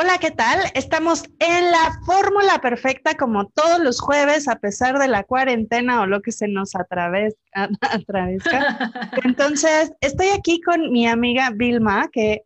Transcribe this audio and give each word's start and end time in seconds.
Hola, 0.00 0.18
¿qué 0.20 0.30
tal? 0.30 0.60
Estamos 0.74 1.24
en 1.40 1.72
la 1.72 1.98
fórmula 2.06 2.60
perfecta 2.60 3.16
como 3.16 3.48
todos 3.48 3.80
los 3.80 4.00
jueves, 4.00 4.46
a 4.46 4.54
pesar 4.60 4.96
de 5.00 5.08
la 5.08 5.24
cuarentena 5.24 6.00
o 6.00 6.06
lo 6.06 6.22
que 6.22 6.30
se 6.30 6.46
nos 6.46 6.76
atravesca. 6.76 7.68
Entonces, 9.24 9.90
estoy 10.00 10.28
aquí 10.28 10.60
con 10.60 10.92
mi 10.92 11.08
amiga 11.08 11.50
Vilma, 11.52 12.08
que 12.12 12.42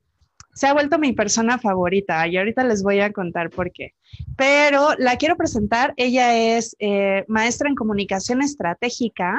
se 0.54 0.66
ha 0.66 0.72
vuelto 0.72 0.98
mi 0.98 1.12
persona 1.12 1.58
favorita 1.58 2.26
y 2.26 2.38
ahorita 2.38 2.64
les 2.64 2.82
voy 2.82 3.00
a 3.00 3.12
contar 3.12 3.50
por 3.50 3.70
qué. 3.70 3.92
Pero 4.38 4.94
la 4.96 5.18
quiero 5.18 5.36
presentar. 5.36 5.92
Ella 5.98 6.56
es 6.56 6.74
eh, 6.78 7.26
maestra 7.28 7.68
en 7.68 7.74
comunicación 7.74 8.40
estratégica. 8.40 9.38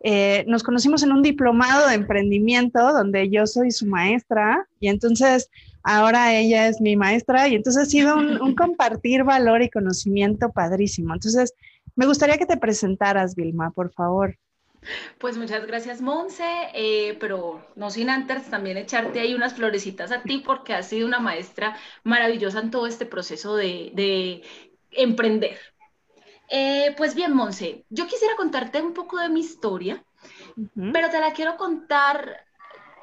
Eh, 0.00 0.44
nos 0.46 0.62
conocimos 0.62 1.02
en 1.02 1.10
un 1.10 1.22
diplomado 1.22 1.88
de 1.88 1.94
emprendimiento 1.94 2.92
donde 2.92 3.30
yo 3.30 3.46
soy 3.46 3.70
su 3.70 3.86
maestra 3.86 4.68
y 4.78 4.88
entonces 4.88 5.48
ahora 5.86 6.34
ella 6.34 6.66
es 6.66 6.80
mi 6.80 6.96
maestra 6.96 7.46
y 7.46 7.54
entonces 7.54 7.84
ha 7.84 7.86
sido 7.86 8.16
un, 8.16 8.54
compartir 8.56 9.22
valor 9.22 9.62
y 9.62 9.70
conocimiento 9.70 10.50
padrísimo. 10.50 11.14
Entonces, 11.14 11.54
me 11.94 12.06
gustaría 12.06 12.36
que 12.36 12.46
te 12.46 12.56
presentaras, 12.56 13.36
Vilma, 13.36 13.70
por 13.70 13.92
favor. 13.92 14.36
Pues 15.18 15.36
muchas 15.36 15.66
gracias, 15.66 16.00
Monse, 16.00 16.44
eh, 16.74 17.16
pero 17.20 17.64
no 17.76 17.90
sin 17.90 18.10
antes 18.10 18.50
también 18.50 18.76
echarte 18.76 19.20
ahí 19.20 19.34
unas 19.34 19.54
florecitas 19.54 20.12
a 20.12 20.22
ti 20.22 20.38
porque 20.38 20.74
has 20.74 20.88
sido 20.88 21.06
una 21.06 21.18
maestra 21.18 21.76
maravillosa 22.04 22.60
en 22.60 22.70
todo 22.70 22.86
este 22.86 23.06
proceso 23.06 23.56
de, 23.56 24.42
emprender. 24.90 25.58
Eh, 26.50 26.94
pues 26.96 27.14
bien, 27.14 27.32
Monse, 27.32 27.84
yo 27.90 28.06
quisiera 28.06 28.36
contarte 28.36 28.80
un 28.80 28.92
poco 28.92 29.18
de 29.18 29.28
mi 29.28 29.40
historia, 29.40 30.04
pero 30.92 31.10
te 31.10 31.20
la 31.20 31.32
quiero 31.32 31.56
contar 31.56 32.45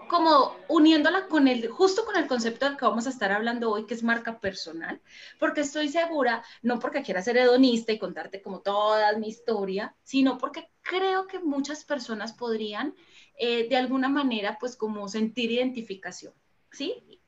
como 0.08 0.56
uniéndola 0.68 1.28
con 1.28 1.48
el, 1.48 1.68
justo 1.70 2.06
con 2.06 2.16
el 2.16 2.28
concepto 2.28 2.66
del 2.66 2.78
que 2.78 2.86
vamos 2.86 3.08
a 3.08 3.10
estar 3.10 3.32
hablando 3.32 3.72
hoy, 3.72 3.86
que 3.86 3.94
es 3.94 4.04
marca 4.04 4.40
personal, 4.40 5.02
porque 5.40 5.62
estoy 5.62 5.90
segura, 5.90 6.44
no 6.62 6.80
porque 6.80 7.04
quiera 7.04 7.22
ser 7.22 7.38
hedonista 7.38 7.92
y 7.92 8.00
contarte 8.00 8.42
como 8.42 8.62
toda 8.62 9.18
mi 9.18 9.28
historia, 9.28 9.96
sino 10.04 10.38
porque 10.38 10.70
creo 10.82 11.28
que 11.28 11.40
muchas 11.40 11.84
personas 11.86 12.34
podrían 12.34 12.96
eh, 13.38 13.68
de 13.68 13.78
alguna 13.78 14.10
manera 14.10 14.58
pues 14.60 14.76
como 14.76 15.08
sentir 15.08 15.52
identificación, 15.52 16.34
¿sí? 16.72 17.20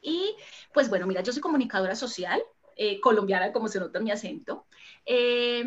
Y 0.00 0.36
pues 0.72 0.88
bueno, 0.88 1.06
mira, 1.06 1.22
yo 1.22 1.32
soy 1.32 1.42
comunicadora 1.42 1.96
social, 1.96 2.42
eh, 2.76 3.00
colombiana, 3.00 3.52
como 3.52 3.68
se 3.68 3.80
nota 3.80 3.98
en 3.98 4.04
mi 4.04 4.10
acento. 4.10 4.66
Eh, 5.04 5.64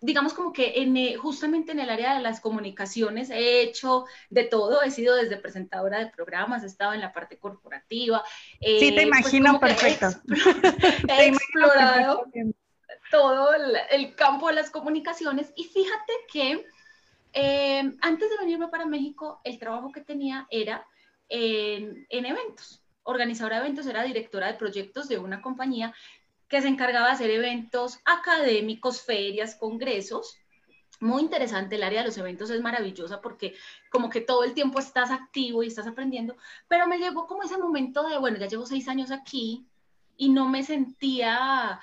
digamos 0.00 0.32
como 0.32 0.52
que 0.52 0.82
en, 0.82 0.96
eh, 0.96 1.16
justamente 1.16 1.72
en 1.72 1.80
el 1.80 1.90
área 1.90 2.14
de 2.14 2.22
las 2.22 2.40
comunicaciones 2.40 3.30
he 3.30 3.62
hecho 3.62 4.04
de 4.30 4.44
todo, 4.44 4.82
he 4.82 4.90
sido 4.90 5.16
desde 5.16 5.36
presentadora 5.36 5.98
de 5.98 6.10
programas, 6.10 6.62
he 6.62 6.66
estado 6.66 6.92
en 6.92 7.00
la 7.00 7.12
parte 7.12 7.38
corporativa. 7.38 8.22
sí, 8.60 8.78
te 8.78 8.92
pues 8.92 9.06
imagino 9.06 9.58
perfecto. 9.58 10.08
He, 11.08 11.28
explorado 11.28 12.26
todo 13.10 13.50
el, 13.90 14.14
campo 14.14 14.48
de 14.48 14.54
las 14.54 14.70
comunicaciones 14.70 15.52
y 15.56 15.64
fíjate 15.64 16.12
que 16.32 16.66
eh, 17.32 17.92
antes 18.00 18.30
de 18.30 18.36
venirme 18.38 18.68
para 18.68 18.86
México, 18.86 19.40
el 19.44 19.58
trabajo 19.58 19.90
que 19.92 20.00
tenía 20.00 20.46
era 20.50 20.86
en, 21.28 22.06
en 22.08 22.26
eventos 22.26 22.82
organizadora 23.08 23.56
de 23.56 23.62
eventos, 23.62 23.86
era 23.86 24.02
directora 24.02 24.48
de 24.48 24.58
proyectos 24.58 25.08
de 25.08 25.18
una 25.18 25.40
compañía 25.40 25.94
que 26.48 26.62
se 26.62 26.68
encargaba 26.68 27.08
de 27.08 27.12
hacer 27.12 27.30
eventos 27.30 28.00
académicos, 28.04 29.02
ferias, 29.02 29.54
congresos. 29.54 30.38
Muy 31.00 31.22
interesante, 31.22 31.76
el 31.76 31.82
área 31.84 32.00
de 32.00 32.06
los 32.08 32.18
eventos 32.18 32.50
es 32.50 32.60
maravillosa 32.60 33.20
porque 33.20 33.54
como 33.90 34.10
que 34.10 34.20
todo 34.20 34.42
el 34.42 34.54
tiempo 34.54 34.80
estás 34.80 35.10
activo 35.10 35.62
y 35.62 35.68
estás 35.68 35.86
aprendiendo, 35.86 36.36
pero 36.66 36.88
me 36.88 36.98
llegó 36.98 37.26
como 37.26 37.44
ese 37.44 37.56
momento 37.56 38.08
de, 38.08 38.18
bueno, 38.18 38.38
ya 38.38 38.48
llevo 38.48 38.66
seis 38.66 38.88
años 38.88 39.10
aquí 39.10 39.66
y 40.16 40.30
no 40.30 40.48
me 40.48 40.64
sentía 40.64 41.80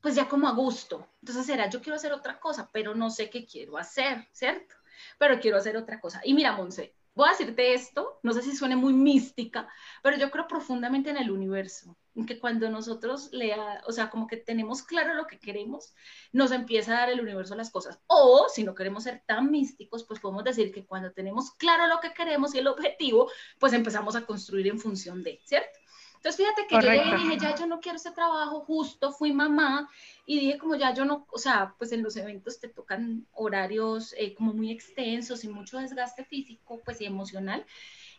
pues 0.00 0.14
ya 0.14 0.28
como 0.28 0.48
a 0.48 0.52
gusto. 0.52 1.06
Entonces 1.20 1.48
era, 1.48 1.68
yo 1.68 1.82
quiero 1.82 1.96
hacer 1.96 2.12
otra 2.12 2.38
cosa, 2.38 2.70
pero 2.72 2.94
no 2.94 3.10
sé 3.10 3.28
qué 3.28 3.44
quiero 3.44 3.76
hacer, 3.76 4.26
¿cierto? 4.32 4.74
Pero 5.18 5.40
quiero 5.40 5.58
hacer 5.58 5.76
otra 5.76 6.00
cosa. 6.00 6.20
Y 6.24 6.34
mira, 6.34 6.52
Monse, 6.52 6.94
voy 7.18 7.26
a 7.26 7.32
decirte 7.32 7.74
esto, 7.74 8.20
no 8.22 8.32
sé 8.32 8.42
si 8.42 8.54
suene 8.54 8.76
muy 8.76 8.92
mística, 8.92 9.68
pero 10.04 10.16
yo 10.16 10.30
creo 10.30 10.46
profundamente 10.46 11.10
en 11.10 11.16
el 11.16 11.32
universo, 11.32 11.96
en 12.14 12.26
que 12.26 12.38
cuando 12.38 12.70
nosotros 12.70 13.30
lea, 13.32 13.82
o 13.88 13.92
sea, 13.92 14.08
como 14.08 14.28
que 14.28 14.36
tenemos 14.36 14.84
claro 14.84 15.14
lo 15.14 15.26
que 15.26 15.40
queremos, 15.40 15.96
nos 16.30 16.52
empieza 16.52 16.92
a 16.92 17.00
dar 17.00 17.10
el 17.10 17.20
universo 17.20 17.56
las 17.56 17.70
cosas. 17.70 17.98
O 18.06 18.46
si 18.48 18.62
no 18.62 18.72
queremos 18.72 19.02
ser 19.02 19.24
tan 19.26 19.50
místicos, 19.50 20.04
pues 20.04 20.20
podemos 20.20 20.44
decir 20.44 20.72
que 20.72 20.86
cuando 20.86 21.10
tenemos 21.10 21.50
claro 21.56 21.88
lo 21.88 21.98
que 21.98 22.14
queremos 22.14 22.54
y 22.54 22.58
el 22.58 22.68
objetivo, 22.68 23.28
pues 23.58 23.72
empezamos 23.72 24.14
a 24.14 24.24
construir 24.24 24.68
en 24.68 24.78
función 24.78 25.24
de, 25.24 25.40
¿cierto? 25.44 25.77
Entonces, 26.18 26.36
fíjate 26.36 26.66
que 26.66 26.74
yo 26.74 26.92
yo 26.92 27.16
dije, 27.16 27.38
ya 27.38 27.54
yo 27.54 27.66
no 27.66 27.78
quiero 27.78 27.96
ese 27.96 28.10
trabajo, 28.10 28.60
justo 28.60 29.12
fui 29.12 29.32
mamá 29.32 29.88
y 30.26 30.40
dije 30.40 30.58
como 30.58 30.74
ya 30.74 30.92
yo 30.92 31.04
no, 31.04 31.26
o 31.30 31.38
sea, 31.38 31.76
pues 31.78 31.92
en 31.92 32.02
los 32.02 32.16
eventos 32.16 32.58
te 32.58 32.68
tocan 32.68 33.24
horarios 33.32 34.14
eh, 34.18 34.34
como 34.34 34.52
muy 34.52 34.72
extensos 34.72 35.44
y 35.44 35.48
mucho 35.48 35.78
desgaste 35.78 36.24
físico, 36.24 36.82
pues 36.84 37.00
y 37.00 37.06
emocional. 37.06 37.64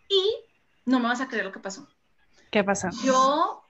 Y 0.08 0.34
no 0.86 1.00
me 1.00 1.10
vas 1.10 1.20
a 1.20 1.28
creer 1.28 1.46
lo 1.46 1.52
que 1.52 1.60
pasó. 1.60 1.90
¿Qué 2.50 2.64
pasó? 2.64 2.88
Yo 3.04 3.64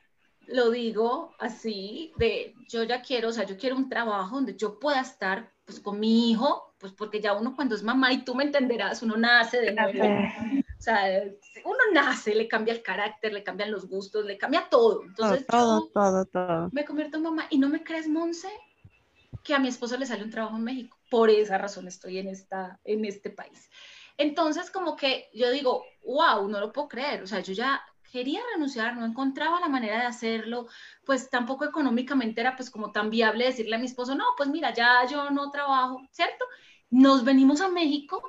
lo 0.45 0.69
digo 0.69 1.33
así, 1.39 2.13
de 2.17 2.53
yo 2.67 2.83
ya 2.83 3.01
quiero, 3.01 3.29
o 3.29 3.31
sea, 3.31 3.45
yo 3.45 3.57
quiero 3.57 3.75
un 3.75 3.89
trabajo 3.89 4.35
donde 4.35 4.55
yo 4.55 4.77
pueda 4.79 5.01
estar 5.01 5.51
pues 5.65 5.79
con 5.79 5.99
mi 5.99 6.29
hijo, 6.29 6.75
pues 6.77 6.93
porque 6.93 7.19
ya 7.19 7.33
uno 7.33 7.55
cuando 7.55 7.73
es 7.73 7.81
mamá 7.81 8.13
y 8.13 8.23
tú 8.23 8.35
me 8.35 8.43
entenderás, 8.43 9.01
uno 9.01 9.17
nace 9.17 9.59
de 9.59 9.73
nuevo. 9.73 10.58
O 10.79 10.81
sea, 10.81 11.23
uno 11.65 11.77
nace, 11.91 12.33
le 12.33 12.47
cambia 12.47 12.73
el 12.73 12.81
carácter, 12.81 13.33
le 13.33 13.43
cambian 13.43 13.69
los 13.69 13.89
gustos, 13.89 14.23
le 14.23 14.37
cambia 14.37 14.69
todo. 14.69 15.03
Entonces, 15.03 15.45
todo, 15.45 15.89
todo, 15.93 16.25
todo, 16.25 16.69
Me 16.71 16.85
convierto 16.85 17.17
en 17.17 17.23
mamá 17.23 17.47
y 17.49 17.57
no 17.57 17.67
me 17.67 17.83
crees, 17.83 18.07
Monse, 18.07 18.49
que 19.43 19.53
a 19.53 19.59
mi 19.59 19.67
esposo 19.67 19.97
le 19.97 20.05
sale 20.05 20.23
un 20.23 20.29
trabajo 20.29 20.55
en 20.55 20.63
México. 20.63 20.97
Por 21.09 21.29
esa 21.29 21.57
razón 21.57 21.89
estoy 21.89 22.19
en, 22.19 22.29
esta, 22.29 22.79
en 22.85 23.03
este 23.03 23.29
país. 23.29 23.69
Entonces, 24.17 24.71
como 24.71 24.95
que 24.95 25.29
yo 25.33 25.51
digo, 25.51 25.83
wow, 26.05 26.47
no 26.47 26.61
lo 26.61 26.71
puedo 26.71 26.87
creer. 26.87 27.23
O 27.23 27.27
sea, 27.27 27.41
yo 27.41 27.51
ya 27.51 27.81
quería 28.09 28.39
renunciar, 28.53 28.95
no 28.95 29.05
encontraba 29.05 29.59
la 29.59 29.67
manera 29.67 29.99
de 29.99 30.05
hacerlo, 30.05 30.67
pues 31.05 31.29
tampoco 31.29 31.65
económicamente 31.65 32.39
era 32.39 32.55
pues 32.55 32.69
como 32.69 32.93
tan 32.93 33.09
viable 33.09 33.45
decirle 33.45 33.75
a 33.75 33.79
mi 33.79 33.85
esposo, 33.85 34.15
no, 34.15 34.23
pues 34.37 34.47
mira, 34.47 34.73
ya 34.73 35.05
yo 35.05 35.29
no 35.29 35.51
trabajo, 35.51 36.01
¿cierto? 36.11 36.45
Nos 36.89 37.25
venimos 37.25 37.59
a 37.59 37.67
México, 37.67 38.23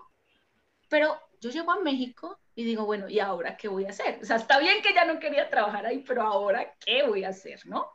pero 0.88 1.16
yo 1.40 1.50
llego 1.50 1.72
a 1.72 1.80
México 1.80 2.38
y 2.54 2.64
digo, 2.64 2.84
bueno, 2.84 3.08
¿y 3.08 3.18
ahora 3.20 3.56
qué 3.56 3.68
voy 3.68 3.86
a 3.86 3.90
hacer? 3.90 4.18
O 4.22 4.24
sea, 4.24 4.36
está 4.36 4.58
bien 4.58 4.82
que 4.82 4.94
ya 4.94 5.04
no 5.04 5.18
quería 5.18 5.48
trabajar 5.48 5.86
ahí, 5.86 6.04
pero 6.06 6.22
ahora, 6.22 6.74
¿qué 6.84 7.02
voy 7.02 7.24
a 7.24 7.30
hacer, 7.30 7.66
no? 7.66 7.90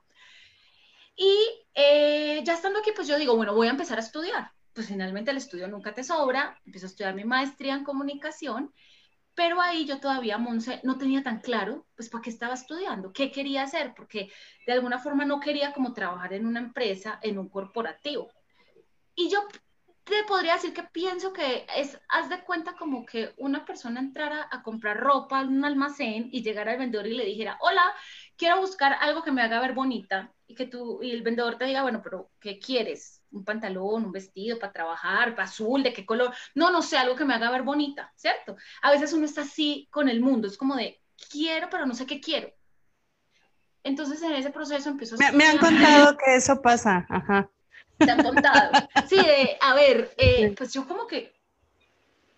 Y 1.16 1.34
eh, 1.74 2.42
ya 2.44 2.54
estando 2.54 2.80
aquí, 2.80 2.92
pues 2.96 3.08
yo 3.08 3.18
digo, 3.18 3.36
bueno, 3.36 3.54
voy 3.54 3.68
a 3.68 3.72
empezar 3.72 3.98
a 3.98 4.02
estudiar. 4.02 4.52
Pues 4.74 4.88
finalmente 4.88 5.32
el 5.32 5.38
estudio 5.38 5.68
nunca 5.68 5.94
te 5.94 6.04
sobra, 6.04 6.60
empiezo 6.66 6.88
a 6.88 6.90
estudiar 6.90 7.14
mi 7.14 7.24
maestría 7.24 7.76
en 7.76 7.86
comunicación, 7.86 8.74
pero 9.36 9.62
ahí 9.62 9.86
yo 9.86 10.00
todavía, 10.00 10.38
Monse, 10.38 10.80
no 10.84 10.98
tenía 10.98 11.22
tan 11.22 11.40
claro, 11.40 11.86
pues, 11.96 12.10
para 12.10 12.22
qué 12.22 12.30
estaba 12.30 12.54
estudiando, 12.54 13.14
qué 13.14 13.32
quería 13.32 13.64
hacer, 13.64 13.94
porque 13.96 14.32
de 14.66 14.74
alguna 14.74 14.98
forma 14.98 15.26
no 15.26 15.40
quería 15.40 15.74
como 15.74 15.94
trabajar 15.94 16.34
en 16.34 16.46
una 16.46 16.60
empresa, 16.60 17.20
en 17.22 17.38
un 17.38 17.50
corporativo. 17.50 18.32
Y 19.14 19.30
yo 19.30 19.46
te 20.06 20.24
podría 20.24 20.54
decir 20.54 20.72
que 20.72 20.84
pienso 20.84 21.34
que 21.34 21.66
es, 21.76 22.00
haz 22.10 22.30
de 22.30 22.44
cuenta 22.44 22.76
como 22.76 23.06
que 23.06 23.34
una 23.38 23.66
persona 23.66 24.00
entrara 24.00 24.48
a 24.52 24.62
comprar 24.62 25.00
ropa 25.00 25.42
en 25.42 25.50
un 25.50 25.66
almacén 25.66 26.30
y 26.32 26.44
llegara 26.44 26.74
al 26.74 26.78
vendedor 26.78 27.08
y 27.08 27.16
le 27.16 27.26
dijera, 27.26 27.58
hola, 27.60 27.82
quiero 28.38 28.62
buscar 28.62 28.94
algo 29.02 29.24
que 29.24 29.32
me 29.32 29.42
haga 29.42 29.60
ver 29.60 29.74
bonita 29.74 30.32
y 30.46 30.54
que 30.54 30.68
tú, 30.68 31.02
y 31.02 31.10
el 31.10 31.24
vendedor 31.24 31.58
te 31.58 31.66
diga, 31.66 31.82
bueno, 31.82 32.02
pero 32.04 32.30
¿qué 32.40 32.60
quieres? 32.60 33.24
¿Un 33.32 33.44
pantalón, 33.44 34.06
un 34.06 34.12
vestido 34.12 34.60
para 34.60 34.72
trabajar, 34.72 35.34
para 35.34 35.48
azul, 35.48 35.82
de 35.82 35.92
qué 35.92 36.06
color? 36.06 36.32
No, 36.54 36.70
no 36.70 36.84
sé, 36.84 36.98
algo 36.98 37.16
que 37.16 37.26
me 37.26 37.34
haga 37.34 37.50
ver 37.50 37.64
bonita, 37.64 38.14
¿cierto? 38.16 38.58
A 38.84 38.92
veces 38.92 39.12
uno 39.12 39.26
está 39.26 39.42
así 39.42 39.88
con 39.90 40.08
el 40.08 40.22
mundo, 40.22 40.48
es 40.48 40.58
como 40.58 40.76
de, 40.76 41.02
quiero, 41.32 41.68
pero 41.72 41.88
no 41.88 41.96
sé 41.96 42.06
qué 42.06 42.22
quiero. 42.22 42.54
Entonces 43.84 44.22
en 44.22 44.34
ese 44.34 44.52
proceso 44.52 44.88
empiezo 44.88 45.16
a... 45.16 45.18
Me, 45.18 45.32
me 45.32 45.46
han 45.46 45.58
contado 45.58 46.16
que 46.16 46.36
eso 46.36 46.62
pasa, 46.62 47.08
ajá 47.10 47.50
te 47.98 48.12
han 48.12 48.24
contado. 48.24 48.72
Sí, 49.08 49.18
a 49.62 49.76
ver, 49.76 50.14
eh, 50.18 50.54
pues 50.58 50.74
yo 50.74 50.88
como 50.88 51.08
que 51.08 51.36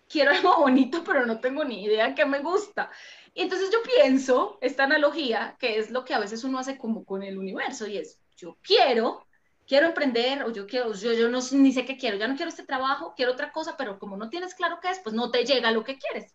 quiero 0.08 0.30
algo 0.30 0.56
bonito, 0.58 1.04
pero 1.04 1.26
no 1.26 1.40
tengo 1.40 1.64
ni 1.64 1.84
idea 1.84 2.14
qué 2.14 2.24
me 2.24 2.40
gusta. 2.40 2.90
Y 3.34 3.42
entonces 3.42 3.70
yo 3.70 3.78
pienso 3.82 4.58
esta 4.60 4.84
analogía, 4.84 5.56
que 5.58 5.78
es 5.78 5.90
lo 5.90 6.04
que 6.04 6.14
a 6.14 6.18
veces 6.18 6.44
uno 6.44 6.58
hace 6.58 6.78
como 6.78 7.04
con 7.04 7.22
el 7.22 7.38
universo, 7.38 7.86
y 7.86 7.98
es, 7.98 8.18
yo 8.36 8.56
quiero, 8.62 9.26
quiero 9.66 9.86
emprender, 9.86 10.42
o 10.42 10.50
yo 10.50 10.66
quiero, 10.66 10.92
yo, 10.94 11.12
yo 11.12 11.28
no, 11.28 11.40
ni 11.52 11.72
sé 11.72 11.84
qué 11.84 11.96
quiero, 11.96 12.16
ya 12.16 12.26
no 12.26 12.36
quiero 12.36 12.48
este 12.48 12.64
trabajo, 12.64 13.14
quiero 13.16 13.32
otra 13.32 13.52
cosa, 13.52 13.76
pero 13.76 13.98
como 13.98 14.16
no 14.16 14.30
tienes 14.30 14.54
claro 14.54 14.78
qué 14.80 14.90
es, 14.90 14.98
pues 15.00 15.14
no 15.14 15.30
te 15.30 15.44
llega 15.44 15.70
lo 15.70 15.84
que 15.84 15.98
quieres. 15.98 16.34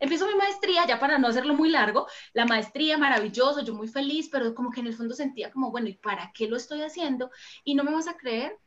Empiezo 0.00 0.26
mi 0.26 0.34
maestría, 0.34 0.86
ya 0.86 0.98
para 0.98 1.18
no 1.18 1.28
hacerlo 1.28 1.54
muy 1.54 1.70
largo, 1.70 2.06
la 2.32 2.46
maestría 2.46 2.98
maravilloso, 2.98 3.62
yo 3.62 3.74
muy 3.74 3.88
feliz, 3.88 4.28
pero 4.30 4.54
como 4.54 4.70
que 4.70 4.80
en 4.80 4.88
el 4.88 4.94
fondo 4.94 5.14
sentía 5.14 5.50
como, 5.50 5.70
bueno, 5.70 5.88
¿y 5.88 5.94
para 5.94 6.30
qué 6.34 6.46
lo 6.48 6.56
estoy 6.56 6.82
haciendo? 6.82 7.30
Y 7.64 7.74
no 7.74 7.84
me 7.84 7.92
vas 7.92 8.08
a 8.08 8.16
creer 8.16 8.58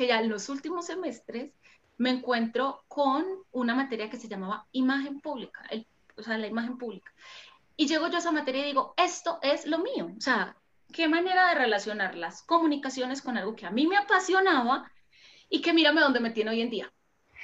que 0.00 0.06
ya 0.06 0.18
en 0.18 0.30
los 0.30 0.48
últimos 0.48 0.86
semestres 0.86 1.52
me 1.98 2.08
encuentro 2.08 2.84
con 2.88 3.22
una 3.52 3.74
materia 3.74 4.08
que 4.08 4.16
se 4.16 4.28
llamaba 4.28 4.66
imagen 4.72 5.20
pública, 5.20 5.60
o 6.16 6.22
sea, 6.22 6.38
la 6.38 6.46
imagen 6.46 6.78
pública. 6.78 7.12
Y 7.76 7.86
llego 7.86 8.08
yo 8.08 8.16
a 8.16 8.20
esa 8.20 8.32
materia 8.32 8.62
y 8.62 8.68
digo, 8.68 8.94
esto 8.96 9.38
es 9.42 9.66
lo 9.66 9.76
mío, 9.80 10.10
o 10.16 10.20
sea, 10.22 10.56
qué 10.90 11.06
manera 11.06 11.50
de 11.50 11.56
relacionar 11.56 12.14
las 12.14 12.42
comunicaciones 12.44 13.20
con 13.20 13.36
algo 13.36 13.54
que 13.54 13.66
a 13.66 13.70
mí 13.70 13.86
me 13.86 13.98
apasionaba 13.98 14.90
y 15.50 15.60
que 15.60 15.74
mírame 15.74 16.00
dónde 16.00 16.20
me 16.20 16.30
tiene 16.30 16.52
hoy 16.52 16.62
en 16.62 16.70
día. 16.70 16.90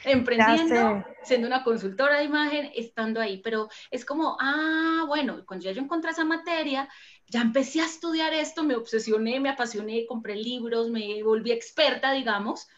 Emprendiendo, 0.05 1.05
siendo 1.25 1.47
una 1.47 1.63
consultora 1.63 2.19
de 2.19 2.25
imagen, 2.25 2.71
estando 2.75 3.21
ahí, 3.21 3.43
pero 3.43 3.69
es 3.91 4.07
como, 4.07 4.39
ah, 4.41 5.05
bueno, 5.07 5.45
cuando 5.47 5.65
ya 5.65 5.73
yo 5.73 5.83
encontré 5.83 6.13
esa 6.13 6.25
materia, 6.25 6.89
ya 7.29 7.41
empecé 7.41 7.81
a 7.81 7.87
estudiar 7.87 8.33
esto, 8.33 8.63
me 8.63 8.77
obsesioné, 8.77 9.41
me 9.41 9.49
apasioné, 9.49 10.07
compré 10.07 10.37
libros, 10.37 10.91
me 10.91 11.23
volví 11.23 11.53
experta, 11.53 12.13
digamos. 12.13 12.69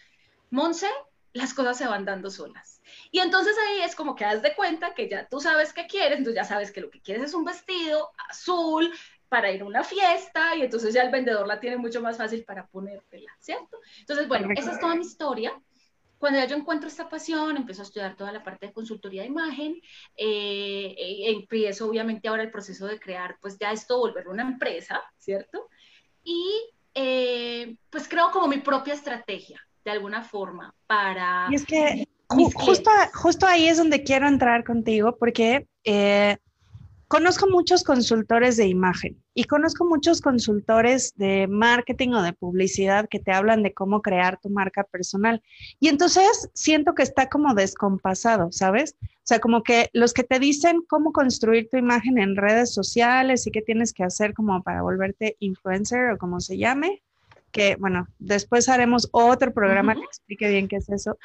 Monse, 0.50 0.88
las 1.32 1.54
cosas 1.54 1.76
se 1.76 1.86
van 1.86 2.04
dando 2.04 2.30
solas. 2.30 2.80
Y 3.10 3.20
entonces 3.20 3.54
ahí 3.68 3.82
es 3.82 3.94
como 3.94 4.14
que 4.14 4.24
das 4.24 4.42
de 4.42 4.54
cuenta 4.54 4.94
que 4.94 5.08
ya 5.08 5.28
tú 5.28 5.40
sabes 5.40 5.72
qué 5.72 5.86
quieres, 5.86 6.18
entonces 6.18 6.36
ya 6.36 6.44
sabes 6.44 6.72
que 6.72 6.80
lo 6.80 6.90
que 6.90 7.02
quieres 7.02 7.24
es 7.24 7.34
un 7.34 7.44
vestido 7.44 8.10
azul, 8.28 8.90
para 9.28 9.52
ir 9.52 9.62
a 9.62 9.66
una 9.66 9.84
fiesta 9.84 10.56
y 10.56 10.62
entonces 10.62 10.94
ya 10.94 11.02
el 11.02 11.10
vendedor 11.10 11.46
la 11.46 11.60
tiene 11.60 11.76
mucho 11.76 12.00
más 12.00 12.16
fácil 12.16 12.44
para 12.44 12.66
ponértela, 12.66 13.30
¿cierto? 13.38 13.78
Entonces, 14.00 14.26
bueno, 14.26 14.48
esa 14.56 14.72
es 14.72 14.80
toda 14.80 14.94
mi 14.94 15.04
historia. 15.04 15.60
Cuando 16.19 16.38
ya 16.38 16.47
yo 16.47 16.56
encuentro 16.56 16.88
esta 16.88 17.09
pasión, 17.09 17.56
empiezo 17.56 17.82
a 17.82 17.85
estudiar 17.85 18.17
toda 18.17 18.32
la 18.32 18.43
parte 18.43 18.67
de 18.67 18.73
consultoría 18.73 19.23
de 19.23 19.29
imagen, 19.29 19.81
eh, 20.17 20.94
eh, 20.99 21.31
empiezo 21.31 21.88
obviamente 21.88 22.29
ahora 22.29 22.43
el 22.43 22.50
proceso 22.50 22.87
de 22.87 22.99
crear, 22.99 23.37
pues 23.41 23.59
ya 23.59 23.73
esto, 23.73 23.99
volverlo 23.99 24.32
una 24.32 24.43
empresa, 24.43 25.00
¿cierto? 25.17 25.69
Y 26.25 26.44
eh, 26.94 27.76
pues 27.91 28.09
creo 28.09 28.31
como 28.31 28.49
mi 28.49 28.59
propia 28.59 28.94
estrategia, 28.94 29.61
de 29.85 29.91
alguna 29.91 30.23
forma, 30.23 30.75
para... 30.87 31.47
Y 31.50 31.55
es 31.55 31.65
que 31.65 32.09
justo, 32.29 32.91
justo 33.15 33.47
ahí 33.47 33.69
es 33.69 33.79
donde 33.79 34.03
quiero 34.03 34.26
entrar 34.29 34.65
contigo, 34.65 35.17
porque 35.17 35.69
conozco 37.08 37.49
muchos 37.49 37.82
consultores 37.82 38.58
de 38.58 38.66
imagen 38.66 39.22
y 39.34 39.44
conozco 39.44 39.87
muchos 39.87 40.20
consultores 40.20 41.14
de 41.16 41.46
marketing 41.49 42.10
o 42.10 42.22
de 42.22 42.34
publicidad 42.34 43.08
que 43.08 43.19
te 43.19 43.32
hablan 43.32 43.62
de 43.62 43.72
cómo 43.72 44.02
crear 44.02 44.38
tu 44.38 44.50
marca 44.50 44.84
personal. 44.84 45.43
Y 45.81 45.88
entonces 45.88 46.50
siento 46.52 46.94
que 46.94 47.02
está 47.02 47.28
como 47.28 47.55
descompasado, 47.55 48.52
¿sabes? 48.52 48.96
O 49.02 49.28
sea, 49.28 49.40
como 49.40 49.62
que 49.62 49.88
los 49.94 50.12
que 50.12 50.22
te 50.22 50.38
dicen 50.38 50.82
cómo 50.87 51.12
construir 51.12 51.69
tu 51.70 51.78
imagen 51.78 52.19
en 52.19 52.37
redes 52.37 52.72
sociales 52.72 53.46
y 53.46 53.50
qué 53.50 53.62
tienes 53.62 53.94
que 53.94 54.05
hacer 54.05 54.34
como 54.34 54.62
para 54.62 54.82
volverte 54.82 55.37
influencer 55.40 56.10
o 56.10 56.19
como 56.19 56.40
se 56.40 56.58
llame, 56.58 57.02
que 57.52 57.76
bueno, 57.76 58.06
después 58.19 58.69
haremos 58.69 59.08
otro 59.12 59.55
programa 59.55 59.94
que 59.94 60.05
explique 60.05 60.49
bien 60.49 60.69
qué 60.69 60.76
es 60.76 60.90
eso. 60.90 61.19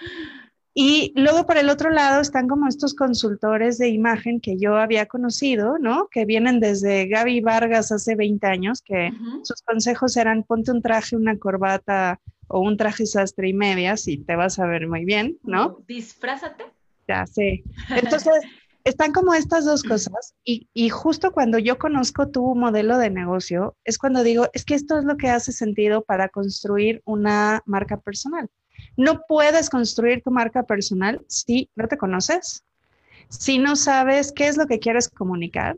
Y 0.76 1.14
luego 1.16 1.46
por 1.46 1.58
el 1.58 1.70
otro 1.70 1.92
lado 1.92 2.20
están 2.22 2.48
como 2.48 2.68
estos 2.68 2.96
consultores 2.96 3.78
de 3.78 3.90
imagen 3.90 4.40
que 4.40 4.58
yo 4.58 4.78
había 4.78 5.06
conocido, 5.06 5.78
¿no? 5.78 6.08
Que 6.10 6.26
vienen 6.26 6.60
desde 6.60 7.08
Gaby 7.08 7.42
Vargas 7.42 7.92
hace 7.92 8.16
20 8.16 8.48
años, 8.48 8.82
que 8.82 9.12
sus 9.44 9.62
consejos 9.62 10.18
eran 10.18 10.44
ponte 10.44 10.72
un 10.72 10.82
traje, 10.82 11.16
una 11.16 11.38
corbata 11.38 12.20
o 12.48 12.60
un 12.60 12.76
traje 12.76 13.06
sastre 13.06 13.50
y 13.50 13.54
medias 13.54 14.08
y 14.08 14.18
te 14.18 14.36
vas 14.36 14.58
a 14.58 14.66
ver 14.66 14.88
muy 14.88 15.06
bien, 15.06 15.38
¿no? 15.44 15.78
Disfrázate. 15.88 16.66
Ya 17.08 17.28
sé. 17.28 17.64
Entonces, 17.90 18.34
están 18.84 19.12
como 19.12 19.36
estas 19.36 19.66
dos 19.66 19.84
cosas 19.84 20.34
y, 20.44 20.68
y 20.74 20.90
justo 20.90 21.32
cuando 21.32 21.60
yo 21.60 21.78
conozco 21.78 22.30
tu 22.30 22.56
modelo 22.56 22.98
de 22.98 23.12
negocio, 23.12 23.76
es 23.84 24.00
cuando 24.00 24.24
digo, 24.24 24.48
es 24.54 24.66
que 24.66 24.74
esto 24.74 24.98
es 24.98 25.06
lo 25.06 25.18
que 25.18 25.30
hace 25.30 25.52
sentido 25.52 26.04
para 26.04 26.30
construir 26.30 27.02
una 27.06 27.62
marca 27.68 27.98
personal. 27.98 28.50
No 28.98 29.22
puedes 29.28 29.70
construir 29.70 30.22
tu 30.24 30.32
marca 30.32 30.64
personal 30.64 31.22
si 31.28 31.70
no 31.76 31.88
te 31.88 31.98
conoces, 31.98 32.64
si 33.30 33.58
no 33.58 33.76
sabes 33.76 34.32
qué 34.32 34.48
es 34.48 34.58
lo 34.58 34.68
que 34.68 34.80
quieres 34.80 35.10
comunicar, 35.10 35.78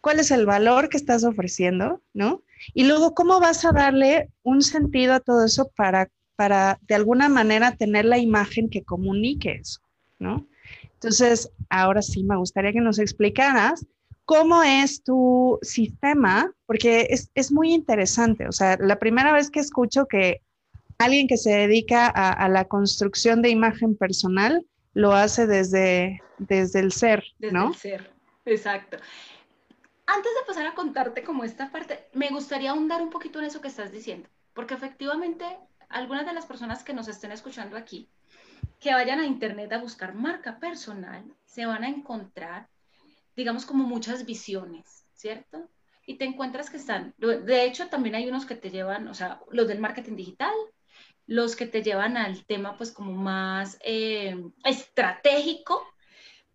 cuál 0.00 0.20
es 0.20 0.30
el 0.30 0.46
valor 0.46 0.88
que 0.88 0.96
estás 0.96 1.24
ofreciendo, 1.24 2.00
¿no? 2.14 2.42
Y 2.74 2.84
luego, 2.84 3.14
¿cómo 3.14 3.40
vas 3.40 3.64
a 3.64 3.72
darle 3.72 4.30
un 4.42 4.62
sentido 4.62 5.14
a 5.14 5.20
todo 5.20 5.44
eso 5.44 5.70
para, 5.76 6.10
para 6.36 6.78
de 6.82 6.94
alguna 6.94 7.28
manera 7.28 7.76
tener 7.76 8.04
la 8.04 8.18
imagen 8.18 8.70
que 8.70 8.84
comunique 8.84 9.52
eso, 9.52 9.80
¿no? 10.18 10.46
Entonces, 10.94 11.50
ahora 11.68 12.02
sí 12.02 12.24
me 12.24 12.36
gustaría 12.36 12.72
que 12.72 12.80
nos 12.80 12.98
explicaras 12.98 13.84
cómo 14.24 14.62
es 14.62 15.02
tu 15.02 15.58
sistema, 15.62 16.52
porque 16.66 17.08
es, 17.10 17.30
es 17.34 17.52
muy 17.52 17.72
interesante. 17.72 18.48
O 18.48 18.52
sea, 18.52 18.76
la 18.80 18.98
primera 18.98 19.32
vez 19.32 19.50
que 19.50 19.60
escucho 19.60 20.06
que 20.06 20.42
alguien 20.98 21.28
que 21.28 21.36
se 21.36 21.50
dedica 21.50 22.06
a, 22.06 22.48
la 22.48 22.66
construcción 22.66 23.42
de 23.42 23.50
imagen 23.50 23.96
personal 23.96 24.64
lo 24.94 25.12
hace 25.12 25.46
desde, 25.46 26.22
desde 26.38 26.80
el 26.80 26.92
ser, 26.92 27.24
¿no? 27.38 27.70
Desde 27.70 27.94
el 27.94 28.00
ser, 28.00 28.10
exacto. 28.44 28.96
Antes 30.06 30.32
de 30.34 30.46
pasar 30.46 30.66
a 30.66 30.74
contarte 30.74 31.22
como 31.22 31.44
esta 31.44 31.70
parte, 31.70 32.06
me 32.12 32.28
gustaría 32.30 32.70
ahondar 32.70 33.02
un 33.02 33.10
poquito 33.10 33.40
en 33.40 33.46
eso 33.46 33.60
que 33.60 33.68
estás 33.68 33.92
diciendo, 33.92 34.28
porque 34.54 34.74
efectivamente 34.74 35.44
algunas 35.88 36.26
de 36.26 36.32
las 36.32 36.46
personas 36.46 36.82
que 36.82 36.94
nos 36.94 37.08
estén 37.08 37.32
escuchando 37.32 37.76
aquí, 37.76 38.08
que 38.80 38.92
vayan 38.92 39.20
a 39.20 39.26
internet 39.26 39.72
a 39.72 39.78
buscar 39.78 40.14
marca 40.14 40.58
personal, 40.58 41.24
se 41.44 41.66
van 41.66 41.84
a 41.84 41.88
encontrar, 41.88 42.68
digamos, 43.34 43.66
como 43.66 43.84
muchas 43.84 44.24
visiones, 44.24 45.04
¿cierto? 45.14 45.68
Y 46.06 46.16
te 46.18 46.24
encuentras 46.24 46.70
que 46.70 46.76
están, 46.76 47.14
de 47.18 47.64
hecho, 47.64 47.88
también 47.88 48.14
hay 48.14 48.28
unos 48.28 48.46
que 48.46 48.54
te 48.54 48.70
llevan, 48.70 49.08
o 49.08 49.14
sea, 49.14 49.40
los 49.50 49.66
del 49.66 49.80
marketing 49.80 50.14
digital, 50.14 50.54
los 51.26 51.56
que 51.56 51.66
te 51.66 51.82
llevan 51.82 52.16
al 52.16 52.44
tema 52.44 52.76
pues 52.76 52.92
como 52.92 53.12
más 53.12 53.78
eh, 53.82 54.36
estratégico, 54.64 55.86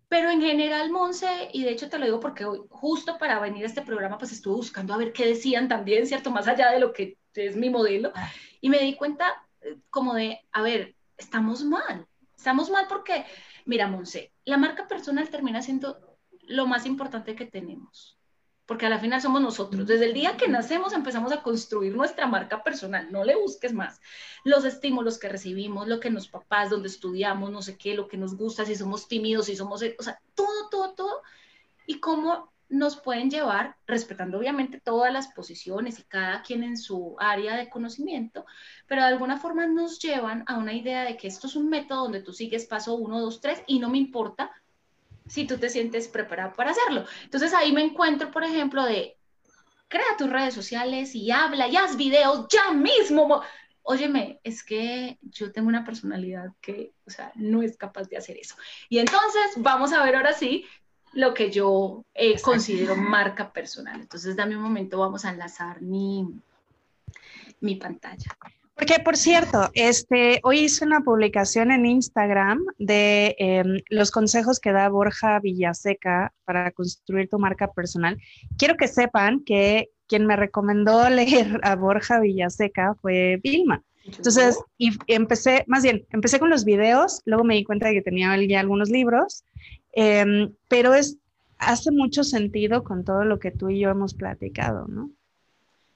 pero 0.08 0.30
en 0.30 0.42
general, 0.42 0.92
Monse, 0.92 1.50
y 1.54 1.64
de 1.64 1.72
hecho 1.72 1.90
te 1.90 1.98
lo 1.98 2.06
digo 2.06 2.20
porque 2.20 2.46
hoy, 2.46 2.62
justo 2.70 3.18
para 3.18 3.40
venir 3.40 3.64
a 3.64 3.68
este 3.68 3.82
programa, 3.82 4.18
pues 4.18 4.32
estuve 4.32 4.56
buscando 4.56 4.94
a 4.94 4.98
ver 4.98 5.14
qué 5.14 5.26
decían 5.26 5.68
también, 5.68 6.06
¿cierto? 6.06 6.32
Más 6.32 6.48
allá 6.48 6.72
de 6.72 6.80
lo 6.80 6.92
que 6.92 7.18
es 7.34 7.56
mi 7.56 7.70
modelo. 7.70 8.12
Ah. 8.16 8.30
Y 8.60 8.70
me 8.70 8.80
di 8.80 8.96
cuenta 8.96 9.46
eh, 9.62 9.78
como 9.90 10.14
de, 10.14 10.42
a 10.52 10.62
ver, 10.62 10.96
estamos 11.18 11.64
mal. 11.64 12.06
Estamos 12.36 12.70
mal 12.70 12.88
porque, 12.90 13.26
mira, 13.66 13.88
Monse, 13.88 14.34
la 14.44 14.58
marca 14.58 14.88
personal 14.88 15.30
termina 15.30 15.62
siendo 15.62 16.18
lo 16.42 16.66
más 16.66 16.86
importante 16.86 17.36
que 17.36 17.46
tenemos 17.46 18.21
porque 18.66 18.86
a 18.86 18.90
la 18.90 19.00
final 19.00 19.22
somos 19.22 19.42
nosotros. 19.42 19.86
Desde 19.88 20.06
el 20.06 20.14
día 20.14 20.38
que 20.38 20.48
nacemos 20.48 20.94
empezamos 20.94 21.32
a 21.32 21.42
construir 21.42 21.96
nuestra 21.96 22.28
marca 22.28 22.64
personal, 22.64 23.12
no 23.12 23.24
le 23.24 23.36
busques 23.36 23.74
más. 23.74 24.00
Los 24.44 24.66
estímulos 24.66 25.20
que 25.20 25.30
recibimos, 25.30 25.88
lo 25.88 26.00
que 26.00 26.10
nos 26.10 26.28
papás, 26.28 26.70
donde 26.70 26.88
estudiamos, 26.88 27.52
no 27.52 27.62
sé 27.62 27.78
qué, 27.78 27.94
lo 27.96 28.08
que 28.08 28.18
nos 28.18 28.36
gusta, 28.36 28.66
si 28.66 28.76
somos 28.76 29.08
tímidos, 29.08 29.48
si 29.48 29.56
somos, 29.56 29.84
o 30.00 30.04
sea, 30.04 30.22
todo, 30.36 30.70
todo, 30.70 30.94
todo. 30.94 31.22
Y 31.86 32.00
cómo 32.00 32.52
nos 32.72 32.96
pueden 32.96 33.30
llevar, 33.30 33.76
respetando 33.86 34.38
obviamente 34.38 34.80
todas 34.80 35.12
las 35.12 35.28
posiciones 35.28 36.00
y 36.00 36.04
cada 36.04 36.42
quien 36.42 36.64
en 36.64 36.78
su 36.78 37.18
área 37.20 37.58
de 37.58 37.70
conocimiento, 37.70 38.46
pero 38.88 39.02
de 39.02 39.10
alguna 39.10 39.38
forma 39.38 39.68
nos 39.68 40.00
llevan 40.00 40.46
a 40.48 40.58
una 40.58 40.74
idea 40.74 41.04
de 41.04 41.18
que 41.18 41.28
esto 41.28 41.48
es 41.48 41.58
un 41.58 41.70
método 41.70 42.04
donde 42.04 42.24
tú 42.24 42.32
sigues 42.32 42.66
paso 42.66 42.96
uno, 42.96 43.20
dos, 43.20 43.42
tres 43.42 43.62
y 43.68 43.80
no 43.80 43.90
me 43.90 43.98
importa 43.98 44.52
si 45.32 45.46
tú 45.46 45.58
te 45.58 45.70
sientes 45.70 46.10
preparado 46.10 46.54
para 46.56 46.72
hacerlo. 46.72 47.06
Entonces 47.24 47.54
ahí 47.54 47.72
me 47.72 47.82
encuentro, 47.82 48.32
por 48.32 48.44
ejemplo, 48.44 48.84
de 48.84 49.16
crea 49.88 50.18
tus 50.18 50.30
redes 50.30 50.54
sociales 50.54 51.16
y 51.16 51.32
habla 51.32 51.70
y 51.70 51.78
haz 51.78 51.96
videos 51.96 52.48
ya 52.50 52.72
mismo. 52.74 53.42
Óyeme, 53.84 54.42
es 54.44 54.62
que 54.62 55.18
yo 55.22 55.54
tengo 55.54 55.70
una 55.70 55.86
personalidad 55.86 56.50
que, 56.60 56.92
o 57.08 57.10
sea, 57.10 57.32
no 57.36 57.64
es 57.64 57.78
capaz 57.78 58.10
de 58.10 58.18
hacer 58.18 58.38
eso. 58.38 58.56
Y 58.90 59.00
entonces 59.00 59.54
vamos 59.56 59.94
a 59.94 60.04
ver 60.04 60.18
ahora 60.18 60.34
sí 60.34 60.66
lo 61.14 61.34
que 61.34 61.50
yo 61.50 62.04
eh, 62.14 62.40
considero 62.42 62.98
marca 62.98 63.54
personal. 63.54 64.02
Entonces, 64.02 64.36
dame 64.36 64.58
un 64.58 64.64
momento, 64.64 65.00
vamos 65.00 65.24
a 65.24 65.30
enlazar 65.30 65.82
mi, 65.82 66.28
mi 67.62 67.76
pantalla. 67.76 68.38
Porque, 68.82 68.98
por 68.98 69.16
cierto, 69.16 69.70
este, 69.76 70.40
hoy 70.42 70.62
hice 70.62 70.84
una 70.84 71.02
publicación 71.02 71.70
en 71.70 71.86
Instagram 71.86 72.66
de 72.80 73.36
em, 73.38 73.78
los 73.92 74.10
consejos 74.10 74.60
que 74.60 74.72
da 74.72 74.90
Borja 74.90 75.40
Villaseca 75.40 76.34
para 76.46 76.72
construir 76.72 77.30
tu 77.30 77.38
marca 77.38 77.72
personal. 77.72 78.18
Quiero 78.58 78.78
que 78.78 78.88
sepan 78.88 79.44
que 79.44 79.92
quien 80.08 80.26
me 80.26 80.36
recomendó 80.36 81.08
leer 81.12 81.60
a 81.62 81.76
Borja 81.76 82.22
Villaseca 82.22 82.96
fue 82.96 83.40
Vilma. 83.44 83.84
Entonces, 84.04 84.58
y 84.80 84.98
empecé, 85.06 85.64
más 85.68 85.84
bien, 85.84 86.08
empecé 86.10 86.40
con 86.40 86.50
los 86.50 86.66
videos, 86.66 87.22
luego 87.26 87.44
me 87.44 87.54
di 87.54 87.64
cuenta 87.64 87.88
de 87.88 87.94
que 87.94 88.02
tenía 88.02 88.36
ya 88.48 88.62
algunos 88.62 88.90
libros, 88.90 89.44
em, 89.92 90.56
pero 90.68 90.96
es, 90.96 91.20
hace 91.60 91.92
mucho 91.92 92.24
sentido 92.24 92.84
con 92.84 93.06
todo 93.06 93.26
lo 93.26 93.38
que 93.38 93.52
tú 93.52 93.70
y 93.70 93.80
yo 93.80 93.92
hemos 93.92 94.16
platicado, 94.16 94.88
¿no? 94.88 95.12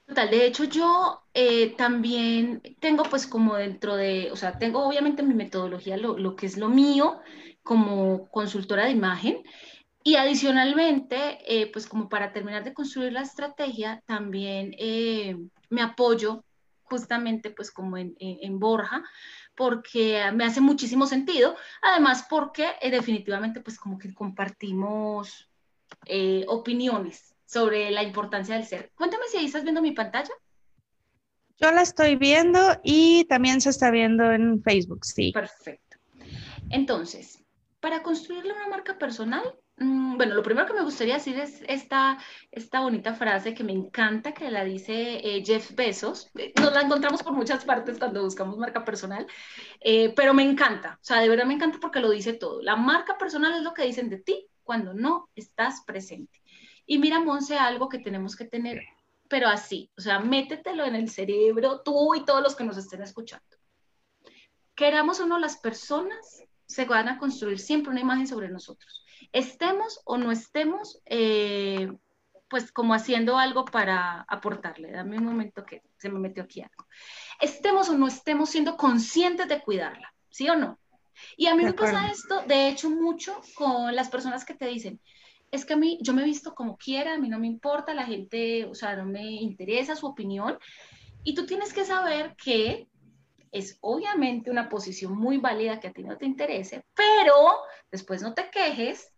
Total, 0.06 0.30
de 0.30 0.46
hecho 0.46 0.64
yo 0.64 1.24
eh, 1.34 1.74
también 1.76 2.62
tengo 2.78 3.02
pues 3.04 3.26
como 3.26 3.56
dentro 3.56 3.96
de, 3.96 4.30
o 4.30 4.36
sea, 4.36 4.56
tengo 4.56 4.86
obviamente 4.86 5.24
mi 5.24 5.34
metodología, 5.34 5.96
lo, 5.96 6.36
que 6.36 6.46
es 6.46 6.56
lo 6.56 6.68
mío 6.68 7.20
como 7.64 8.28
consultora 8.30 8.84
de 8.84 8.92
imagen. 8.92 9.42
Y 10.04 10.14
adicionalmente, 10.14 11.38
eh, 11.46 11.70
pues 11.72 11.88
como 11.88 12.08
para 12.08 12.32
terminar 12.32 12.62
de 12.62 12.74
construir 12.74 13.12
la 13.12 13.22
estrategia, 13.22 14.00
también 14.06 14.74
eh, 14.78 15.36
me 15.70 15.82
apoyo 15.82 16.44
justamente 16.84 17.50
pues 17.50 17.72
como 17.72 17.96
en, 17.96 18.14
Borja, 18.60 19.02
porque 19.56 20.22
me 20.32 20.44
hace 20.44 20.60
muchísimo 20.60 21.06
sentido, 21.06 21.56
además 21.82 22.26
porque 22.30 22.68
definitivamente 22.80 23.60
pues 23.60 23.76
como 23.78 23.98
que 23.98 24.14
compartimos 24.14 25.50
opiniones 26.46 27.35
sobre 27.46 27.90
la 27.90 28.02
importancia 28.02 28.56
del 28.56 28.66
ser. 28.66 28.92
Cuéntame 28.94 29.24
si 29.30 29.38
ahí 29.38 29.46
estás 29.46 29.62
viendo 29.62 29.80
mi 29.80 29.92
pantalla. 29.92 30.32
Yo 31.58 31.70
la 31.70 31.82
estoy 31.82 32.16
viendo 32.16 32.58
y 32.84 33.24
también 33.24 33.60
se 33.60 33.70
está 33.70 33.90
viendo 33.90 34.30
en 34.30 34.62
Facebook, 34.62 35.06
sí. 35.06 35.32
Perfecto. 35.32 35.96
Entonces, 36.68 37.42
para 37.80 38.02
construirle 38.02 38.52
una 38.52 38.68
marca 38.68 38.98
personal, 38.98 39.42
mm, 39.78 40.16
bueno, 40.16 40.34
lo 40.34 40.42
primero 40.42 40.66
que 40.66 40.74
me 40.74 40.82
gustaría 40.82 41.14
decir 41.14 41.38
es 41.38 41.62
esta, 41.66 42.18
esta 42.50 42.80
bonita 42.80 43.14
frase 43.14 43.54
que 43.54 43.64
me 43.64 43.72
encanta, 43.72 44.34
que 44.34 44.50
la 44.50 44.64
dice 44.64 45.20
eh, 45.24 45.42
Jeff 45.46 45.74
Bezos. 45.74 46.30
Nos 46.60 46.74
la 46.74 46.82
encontramos 46.82 47.22
por 47.22 47.32
muchas 47.32 47.64
partes 47.64 47.98
cuando 47.98 48.22
buscamos 48.22 48.58
marca 48.58 48.84
personal, 48.84 49.26
eh, 49.80 50.12
pero 50.14 50.34
me 50.34 50.42
encanta, 50.42 50.98
o 51.00 51.04
sea, 51.04 51.20
de 51.20 51.28
verdad 51.28 51.46
me 51.46 51.54
encanta 51.54 51.78
porque 51.80 52.00
lo 52.00 52.10
dice 52.10 52.34
todo. 52.34 52.60
La 52.60 52.76
marca 52.76 53.16
personal 53.16 53.54
es 53.54 53.62
lo 53.62 53.72
que 53.72 53.84
dicen 53.84 54.10
de 54.10 54.18
ti 54.18 54.46
cuando 54.62 54.92
no 54.92 55.30
estás 55.36 55.82
presente. 55.86 56.42
Y 56.86 56.98
mira, 56.98 57.20
Monse, 57.20 57.56
algo 57.56 57.88
que 57.88 57.98
tenemos 57.98 58.36
que 58.36 58.44
tener 58.44 58.82
pero 59.28 59.48
así, 59.48 59.90
o 59.96 60.00
sea, 60.00 60.20
métetelo 60.20 60.84
en 60.84 60.94
el 60.94 61.10
cerebro, 61.10 61.80
tú 61.80 62.14
y 62.14 62.24
todos 62.24 62.42
los 62.42 62.54
que 62.54 62.64
nos 62.64 62.76
estén 62.76 63.02
escuchando. 63.02 63.44
Queramos 64.74 65.20
o 65.20 65.26
no, 65.26 65.38
las 65.38 65.56
personas 65.56 66.42
se 66.66 66.84
van 66.84 67.08
a 67.08 67.18
construir 67.18 67.58
siempre 67.58 67.90
una 67.90 68.00
imagen 68.00 68.26
sobre 68.26 68.48
nosotros. 68.48 69.04
Estemos 69.32 70.00
o 70.04 70.18
no 70.18 70.30
estemos, 70.30 71.00
eh, 71.06 71.90
pues 72.48 72.70
como 72.70 72.94
haciendo 72.94 73.38
algo 73.38 73.64
para 73.64 74.24
aportarle. 74.28 74.92
Dame 74.92 75.18
un 75.18 75.24
momento 75.24 75.64
que 75.64 75.82
se 75.96 76.08
me 76.08 76.18
metió 76.18 76.42
aquí 76.42 76.60
algo. 76.60 76.86
Estemos 77.40 77.88
o 77.88 77.96
no 77.96 78.06
estemos 78.06 78.50
siendo 78.50 78.76
conscientes 78.76 79.48
de 79.48 79.62
cuidarla, 79.62 80.12
¿sí 80.28 80.48
o 80.48 80.56
no? 80.56 80.78
Y 81.36 81.46
a 81.46 81.54
mí 81.54 81.64
me 81.64 81.72
pasa 81.72 82.08
esto, 82.08 82.42
de 82.42 82.68
hecho, 82.68 82.90
mucho 82.90 83.40
con 83.54 83.96
las 83.96 84.10
personas 84.10 84.44
que 84.44 84.54
te 84.54 84.66
dicen, 84.66 85.00
es 85.56 85.64
que 85.64 85.74
a 85.74 85.76
mí, 85.76 85.98
yo 86.02 86.12
me 86.12 86.24
visto 86.24 86.54
como 86.54 86.76
quiera, 86.76 87.14
a 87.14 87.18
mí 87.18 87.28
no 87.28 87.38
me 87.38 87.46
importa, 87.46 87.94
la 87.94 88.04
gente, 88.04 88.64
o 88.66 88.74
sea, 88.74 88.94
no 88.96 89.04
me 89.04 89.24
interesa 89.24 89.96
su 89.96 90.06
opinión. 90.06 90.58
Y 91.24 91.34
tú 91.34 91.46
tienes 91.46 91.72
que 91.72 91.84
saber 91.84 92.36
que 92.36 92.86
es 93.50 93.78
obviamente 93.80 94.50
una 94.50 94.68
posición 94.68 95.16
muy 95.16 95.38
válida 95.38 95.80
que 95.80 95.88
a 95.88 95.92
ti 95.92 96.04
no 96.04 96.16
te 96.16 96.26
interese, 96.26 96.84
pero 96.94 97.34
después 97.90 98.22
no 98.22 98.34
te 98.34 98.50
quejes 98.50 99.12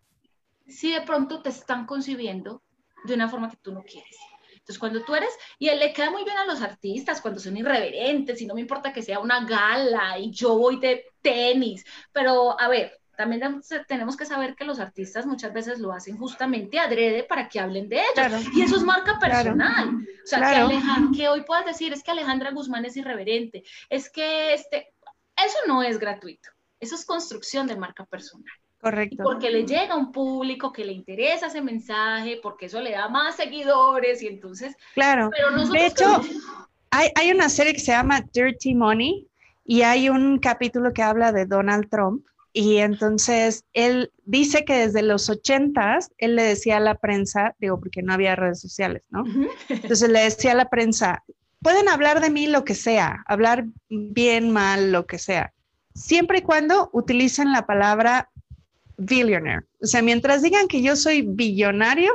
si 0.66 0.92
de 0.92 1.02
pronto 1.02 1.42
te 1.42 1.49
están 1.49 1.87
concibiendo 1.87 2.62
de 3.04 3.14
una 3.14 3.28
forma 3.28 3.50
que 3.50 3.57
tú 3.57 3.73
no 3.73 3.83
quieres. 3.83 4.16
Entonces, 4.52 4.78
cuando 4.78 5.02
tú 5.02 5.14
eres, 5.14 5.30
y 5.59 5.71
le 5.71 5.92
queda 5.95 6.11
muy 6.11 6.25
bien 6.25 6.37
a 6.37 6.45
los 6.45 6.61
artistas 6.61 7.23
cuando 7.23 7.40
son 7.40 7.57
irreverentes, 7.57 8.40
y 8.42 8.47
no 8.47 8.54
me 8.54 8.61
importa 8.61 8.92
que 8.92 9.02
sea 9.02 9.18
una 9.18 9.45
gala 9.47 10.18
y 10.18 10.30
yo 10.30 10.59
voy 10.59 10.78
de 10.78 11.07
tenis, 11.23 11.85
pero 12.12 12.61
a 12.61 12.68
ver, 12.68 12.98
también 13.18 13.60
tenemos 13.88 14.16
que 14.16 14.25
saber 14.25 14.54
que 14.54 14.64
los 14.64 14.78
artistas 14.78 15.26
muchas 15.26 15.52
veces 15.52 15.80
lo 15.80 15.92
hacen 15.92 16.16
justamente 16.16 16.78
adrede 16.78 17.25
para 17.25 17.48
que 17.48 17.58
hablen 17.58 17.88
de 17.88 17.96
ellos. 17.96 18.46
Y 18.54 18.62
eso 18.62 18.76
es 18.76 18.84
marca 18.84 19.18
personal. 19.18 19.88
O 19.88 20.26
sea, 20.26 20.68
que, 21.12 21.28
hoy 21.28 21.42
puedas 21.42 21.66
decir 21.66 21.92
es 21.92 22.04
que 22.04 22.12
Alejandra 22.12 22.52
Guzmán 22.52 22.84
es 22.84 22.96
irreverente, 22.96 23.64
es 23.90 24.08
que 24.08 24.54
este, 24.54 24.94
eso 25.37 25.56
no 25.66 25.82
es 25.82 25.98
gratuito. 25.98 26.48
Eso 26.78 26.94
es 26.94 27.04
construcción 27.04 27.66
de 27.66 27.75
marca 27.75 28.04
personal. 28.04 28.52
Correcto. 28.80 29.25
Porque 29.25 29.50
le 29.50 29.66
llega 29.66 29.94
a 29.94 29.96
un 29.96 30.12
público 30.12 30.72
que 30.72 30.84
le 30.84 30.92
interesa 30.92 31.48
ese 31.48 31.60
mensaje, 31.60 32.38
porque 32.40 32.66
eso 32.66 32.80
le 32.80 32.92
da 32.92 33.08
más 33.08 33.34
seguidores 33.34 34.22
y 34.22 34.28
entonces... 34.28 34.76
Claro. 34.94 35.28
de 35.72 35.87
hecho, 35.87 36.20
hay, 36.92 37.08
hay 37.16 37.32
una 37.32 37.48
serie 37.48 37.72
que 37.72 37.80
se 37.80 37.90
llama 37.90 38.20
Dirty 38.32 38.76
Money 38.76 39.26
y 39.64 39.82
hay 39.82 40.08
un 40.08 40.38
capítulo 40.38 40.92
que 40.92 41.02
habla 41.02 41.32
de 41.32 41.46
Donald 41.46 41.88
Trump 41.90 42.25
y 42.52 42.78
entonces 42.78 43.64
él 43.73 44.12
dice 44.25 44.64
que 44.64 44.87
desde 44.87 45.02
los 45.02 45.28
ochentas, 45.28 46.11
él 46.19 46.37
le 46.37 46.43
decía 46.43 46.78
a 46.78 46.81
la 46.81 46.95
prensa, 46.95 47.55
digo, 47.59 47.78
porque 47.78 48.02
no 48.02 48.12
había 48.12 48.37
redes 48.37 48.61
sociales, 48.61 49.02
¿no? 49.11 49.25
Entonces 49.69 50.09
le 50.09 50.21
decía 50.21 50.52
a 50.52 50.57
la 50.57 50.69
prensa, 50.69 51.25
pueden 51.61 51.88
hablar 51.88 52.21
de 52.21 52.31
mí 52.31 52.47
lo 52.47 52.64
que 52.64 52.75
sea, 52.75 53.23
hablar 53.26 53.67
bien, 53.88 54.50
mal, 54.50 54.93
lo 54.93 55.07
que 55.07 55.19
sea, 55.19 55.52
siempre 55.95 56.38
y 56.38 56.43
cuando 56.43 56.90
utilicen 56.93 57.52
la 57.52 57.67
palabra 57.67 58.31
billionaire. 58.97 59.67
O 59.81 59.87
sea, 59.87 60.02
mientras 60.02 60.43
digan 60.43 60.69
que 60.69 60.83
yo 60.83 60.97
soy 60.97 61.23
billonario, 61.23 62.12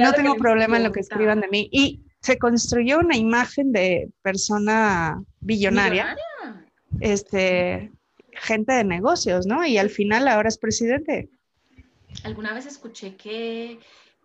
no 0.00 0.12
tengo 0.12 0.36
problema 0.36 0.76
en 0.76 0.84
lo 0.84 0.92
que 0.92 1.00
escriban 1.00 1.40
de 1.40 1.48
mí. 1.48 1.68
Y 1.72 2.02
se 2.20 2.38
construyó 2.38 2.98
una 2.98 3.16
imagen 3.16 3.72
de 3.72 4.08
persona 4.22 5.20
billonaria. 5.40 6.16
¿Billonaria? 6.40 6.66
Este, 7.00 7.90
gente 8.32 8.72
de 8.72 8.84
negocios, 8.84 9.46
¿no? 9.46 9.64
Y 9.64 9.78
al 9.78 9.90
final 9.90 10.28
ahora 10.28 10.48
es 10.48 10.58
presidente. 10.58 11.30
Alguna 12.24 12.52
vez 12.54 12.66
escuché 12.66 13.16
que, 13.16 13.78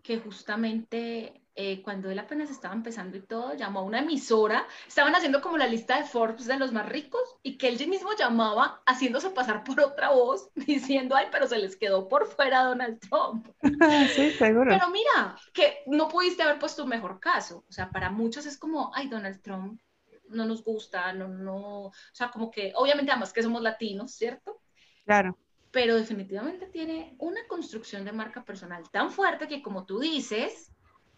que 0.04 0.18
justamente 0.18 1.42
eh, 1.60 1.82
cuando 1.82 2.12
él 2.12 2.20
apenas 2.20 2.52
estaba 2.52 2.76
empezando 2.76 3.18
y 3.18 3.22
todo, 3.22 3.56
llamó 3.56 3.80
a 3.80 3.84
una 3.84 4.02
emisora, 4.02 4.68
estaban 4.88 5.16
haciendo 5.16 5.42
como 5.42 5.58
la 5.58 5.66
lista 5.66 5.98
de 5.98 6.04
Forbes 6.04 6.46
de 6.46 6.60
los 6.60 6.72
más 6.72 6.88
ricos 6.88 7.22
y 7.42 7.58
que 7.58 7.68
él 7.68 7.88
mismo 7.88 8.12
llamaba 8.16 8.84
haciéndose 8.86 9.32
pasar 9.32 9.64
por 9.64 9.80
otra 9.82 10.12
voz, 10.12 10.52
diciendo, 10.56 11.16
ay, 11.16 11.26
pero 11.32 11.48
se 11.48 11.58
les 11.58 11.76
quedó 11.76 12.08
por 12.08 12.28
fuera 12.28 12.64
Donald 12.64 13.00
Trump. 13.00 13.48
sí, 14.16 14.30
seguro. 14.32 14.70
Pero 14.70 14.92
mira, 14.92 15.36
que 15.52 15.80
no 15.88 16.08
pudiste 16.08 16.44
haber 16.44 16.60
puesto 16.60 16.84
un 16.84 16.90
mejor 16.90 17.20
caso. 17.20 17.66
O 17.68 17.72
sea, 17.72 17.90
para 17.90 18.12
muchos 18.12 18.46
es 18.46 18.60
como, 18.60 18.92
ay, 18.94 19.08
Donald 19.08 19.42
Trump 19.42 19.82
no 20.30 20.46
nos 20.46 20.64
gusta, 20.64 21.14
no, 21.14 21.28
no, 21.28 21.86
o 21.86 21.94
sea, 22.12 22.30
como 22.30 22.52
que, 22.52 22.72
obviamente 22.76 23.12
además 23.12 23.34
que 23.34 23.44
somos 23.44 23.62
latinos, 23.62 24.12
¿cierto? 24.14 24.62
Claro. 25.06 25.38
Pero 25.72 25.96
definitivamente 25.96 26.68
tiene 26.68 27.16
una 27.20 27.42
construcción 27.48 28.06
de 28.06 28.12
marca 28.12 28.44
personal 28.44 28.84
tan 28.92 29.12
fuerte 29.12 29.48
que 29.48 29.62
como 29.62 29.86
tú 29.86 30.00
dices, 30.00 30.72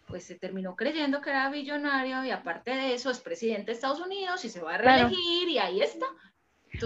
pues 0.06 0.24
se 0.24 0.34
terminó 0.34 0.76
creyendo 0.76 1.20
que 1.20 1.30
era 1.30 1.50
billonario 1.50 2.24
y 2.24 2.30
aparte 2.30 2.72
de 2.72 2.94
eso 2.94 3.10
es 3.10 3.20
presidente 3.20 3.66
de 3.66 3.72
Estados 3.72 4.00
Unidos 4.00 4.44
y 4.44 4.48
se 4.48 4.60
va 4.60 4.74
a 4.74 4.78
reelegir 4.78 5.48
y 5.48 5.58
ahí 5.58 5.80
está. 5.80 6.06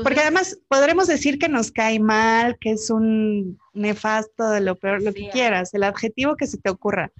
Porque 0.03 0.21
además 0.21 0.59
podremos 0.69 1.07
decir 1.07 1.39
que 1.39 1.49
nos 1.49 1.71
cae 1.71 2.01
mal, 2.01 2.59
que 2.59 2.73
es 2.73 2.91
un 2.91 3.59
nefasto 3.73 4.51
de 4.51 4.61
lo 4.61 4.77
peor, 4.77 5.03
lo 5.03 5.13
que 5.13 5.29
quieras, 5.31 5.75
el 5.75 5.83
adjetivo 5.83 6.37
que 6.37 6.47
se 6.47 6.59
te 6.59 6.71
ocurra 6.71 7.13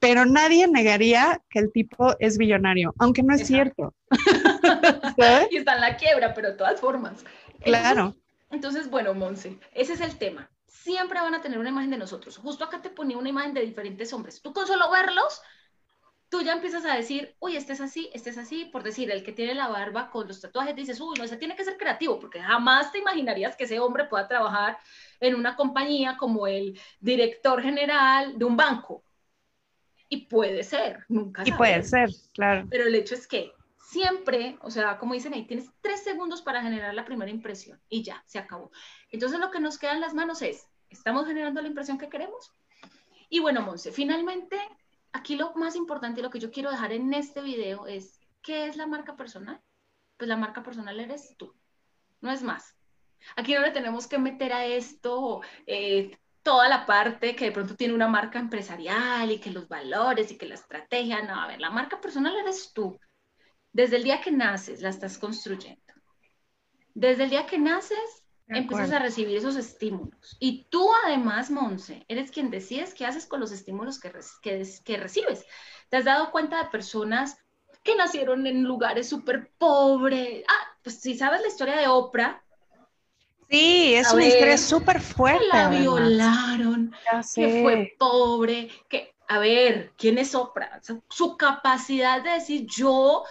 pero 0.00 0.24
nadie 0.24 0.66
negaría 0.68 1.40
que 1.50 1.58
el 1.58 1.72
tipo 1.72 2.14
es 2.18 2.38
billonario, 2.38 2.94
aunque 2.98 3.22
no 3.22 3.34
es 3.34 3.46
cierto. 3.46 3.94
y 5.50 5.56
está 5.56 5.74
en 5.74 5.80
la 5.80 5.96
quiebra, 5.96 6.34
pero 6.34 6.48
de 6.50 6.54
todas 6.54 6.80
formas. 6.80 7.24
Claro. 7.62 8.14
Entonces, 8.50 8.90
bueno, 8.90 9.14
Monse, 9.14 9.58
ese 9.72 9.94
es 9.94 10.00
el 10.00 10.16
tema. 10.16 10.50
Siempre 10.66 11.20
van 11.20 11.34
a 11.34 11.40
tener 11.40 11.58
una 11.58 11.70
imagen 11.70 11.90
de 11.90 11.96
nosotros. 11.96 12.36
Justo 12.36 12.64
acá 12.64 12.82
te 12.82 12.90
ponía 12.90 13.16
una 13.16 13.30
imagen 13.30 13.54
de 13.54 13.62
diferentes 13.62 14.12
hombres. 14.12 14.42
Tú 14.42 14.52
con 14.52 14.66
solo 14.66 14.90
verlos, 14.90 15.40
tú 16.28 16.42
ya 16.42 16.52
empiezas 16.52 16.84
a 16.84 16.94
decir, 16.94 17.36
uy, 17.38 17.56
este 17.56 17.72
es 17.72 17.80
así, 17.80 18.10
este 18.12 18.30
es 18.30 18.38
así, 18.38 18.64
por 18.66 18.82
decir, 18.82 19.10
el 19.10 19.22
que 19.22 19.32
tiene 19.32 19.54
la 19.54 19.68
barba 19.68 20.10
con 20.10 20.26
los 20.26 20.40
tatuajes, 20.40 20.74
dices, 20.74 21.00
uy, 21.00 21.16
no, 21.16 21.24
ese 21.24 21.36
tiene 21.36 21.56
que 21.56 21.64
ser 21.64 21.76
creativo, 21.76 22.18
porque 22.18 22.40
jamás 22.40 22.92
te 22.92 22.98
imaginarías 22.98 23.56
que 23.56 23.64
ese 23.64 23.78
hombre 23.80 24.04
pueda 24.04 24.26
trabajar 24.26 24.78
en 25.20 25.36
una 25.36 25.56
compañía 25.56 26.16
como 26.16 26.46
el 26.46 26.78
director 27.00 27.62
general 27.62 28.36
de 28.38 28.44
un 28.44 28.56
banco. 28.56 29.04
Y 30.14 30.26
puede 30.26 30.62
ser, 30.62 31.04
nunca. 31.08 31.42
Y 31.44 31.50
puede 31.50 31.82
ser, 31.82 32.08
claro. 32.34 32.68
Pero 32.70 32.84
el 32.84 32.94
hecho 32.94 33.16
es 33.16 33.26
que 33.26 33.52
siempre, 33.76 34.56
o 34.62 34.70
sea, 34.70 34.96
como 34.96 35.14
dicen 35.14 35.34
ahí, 35.34 35.44
tienes 35.44 35.68
tres 35.80 36.04
segundos 36.04 36.40
para 36.40 36.62
generar 36.62 36.94
la 36.94 37.04
primera 37.04 37.32
impresión 37.32 37.80
y 37.88 38.04
ya, 38.04 38.22
se 38.26 38.38
acabó. 38.38 38.70
Entonces 39.10 39.40
lo 39.40 39.50
que 39.50 39.58
nos 39.58 39.76
queda 39.76 39.92
en 39.94 40.00
las 40.00 40.14
manos 40.14 40.40
es, 40.42 40.68
¿estamos 40.88 41.26
generando 41.26 41.60
la 41.60 41.66
impresión 41.66 41.98
que 41.98 42.08
queremos? 42.08 42.52
Y 43.28 43.40
bueno, 43.40 43.62
Monse, 43.62 43.90
finalmente, 43.90 44.56
aquí 45.12 45.34
lo 45.34 45.52
más 45.54 45.74
importante 45.74 46.22
lo 46.22 46.30
que 46.30 46.38
yo 46.38 46.52
quiero 46.52 46.70
dejar 46.70 46.92
en 46.92 47.12
este 47.12 47.42
video 47.42 47.88
es, 47.88 48.20
¿qué 48.40 48.66
es 48.66 48.76
la 48.76 48.86
marca 48.86 49.16
personal? 49.16 49.60
Pues 50.16 50.28
la 50.28 50.36
marca 50.36 50.62
personal 50.62 51.00
eres 51.00 51.34
tú, 51.36 51.56
no 52.20 52.30
es 52.30 52.44
más. 52.44 52.76
Aquí 53.34 53.52
no 53.54 53.62
le 53.62 53.72
tenemos 53.72 54.06
que 54.06 54.18
meter 54.18 54.52
a 54.52 54.64
esto 54.64 55.40
eh, 55.66 56.16
toda 56.44 56.68
la 56.68 56.86
parte 56.86 57.34
que 57.34 57.46
de 57.46 57.52
pronto 57.52 57.74
tiene 57.74 57.94
una 57.94 58.06
marca 58.06 58.38
empresarial 58.38 59.30
y 59.30 59.38
que 59.38 59.50
los 59.50 59.66
valores 59.66 60.30
y 60.30 60.36
que 60.36 60.46
la 60.46 60.54
estrategia, 60.54 61.22
no, 61.22 61.34
a 61.34 61.48
ver, 61.48 61.58
la 61.58 61.70
marca 61.70 62.00
personal 62.00 62.36
eres 62.36 62.72
tú. 62.72 63.00
Desde 63.72 63.96
el 63.96 64.04
día 64.04 64.20
que 64.20 64.30
naces 64.30 64.82
la 64.82 64.90
estás 64.90 65.18
construyendo. 65.18 65.80
Desde 66.94 67.24
el 67.24 67.30
día 67.30 67.46
que 67.46 67.58
naces 67.58 68.24
empiezas 68.46 68.92
a 68.92 68.98
recibir 68.98 69.38
esos 69.38 69.56
estímulos. 69.56 70.36
Y 70.38 70.66
tú 70.68 70.86
además, 71.06 71.50
Monse, 71.50 72.04
eres 72.08 72.30
quien 72.30 72.50
decides 72.50 72.92
qué 72.92 73.06
haces 73.06 73.26
con 73.26 73.40
los 73.40 73.50
estímulos 73.50 73.98
que, 73.98 74.12
que, 74.84 74.96
recibes. 74.98 75.46
¿Te 75.88 75.96
has 75.96 76.04
dado 76.04 76.30
cuenta 76.30 76.62
de 76.62 76.70
personas 76.70 77.38
que 77.82 77.96
nacieron 77.96 78.46
en 78.46 78.64
lugares 78.64 79.08
súper 79.08 79.50
pobres? 79.56 80.44
Ah, 80.46 80.78
pues 80.82 81.00
si 81.00 81.16
sabes 81.16 81.40
la 81.40 81.48
historia 81.48 81.76
de 81.76 81.88
Oprah, 81.88 82.43
Sí, 83.54 83.94
es 83.94 84.12
una 84.12 84.26
historia 84.26 84.58
súper 84.58 85.00
fuerte. 85.00 85.46
La 85.52 85.68
violaron, 85.68 86.92
que 87.36 87.62
fue 87.62 87.94
pobre, 87.96 88.68
que, 88.88 89.14
a 89.28 89.38
ver, 89.38 89.92
¿quién 89.96 90.18
es 90.18 90.34
Oprah? 90.34 90.80
Su 91.08 91.36
capacidad 91.36 92.20
de 92.20 92.30
decir, 92.30 92.66
yo 92.66 93.22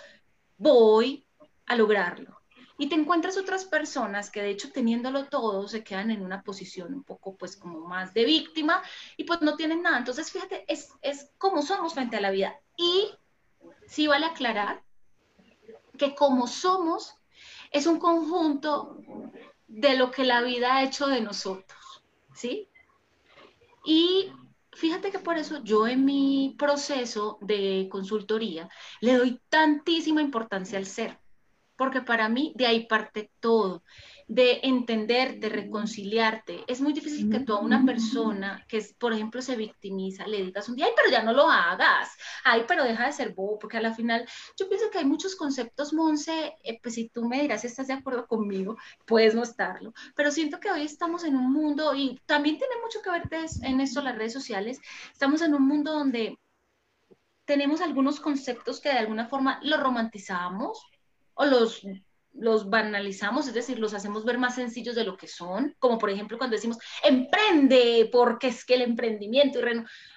voy 0.57 1.25
a 1.65 1.75
lograrlo. 1.75 2.39
Y 2.77 2.87
te 2.87 2.95
encuentras 2.95 3.37
otras 3.37 3.65
personas 3.65 4.29
que 4.29 4.41
de 4.41 4.51
hecho 4.51 4.71
teniéndolo 4.71 5.25
todo 5.25 5.67
se 5.67 5.83
quedan 5.83 6.09
en 6.09 6.21
una 6.21 6.41
posición 6.41 6.93
un 6.93 7.03
poco 7.03 7.35
pues 7.35 7.57
como 7.57 7.81
más 7.81 8.13
de 8.13 8.23
víctima 8.23 8.81
y 9.17 9.25
pues 9.25 9.41
no 9.41 9.57
tienen 9.57 9.81
nada. 9.81 9.97
Entonces 9.97 10.31
fíjate, 10.31 10.63
es, 10.69 10.93
es 11.01 11.31
como 11.37 11.61
somos 11.61 11.95
frente 11.95 12.15
a 12.15 12.21
la 12.21 12.31
vida. 12.31 12.57
Y 12.77 13.11
sí 13.87 14.07
vale 14.07 14.25
aclarar 14.25 14.83
que 15.97 16.15
como 16.15 16.47
somos 16.47 17.13
es 17.71 17.87
un 17.87 17.99
conjunto 17.99 18.97
de 19.73 19.97
lo 19.97 20.11
que 20.11 20.23
la 20.23 20.41
vida 20.43 20.75
ha 20.75 20.83
hecho 20.83 21.07
de 21.07 21.19
nosotros, 21.19 22.03
¿sí? 22.35 22.69
Y 23.83 24.31
fíjate 24.71 25.11
que 25.11 25.17
por 25.17 25.37
eso 25.37 25.63
yo 25.63 25.87
en 25.87 26.05
mi 26.05 26.55
proceso 26.59 27.39
de 27.41 27.87
consultoría 27.91 28.69
le 29.01 29.17
doy 29.17 29.41
tantísima 29.49 30.21
importancia 30.21 30.77
al 30.77 30.85
ser, 30.85 31.19
porque 31.75 32.01
para 32.01 32.29
mí 32.29 32.53
de 32.55 32.67
ahí 32.67 32.85
parte 32.85 33.31
todo 33.39 33.83
de 34.33 34.61
entender, 34.63 35.39
de 35.39 35.47
reconciliarte. 35.47 36.63
Es 36.65 36.81
muy 36.81 36.91
difícil 36.91 37.29
que 37.29 37.41
tú 37.41 37.53
a 37.53 37.59
una 37.59 37.85
persona 37.85 38.65
que, 38.67 38.83
por 38.97 39.13
ejemplo, 39.13 39.43
se 39.43 39.55
victimiza, 39.55 40.25
le 40.25 40.41
digas 40.41 40.67
un 40.67 40.75
día, 40.75 40.87
ay, 40.87 40.93
pero 40.95 41.11
ya 41.11 41.21
no 41.21 41.33
lo 41.33 41.47
hagas, 41.47 42.09
ay, 42.43 42.63
pero 42.67 42.83
deja 42.83 43.05
de 43.05 43.13
ser 43.13 43.35
bobo, 43.35 43.59
porque 43.59 43.77
a 43.77 43.81
la 43.81 43.93
final 43.93 44.27
yo 44.57 44.67
pienso 44.67 44.89
que 44.89 44.97
hay 44.97 45.05
muchos 45.05 45.35
conceptos, 45.35 45.93
Monse, 45.93 46.55
eh, 46.63 46.79
pues 46.81 46.95
si 46.95 47.09
tú 47.09 47.25
me 47.25 47.41
dirás 47.43 47.61
si 47.61 47.67
estás 47.67 47.85
de 47.85 47.93
acuerdo 47.93 48.25
conmigo, 48.25 48.75
puedes 49.05 49.35
no 49.35 49.43
estarlo, 49.43 49.93
pero 50.15 50.31
siento 50.31 50.59
que 50.59 50.71
hoy 50.71 50.81
estamos 50.81 51.23
en 51.25 51.35
un 51.35 51.53
mundo, 51.53 51.93
y 51.93 52.19
también 52.25 52.57
tiene 52.57 52.73
mucho 52.81 53.03
que 53.03 53.11
ver 53.11 53.29
en 53.61 53.81
esto 53.81 54.01
las 54.01 54.17
redes 54.17 54.33
sociales, 54.33 54.79
estamos 55.11 55.43
en 55.43 55.53
un 55.53 55.67
mundo 55.67 55.93
donde 55.93 56.39
tenemos 57.45 57.81
algunos 57.81 58.19
conceptos 58.19 58.81
que 58.81 58.89
de 58.89 58.97
alguna 58.97 59.27
forma 59.27 59.59
los 59.61 59.79
romantizamos 59.79 60.87
o 61.35 61.45
los 61.45 61.85
los 62.33 62.69
banalizamos, 62.69 63.47
es 63.47 63.53
decir, 63.53 63.79
los 63.79 63.93
hacemos 63.93 64.25
ver 64.25 64.37
más 64.37 64.55
sencillos 64.55 64.95
de 64.95 65.03
lo 65.03 65.17
que 65.17 65.27
son, 65.27 65.75
como 65.79 65.97
por 65.97 66.09
ejemplo 66.09 66.37
cuando 66.37 66.55
decimos 66.55 66.77
emprende, 67.03 68.09
porque 68.11 68.47
es 68.47 68.65
que 68.65 68.75
el 68.75 68.81
emprendimiento, 68.81 69.59
y 69.59 69.63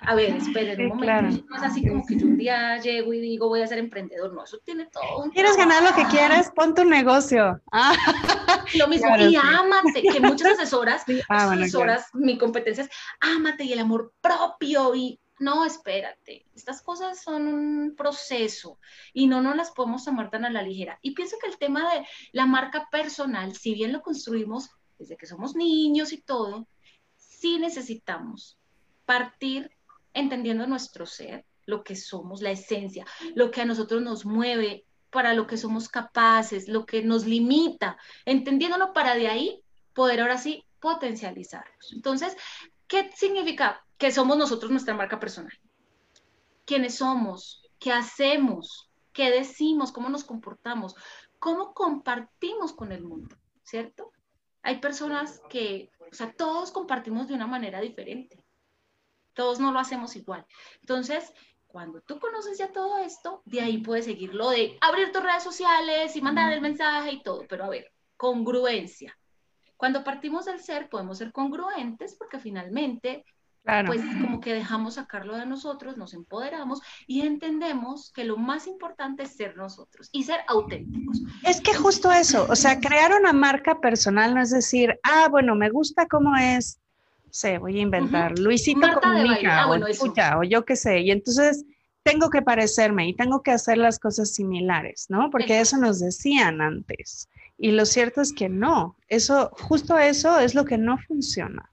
a 0.01 0.15
ver, 0.15 0.37
esperen 0.37 0.81
un 0.81 0.99
momento, 0.99 1.45
no 1.49 1.57
es 1.57 1.63
así 1.63 1.87
como 1.87 2.05
que 2.07 2.19
yo 2.19 2.27
un 2.27 2.39
día 2.39 2.79
llego 2.79 3.13
y 3.13 3.21
digo 3.21 3.49
voy 3.49 3.63
a 3.63 3.67
ser 3.67 3.79
emprendedor, 3.79 4.33
no, 4.33 4.45
eso 4.45 4.59
tiene 4.65 4.87
todo 4.87 5.25
un 5.25 5.31
¿Quieres 5.31 5.57
ganar 5.57 5.83
lo 5.83 5.95
que 5.95 6.05
quieres? 6.07 6.51
Pon 6.55 6.75
tu 6.75 6.85
negocio. 6.85 7.61
Ah. 7.73 7.95
Lo 8.75 8.89
mismo, 8.89 9.17
y 9.17 9.37
ámate, 9.37 10.03
que 10.03 10.21
muchas 10.21 10.59
asesoras, 10.59 11.05
ah, 11.29 11.53
asesoras, 11.53 12.09
mi 12.15 12.37
competencia 12.37 12.85
es 12.85 12.91
ámate 13.21 13.65
y 13.65 13.73
el 13.73 13.79
amor 13.79 14.13
propio 14.21 14.95
y 14.95 15.21
no, 15.39 15.65
espérate, 15.65 16.47
estas 16.55 16.83
cosas 16.83 17.23
son 17.23 17.47
un 17.47 17.95
proceso 17.97 18.79
y 19.13 19.27
no 19.27 19.43
nos 19.43 19.57
las 19.57 19.71
podemos 19.71 20.05
tomar 20.05 20.31
tan 20.31 20.45
a 20.45 20.51
la 20.51 20.63
ligera. 20.63 20.99
Y 21.03 21.13
pienso 21.13 21.37
que 21.41 21.49
el 21.49 21.59
tema 21.59 21.93
de 21.93 22.07
la 22.33 22.47
marca 22.47 22.89
personal, 22.91 23.55
si 23.55 23.75
bien 23.75 23.93
lo 23.93 24.03
construimos 24.03 24.71
desde 24.99 25.17
que 25.17 25.27
somos 25.27 25.55
niños 25.55 26.13
y 26.13 26.23
todo, 26.23 26.67
sí 27.17 27.59
necesitamos 27.59 28.59
partir 29.05 29.71
entendiendo 30.15 30.67
nuestro 30.67 31.05
ser, 31.05 31.45
lo 31.67 31.85
que 31.85 31.97
somos, 31.97 32.41
la 32.41 32.53
esencia, 32.53 33.05
lo 33.35 33.51
que 33.51 33.61
a 33.61 33.67
nosotros 33.67 34.01
nos 34.01 34.25
mueve, 34.25 34.87
para 35.11 35.35
lo 35.35 35.47
que 35.47 35.57
somos 35.57 35.89
capaces, 35.89 36.69
lo 36.69 36.85
que 36.85 37.03
nos 37.03 37.25
limita, 37.25 37.97
entendiéndolo 38.25 38.93
para 38.93 39.15
de 39.15 39.29
ahí 39.29 39.63
poder 39.95 40.21
ahora 40.21 40.37
sí 40.37 40.65
potencializarlos. 40.81 41.93
Entonces, 41.95 42.37
¿qué 42.87 43.11
significa? 43.15 43.86
Que 43.99 44.13
somos 44.13 44.37
nosotros 44.37 44.71
nuestra 44.71 44.95
marca 44.95 45.19
personal. 45.19 45.53
¿Quiénes 46.65 46.97
somos? 46.97 47.63
¿Qué 47.79 47.93
hacemos? 47.93 48.91
¿Qué 49.13 49.31
decimos? 49.31 49.93
¿Cómo 49.93 50.09
nos 50.09 50.25
comportamos? 50.25 50.95
¿Cómo 51.39 51.73
compartimos 51.75 52.73
con 52.73 52.93
el 52.93 53.03
mundo? 53.03 53.37
¿Cierto? 53.63 54.13
Hay 54.63 54.81
personas 54.81 55.41
que, 55.49 55.91
o 56.11 56.15
sea, 56.15 56.33
todos 56.33 56.73
compartimos 56.73 57.29
de 57.29 57.35
una 57.35 57.47
manera 57.47 57.81
diferente. 57.81 58.45
Todos 59.33 59.61
no 59.61 59.73
lo 59.73 59.79
hacemos 59.79 60.17
igual. 60.17 60.45
Entonces, 60.81 61.33
cuando 61.67 62.01
tú 62.01 62.19
conoces 62.19 62.59
ya 62.59 62.73
todo 62.73 62.99
esto, 62.99 63.43
de 63.45 63.61
ahí 63.61 63.79
puedes 63.79 64.07
seguir 64.07 64.35
lo 64.35 64.51
de 64.51 64.77
abrir 64.81 65.13
tus 65.13 65.23
redes 65.23 65.43
sociales 65.43 66.17
y 66.17 66.23
mandar 66.23 66.53
el 66.53 66.61
mensaje 66.61 67.13
y 67.13 67.23
todo. 67.23 67.45
Pero 67.49 67.65
a 67.65 67.69
ver, 67.69 67.93
congruencia. 68.17 69.17
Cuando 69.77 70.03
partimos 70.03 70.47
del 70.47 70.61
ser, 70.61 70.89
podemos 70.89 71.19
ser 71.19 71.33
congruentes 71.33 72.17
porque 72.17 72.39
finalmente 72.39 73.25
pues 73.87 74.01
como 74.23 74.41
que 74.41 74.55
dejamos 74.55 74.95
sacarlo 74.95 75.37
de 75.37 75.47
nosotros, 75.47 75.97
nos 75.97 76.15
empoderamos 76.15 76.81
y 77.07 77.23
entendemos 77.23 78.13
que 78.13 78.25
lo 78.25 78.37
más 78.37 78.67
importante 78.67 79.25
es 79.25 79.37
ser 79.37 79.57
nosotros 79.57 80.09
y 80.13 80.25
ser 80.25 80.41
auténticos. 80.47 81.23
Es 81.43 81.61
que 81.61 81.75
justo 81.75 82.13
eso, 82.13 82.47
o 82.49 82.57
sea, 82.57 82.81
crear 82.81 83.13
una 83.19 83.33
marca 83.33 83.81
personal 83.81 84.35
no 84.35 84.41
es 84.41 84.51
decir, 84.51 84.99
ah, 85.03 85.29
bueno, 85.31 85.55
me 85.55 85.71
gusta 85.71 86.07
cómo 86.07 86.37
es, 86.37 86.79
sé, 87.31 87.59
voy 87.59 87.79
a 87.79 87.83
inventar, 87.83 88.39
Luisito 88.39 88.87
comunica, 89.03 89.63
ah, 89.63 89.69
o, 89.69 89.87
escucha, 89.87 90.39
o 90.39 90.45
yo 90.45 90.65
qué 90.65 90.77
sé, 90.77 91.01
y 91.01 91.11
entonces 91.11 91.65
tengo 92.05 92.31
que 92.31 92.43
parecerme 92.43 93.09
y 93.09 93.17
tengo 93.17 93.43
que 93.43 93.51
hacer 93.51 93.79
las 93.79 93.99
cosas 93.99 94.33
similares, 94.33 95.07
¿no? 95.09 95.29
Porque 95.29 95.59
eso 95.59 95.77
nos 95.77 95.99
decían 95.99 96.61
antes. 96.61 97.29
Y 97.59 97.73
lo 97.73 97.85
cierto 97.85 98.21
es 98.21 98.33
que 98.33 98.49
no, 98.49 98.97
eso, 99.09 99.51
justo 99.55 99.99
eso 99.99 100.39
es 100.39 100.55
lo 100.55 100.65
que 100.65 100.79
no 100.79 100.99
funciona. 100.99 101.69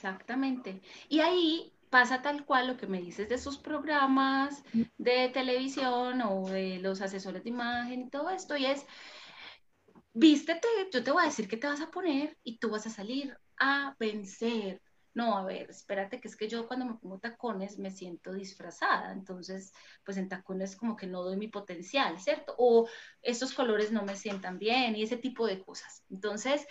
Exactamente. 0.00 0.80
Y 1.10 1.20
ahí 1.20 1.74
pasa 1.90 2.22
tal 2.22 2.46
cual 2.46 2.68
lo 2.68 2.76
que 2.78 2.86
me 2.86 3.02
dices 3.02 3.28
de 3.28 3.36
sus 3.36 3.58
programas 3.58 4.62
de 4.96 5.28
televisión 5.28 6.22
o 6.22 6.48
de 6.48 6.78
los 6.78 7.02
asesores 7.02 7.44
de 7.44 7.50
imagen 7.50 8.00
y 8.00 8.08
todo 8.08 8.30
esto, 8.30 8.56
y 8.56 8.64
es, 8.64 8.86
vístete, 10.14 10.68
yo 10.90 11.04
te 11.04 11.10
voy 11.10 11.22
a 11.22 11.26
decir 11.26 11.46
que 11.46 11.58
te 11.58 11.66
vas 11.66 11.82
a 11.82 11.90
poner 11.90 12.38
y 12.42 12.56
tú 12.56 12.70
vas 12.70 12.86
a 12.86 12.90
salir 12.90 13.36
a 13.58 13.94
vencer. 13.98 14.80
No, 15.12 15.36
a 15.36 15.44
ver, 15.44 15.68
espérate, 15.68 16.18
que 16.18 16.28
es 16.28 16.36
que 16.36 16.48
yo 16.48 16.66
cuando 16.66 16.86
me 16.86 16.94
pongo 16.94 17.18
tacones 17.18 17.78
me 17.78 17.90
siento 17.90 18.32
disfrazada, 18.32 19.12
entonces, 19.12 19.74
pues 20.02 20.16
en 20.16 20.30
tacones 20.30 20.76
como 20.76 20.96
que 20.96 21.08
no 21.08 21.22
doy 21.22 21.36
mi 21.36 21.48
potencial, 21.48 22.18
¿cierto? 22.20 22.54
O 22.56 22.88
estos 23.20 23.52
colores 23.52 23.92
no 23.92 24.02
me 24.02 24.16
sientan 24.16 24.58
bien 24.58 24.96
y 24.96 25.02
ese 25.02 25.18
tipo 25.18 25.46
de 25.46 25.60
cosas. 25.60 26.04
Entonces, 26.08 26.66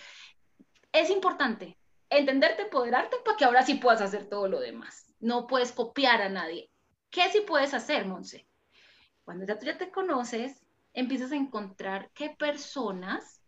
es 0.92 1.12
importante 1.12 1.79
entenderte, 2.10 2.64
empoderarte 2.64 3.18
para 3.24 3.38
que 3.38 3.46
ahora 3.46 3.64
sí 3.64 3.76
puedas 3.76 4.02
hacer 4.02 4.28
todo 4.28 4.48
lo 4.48 4.60
demás. 4.60 5.14
No 5.20 5.48
puedes 5.48 5.72
copiar 5.72 6.22
a 6.22 6.30
nadie. 6.30 6.70
¿Qué 7.10 7.30
sí 7.32 7.42
puedes 7.42 7.74
hacer, 7.74 8.06
Monse? 8.06 8.48
Cuando 9.24 9.46
ya 9.46 9.58
tú 9.58 9.66
ya 9.66 9.78
te 9.78 9.92
conoces, 9.92 10.64
empiezas 10.94 11.32
a 11.32 11.36
encontrar 11.36 12.12
qué 12.14 12.30
personas 12.32 13.42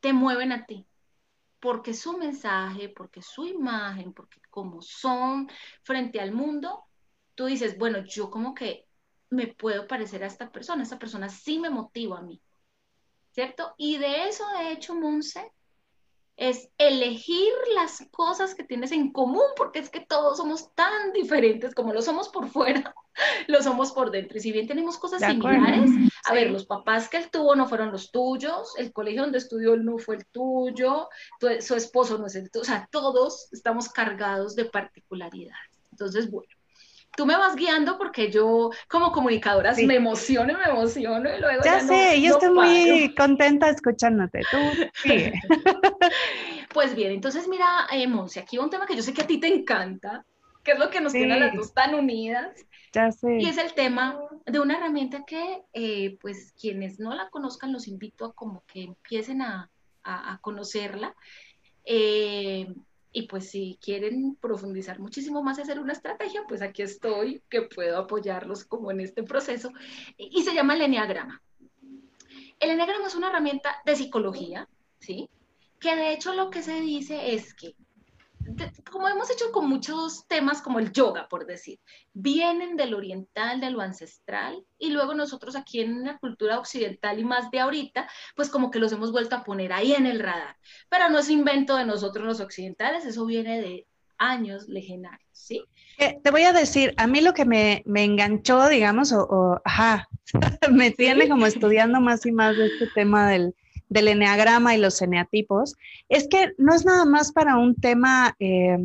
te 0.00 0.12
mueven 0.12 0.52
a 0.52 0.66
ti. 0.66 0.86
Porque 1.60 1.94
su 1.94 2.18
mensaje, 2.18 2.90
porque 2.90 3.22
su 3.22 3.46
imagen, 3.46 4.12
porque 4.12 4.40
como 4.50 4.82
son 4.82 5.48
frente 5.82 6.20
al 6.20 6.32
mundo, 6.32 6.84
tú 7.34 7.46
dices, 7.46 7.78
bueno, 7.78 8.04
yo 8.04 8.30
como 8.30 8.54
que 8.54 8.86
me 9.30 9.48
puedo 9.48 9.86
parecer 9.86 10.22
a 10.22 10.26
esta 10.26 10.50
persona, 10.52 10.82
esta 10.82 10.98
persona 10.98 11.28
sí 11.28 11.58
me 11.58 11.70
motiva 11.70 12.18
a 12.18 12.22
mí, 12.22 12.40
¿cierto? 13.32 13.74
Y 13.78 13.98
de 13.98 14.28
eso, 14.28 14.46
de 14.58 14.72
hecho, 14.72 14.94
Monse, 14.94 15.50
es 16.36 16.68
elegir 16.78 17.52
las 17.74 18.04
cosas 18.10 18.54
que 18.54 18.64
tienes 18.64 18.92
en 18.92 19.12
común, 19.12 19.44
porque 19.56 19.78
es 19.78 19.88
que 19.88 20.00
todos 20.00 20.38
somos 20.38 20.74
tan 20.74 21.12
diferentes 21.12 21.74
como 21.74 21.92
lo 21.92 22.02
somos 22.02 22.28
por 22.28 22.48
fuera, 22.48 22.94
lo 23.46 23.62
somos 23.62 23.92
por 23.92 24.10
dentro. 24.10 24.38
Y 24.38 24.40
si 24.40 24.52
bien 24.52 24.66
tenemos 24.66 24.98
cosas 24.98 25.22
similares, 25.22 25.90
a 26.24 26.34
ver, 26.34 26.50
los 26.50 26.66
papás 26.66 27.08
que 27.08 27.18
él 27.18 27.30
tuvo 27.30 27.54
no 27.54 27.68
fueron 27.68 27.92
los 27.92 28.10
tuyos, 28.10 28.74
el 28.78 28.92
colegio 28.92 29.22
donde 29.22 29.38
estudió 29.38 29.76
no 29.76 29.98
fue 29.98 30.16
el 30.16 30.26
tuyo, 30.26 31.08
su 31.60 31.74
esposo 31.74 32.18
no 32.18 32.26
es 32.26 32.34
el 32.34 32.50
tuyo, 32.50 32.62
o 32.62 32.66
sea, 32.66 32.88
todos 32.90 33.48
estamos 33.52 33.88
cargados 33.88 34.56
de 34.56 34.64
particularidades. 34.64 35.70
Entonces, 35.92 36.30
bueno, 36.30 36.48
tú 37.16 37.26
me 37.26 37.36
vas 37.36 37.56
guiando 37.56 37.98
porque 37.98 38.30
yo 38.30 38.70
como 38.88 39.12
comunicadora 39.12 39.74
me 39.74 39.94
emociono 39.94 40.56
me 40.58 40.70
emociono 40.70 41.34
y 41.34 41.40
luego 41.40 41.62
ya, 41.64 41.80
sé, 41.80 42.20
yo 42.20 42.34
estoy 42.34 42.50
muy 42.50 43.14
contenta 43.14 43.68
escuchándote. 43.68 44.42
Tú 44.50 44.58
pues 46.72 46.94
bien, 46.94 47.12
entonces 47.12 47.48
mira, 47.48 47.86
eh, 47.92 48.06
Monse, 48.06 48.40
aquí 48.40 48.58
un 48.58 48.70
tema 48.70 48.86
que 48.86 48.96
yo 48.96 49.02
sé 49.02 49.12
que 49.12 49.22
a 49.22 49.26
ti 49.26 49.38
te 49.38 49.48
encanta, 49.48 50.24
que 50.62 50.72
es 50.72 50.78
lo 50.78 50.90
que 50.90 51.00
nos 51.00 51.12
tiene 51.12 51.34
a 51.34 51.38
las 51.38 51.54
dos 51.54 51.72
tan 51.72 51.94
unidas. 51.94 52.66
Ya 52.92 53.10
sé. 53.12 53.38
Y 53.40 53.46
es 53.46 53.58
el 53.58 53.74
tema 53.74 54.18
de 54.46 54.60
una 54.60 54.76
herramienta 54.76 55.24
que, 55.24 55.62
eh, 55.72 56.16
pues, 56.20 56.54
quienes 56.58 57.00
no 57.00 57.14
la 57.14 57.28
conozcan, 57.28 57.72
los 57.72 57.88
invito 57.88 58.24
a 58.24 58.32
como 58.32 58.62
que 58.66 58.84
empiecen 58.84 59.42
a, 59.42 59.70
a, 60.04 60.38
conocerla. 60.40 61.14
Eh, 61.84 62.72
y 63.16 63.28
pues 63.28 63.48
si 63.48 63.78
quieren 63.80 64.34
profundizar 64.34 64.98
muchísimo 64.98 65.40
más 65.40 65.56
y 65.56 65.62
hacer 65.62 65.78
una 65.78 65.92
estrategia, 65.92 66.42
pues 66.48 66.62
aquí 66.62 66.82
estoy, 66.82 67.40
que 67.48 67.62
puedo 67.62 67.96
apoyarlos 67.96 68.64
como 68.64 68.90
en 68.90 69.00
este 69.00 69.22
proceso. 69.22 69.70
Y 70.18 70.42
se 70.42 70.52
llama 70.52 70.74
el 70.74 70.82
Enneagrama. 70.82 71.40
El 72.58 72.70
Enneagrama 72.70 73.06
es 73.06 73.14
una 73.14 73.28
herramienta 73.28 73.76
de 73.86 73.94
psicología, 73.94 74.68
¿sí? 74.98 75.30
Que 75.78 75.94
de 75.94 76.12
hecho 76.12 76.34
lo 76.34 76.50
que 76.50 76.62
se 76.62 76.80
dice 76.80 77.34
es 77.34 77.54
que 77.54 77.76
como 78.90 79.08
hemos 79.08 79.30
hecho 79.30 79.50
con 79.52 79.68
muchos 79.68 80.26
temas 80.26 80.62
como 80.62 80.78
el 80.78 80.92
yoga, 80.92 81.28
por 81.28 81.46
decir, 81.46 81.80
vienen 82.12 82.76
del 82.76 82.94
oriental, 82.94 83.60
de 83.60 83.70
lo 83.70 83.80
ancestral, 83.80 84.64
y 84.78 84.90
luego 84.90 85.14
nosotros 85.14 85.56
aquí 85.56 85.80
en 85.80 86.04
la 86.04 86.18
cultura 86.18 86.58
occidental 86.58 87.18
y 87.18 87.24
más 87.24 87.50
de 87.50 87.60
ahorita, 87.60 88.08
pues 88.36 88.50
como 88.50 88.70
que 88.70 88.78
los 88.78 88.92
hemos 88.92 89.12
vuelto 89.12 89.36
a 89.36 89.44
poner 89.44 89.72
ahí 89.72 89.94
en 89.94 90.06
el 90.06 90.20
radar. 90.20 90.56
Pero 90.88 91.08
no 91.08 91.18
es 91.18 91.30
invento 91.30 91.76
de 91.76 91.84
nosotros 91.84 92.26
los 92.26 92.40
occidentales, 92.40 93.04
eso 93.04 93.26
viene 93.26 93.60
de 93.60 93.86
años 94.18 94.68
legendarios, 94.68 95.28
¿sí? 95.32 95.64
Eh, 95.98 96.18
te 96.22 96.30
voy 96.30 96.42
a 96.42 96.52
decir, 96.52 96.94
a 96.96 97.06
mí 97.06 97.20
lo 97.20 97.34
que 97.34 97.44
me, 97.44 97.82
enganchó, 97.86 98.68
digamos, 98.68 99.12
o, 99.12 99.60
ajá, 99.64 100.08
me 100.70 100.90
tiene 100.90 101.28
como 101.28 101.46
estudiando 101.46 102.00
más 102.00 102.24
y 102.26 102.32
más 102.32 102.56
de 102.56 102.66
este 102.66 102.86
tema 102.94 103.28
del, 103.28 103.54
del 103.94 104.08
eneagrama 104.08 104.74
y 104.74 104.78
los 104.78 105.00
eneatipos, 105.00 105.76
es 106.08 106.26
que 106.28 106.52
no 106.58 106.74
es 106.74 106.84
nada 106.84 107.04
más 107.04 107.30
para 107.30 107.56
un 107.56 107.76
tema, 107.76 108.34
eh, 108.40 108.76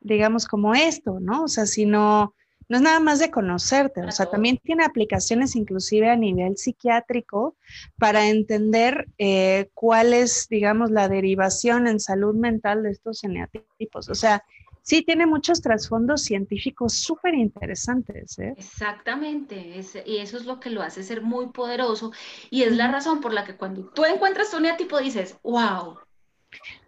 digamos, 0.00 0.46
como 0.46 0.72
esto, 0.74 1.18
¿no? 1.20 1.42
O 1.42 1.48
sea, 1.48 1.66
sino 1.66 2.32
no 2.68 2.76
es 2.76 2.82
nada 2.82 3.00
más 3.00 3.18
de 3.18 3.32
conocerte, 3.32 4.02
o 4.02 4.10
sea, 4.12 4.26
también 4.26 4.58
tiene 4.58 4.84
aplicaciones 4.84 5.56
inclusive 5.56 6.08
a 6.08 6.16
nivel 6.16 6.56
psiquiátrico 6.56 7.56
para 7.98 8.28
entender 8.28 9.08
eh, 9.18 9.68
cuál 9.74 10.14
es, 10.14 10.46
digamos, 10.48 10.92
la 10.92 11.08
derivación 11.08 11.88
en 11.88 11.98
salud 11.98 12.36
mental 12.36 12.84
de 12.84 12.92
estos 12.92 13.24
eneatipos. 13.24 14.08
O 14.08 14.14
sea, 14.14 14.44
sí 14.82 15.02
tiene 15.02 15.26
muchos 15.26 15.62
trasfondos 15.62 16.22
científicos 16.22 16.94
súper 16.94 17.34
interesantes. 17.34 18.38
¿eh? 18.38 18.54
Exactamente, 18.56 19.80
y 20.04 20.18
eso 20.18 20.36
es 20.36 20.44
lo 20.44 20.60
que 20.60 20.70
lo 20.70 20.82
hace 20.82 21.02
ser 21.02 21.22
muy 21.22 21.48
poderoso 21.48 22.12
y 22.50 22.62
es 22.62 22.76
la 22.76 22.90
razón 22.90 23.20
por 23.20 23.32
la 23.32 23.44
que 23.44 23.56
cuando 23.56 23.84
tú 23.90 24.04
encuentras 24.04 24.50
tu 24.50 24.58
eneatipo 24.58 24.98
dices, 24.98 25.36
wow, 25.42 25.98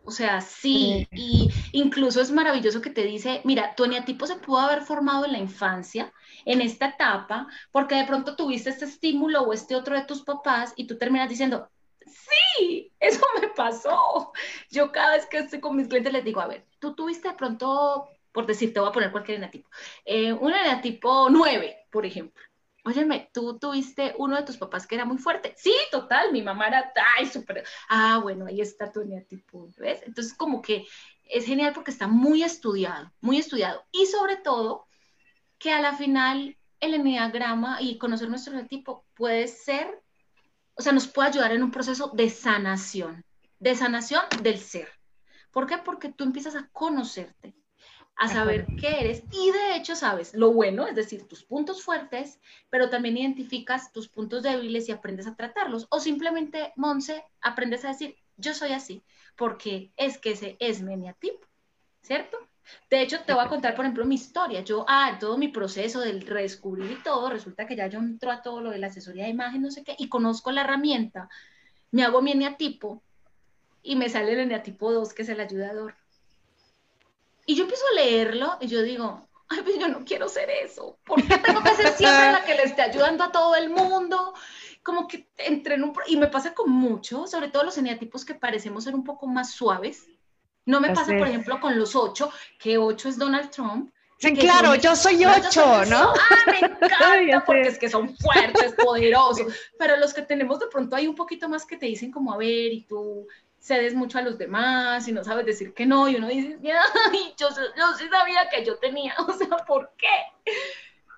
o 0.04 0.10
sea, 0.10 0.42
sí, 0.42 1.08
y 1.12 1.48
incluso 1.72 2.20
es 2.20 2.30
maravilloso 2.30 2.82
que 2.82 2.90
te 2.90 3.04
dice, 3.04 3.40
mira, 3.44 3.74
tu 3.74 3.84
eneatipo 3.84 4.26
se 4.26 4.36
pudo 4.36 4.58
haber 4.58 4.82
formado 4.82 5.24
en 5.24 5.32
la 5.32 5.38
infancia, 5.38 6.12
en 6.44 6.60
esta 6.60 6.88
etapa, 6.88 7.48
porque 7.72 7.94
de 7.94 8.04
pronto 8.04 8.36
tuviste 8.36 8.68
este 8.68 8.84
estímulo 8.84 9.42
o 9.42 9.52
este 9.54 9.74
otro 9.74 9.96
de 9.96 10.04
tus 10.04 10.22
papás 10.22 10.74
y 10.76 10.86
tú 10.86 10.98
terminas 10.98 11.30
diciendo, 11.30 11.70
sí, 12.06 12.92
eso 13.00 13.24
me 13.40 13.48
pasó. 13.48 14.32
Yo 14.70 14.92
cada 14.92 15.16
vez 15.16 15.26
que 15.26 15.38
estoy 15.38 15.60
con 15.60 15.76
mis 15.76 15.88
clientes 15.88 16.12
les 16.12 16.24
digo, 16.24 16.40
a 16.40 16.48
ver, 16.48 16.66
tú 16.84 16.94
tuviste 16.94 17.28
de 17.28 17.34
pronto, 17.34 18.08
por 18.32 18.46
decir, 18.46 18.72
te 18.72 18.80
voy 18.80 18.90
a 18.90 18.92
poner 18.92 19.10
cualquier 19.10 19.38
eneatipo, 19.38 19.70
eh, 20.04 20.32
un 20.32 20.52
eneatipo 20.52 21.28
9, 21.30 21.86
por 21.90 22.04
ejemplo. 22.04 22.42
Óyeme, 22.86 23.30
tú 23.32 23.58
tuviste 23.58 24.14
uno 24.18 24.36
de 24.36 24.42
tus 24.42 24.58
papás 24.58 24.86
que 24.86 24.94
era 24.94 25.06
muy 25.06 25.16
fuerte. 25.16 25.54
Sí, 25.56 25.74
total, 25.90 26.32
mi 26.32 26.42
mamá 26.42 26.66
era, 26.68 26.92
ay, 27.16 27.24
súper. 27.26 27.64
Ah, 27.88 28.20
bueno, 28.22 28.44
ahí 28.44 28.60
está 28.60 28.92
tu 28.92 29.00
eneatipo, 29.00 29.70
¿ves? 29.78 30.02
Entonces, 30.04 30.34
como 30.34 30.60
que 30.60 30.86
es 31.24 31.46
genial 31.46 31.72
porque 31.72 31.90
está 31.90 32.06
muy 32.06 32.42
estudiado, 32.42 33.10
muy 33.22 33.38
estudiado. 33.38 33.86
Y 33.90 34.04
sobre 34.04 34.36
todo, 34.36 34.86
que 35.58 35.72
a 35.72 35.80
la 35.80 35.94
final 35.94 36.58
el 36.80 36.92
eneagrama 36.92 37.80
y 37.80 37.96
conocer 37.96 38.28
nuestro 38.28 38.52
eneatipo 38.52 39.06
puede 39.14 39.48
ser, 39.48 40.02
o 40.74 40.82
sea, 40.82 40.92
nos 40.92 41.06
puede 41.06 41.30
ayudar 41.30 41.52
en 41.52 41.62
un 41.62 41.70
proceso 41.70 42.10
de 42.14 42.28
sanación, 42.28 43.24
de 43.58 43.74
sanación 43.74 44.24
del 44.42 44.58
ser. 44.58 44.90
¿Por 45.54 45.68
qué? 45.68 45.78
Porque 45.78 46.12
tú 46.12 46.24
empiezas 46.24 46.56
a 46.56 46.68
conocerte, 46.72 47.54
a 48.16 48.28
saber 48.28 48.66
qué 48.80 49.00
eres 49.00 49.22
y 49.30 49.52
de 49.52 49.76
hecho 49.76 49.94
sabes 49.94 50.34
lo 50.34 50.52
bueno, 50.52 50.86
es 50.88 50.96
decir, 50.96 51.28
tus 51.28 51.44
puntos 51.44 51.84
fuertes, 51.84 52.40
pero 52.70 52.90
también 52.90 53.16
identificas 53.16 53.92
tus 53.92 54.08
puntos 54.08 54.42
débiles 54.42 54.88
y 54.88 54.92
aprendes 54.92 55.28
a 55.28 55.36
tratarlos. 55.36 55.86
O 55.90 56.00
simplemente, 56.00 56.72
Monse, 56.74 57.24
aprendes 57.40 57.84
a 57.84 57.88
decir, 57.88 58.16
yo 58.36 58.52
soy 58.52 58.72
así, 58.72 59.04
porque 59.36 59.92
es 59.96 60.18
que 60.18 60.32
ese 60.32 60.56
es 60.58 60.82
mi 60.82 60.94
eneatipo, 60.94 61.46
¿cierto? 62.02 62.36
De 62.90 63.00
hecho, 63.00 63.20
te 63.20 63.32
voy 63.32 63.44
a 63.44 63.48
contar, 63.48 63.76
por 63.76 63.84
ejemplo, 63.84 64.04
mi 64.04 64.16
historia. 64.16 64.62
Yo, 64.62 64.84
ah, 64.88 65.18
todo 65.20 65.38
mi 65.38 65.48
proceso 65.48 66.00
del 66.00 66.22
redescubrir 66.22 66.90
y 66.90 67.02
todo, 67.04 67.30
resulta 67.30 67.64
que 67.64 67.76
ya 67.76 67.86
yo 67.86 68.00
entro 68.00 68.32
a 68.32 68.42
todo 68.42 68.60
lo 68.60 68.70
de 68.70 68.78
la 68.78 68.88
asesoría 68.88 69.24
de 69.24 69.30
imagen, 69.30 69.62
no 69.62 69.70
sé 69.70 69.84
qué, 69.84 69.94
y 69.98 70.08
conozco 70.08 70.50
la 70.50 70.62
herramienta, 70.62 71.28
me 71.92 72.02
hago 72.02 72.22
mi 72.22 72.32
eneatipo 72.32 73.04
y 73.84 73.96
me 73.96 74.08
sale 74.08 74.32
el 74.32 74.40
eneatipo 74.40 74.90
2, 74.90 75.12
que 75.12 75.22
es 75.22 75.28
el 75.28 75.38
ayudador. 75.38 75.94
Y 77.46 77.54
yo 77.54 77.64
empiezo 77.64 77.84
a 77.92 77.94
leerlo 77.94 78.56
y 78.60 78.66
yo 78.66 78.82
digo, 78.82 79.28
ay, 79.48 79.60
pues 79.62 79.78
yo 79.78 79.88
no 79.88 80.04
quiero 80.04 80.28
ser 80.28 80.48
eso. 80.50 80.96
¿Por 81.04 81.22
qué 81.22 81.36
tengo 81.38 81.62
que 81.62 81.74
ser 81.74 81.92
siempre 81.92 82.32
la 82.32 82.44
que 82.44 82.54
le 82.54 82.62
esté 82.64 82.80
ayudando 82.82 83.22
a 83.22 83.30
todo 83.30 83.54
el 83.54 83.68
mundo? 83.68 84.32
Como 84.82 85.06
que 85.06 85.28
entre 85.36 85.74
en 85.74 85.84
un... 85.84 85.94
Y 86.06 86.16
me 86.16 86.28
pasa 86.28 86.54
con 86.54 86.70
mucho, 86.70 87.26
sobre 87.26 87.48
todo 87.48 87.62
los 87.62 87.76
eneatipos 87.76 88.24
que 88.24 88.34
parecemos 88.34 88.84
ser 88.84 88.94
un 88.94 89.04
poco 89.04 89.26
más 89.26 89.52
suaves. 89.52 90.06
No 90.64 90.80
me 90.80 90.94
pasa, 90.94 91.12
por 91.18 91.28
ejemplo, 91.28 91.60
con 91.60 91.78
los 91.78 91.94
ocho, 91.94 92.32
que 92.58 92.78
ocho 92.78 93.10
es 93.10 93.18
Donald 93.18 93.50
Trump. 93.50 93.92
Sí, 94.16 94.32
claro, 94.34 94.74
yo 94.76 94.96
soy 94.96 95.22
ocho, 95.26 95.84
¿no? 95.84 96.14
Ah, 96.14 96.36
me 96.46 96.58
encanta, 96.66 97.44
porque 97.44 97.68
es 97.68 97.78
que 97.78 97.90
son 97.90 98.16
fuertes, 98.16 98.72
poderosos. 98.72 99.52
Pero 99.78 99.98
los 99.98 100.14
que 100.14 100.22
tenemos 100.22 100.58
de 100.58 100.68
pronto 100.68 100.96
hay 100.96 101.06
un 101.06 101.14
poquito 101.14 101.50
más 101.50 101.66
que 101.66 101.76
te 101.76 101.84
dicen 101.84 102.10
como, 102.10 102.32
a 102.32 102.38
ver, 102.38 102.72
y 102.72 102.84
tú 102.84 103.26
cedes 103.64 103.94
mucho 103.94 104.18
a 104.18 104.22
los 104.22 104.36
demás 104.36 105.08
y 105.08 105.12
no 105.12 105.24
sabes 105.24 105.46
decir 105.46 105.72
que 105.72 105.86
no, 105.86 106.06
y 106.06 106.16
uno 106.16 106.28
dice, 106.28 106.58
ay, 107.10 107.34
yo, 107.38 107.48
yo 107.48 107.94
sí 107.96 108.06
sabía 108.10 108.46
que 108.50 108.62
yo 108.62 108.76
tenía, 108.76 109.14
o 109.26 109.32
sea, 109.32 109.56
¿por 109.66 109.90
qué? 109.96 110.52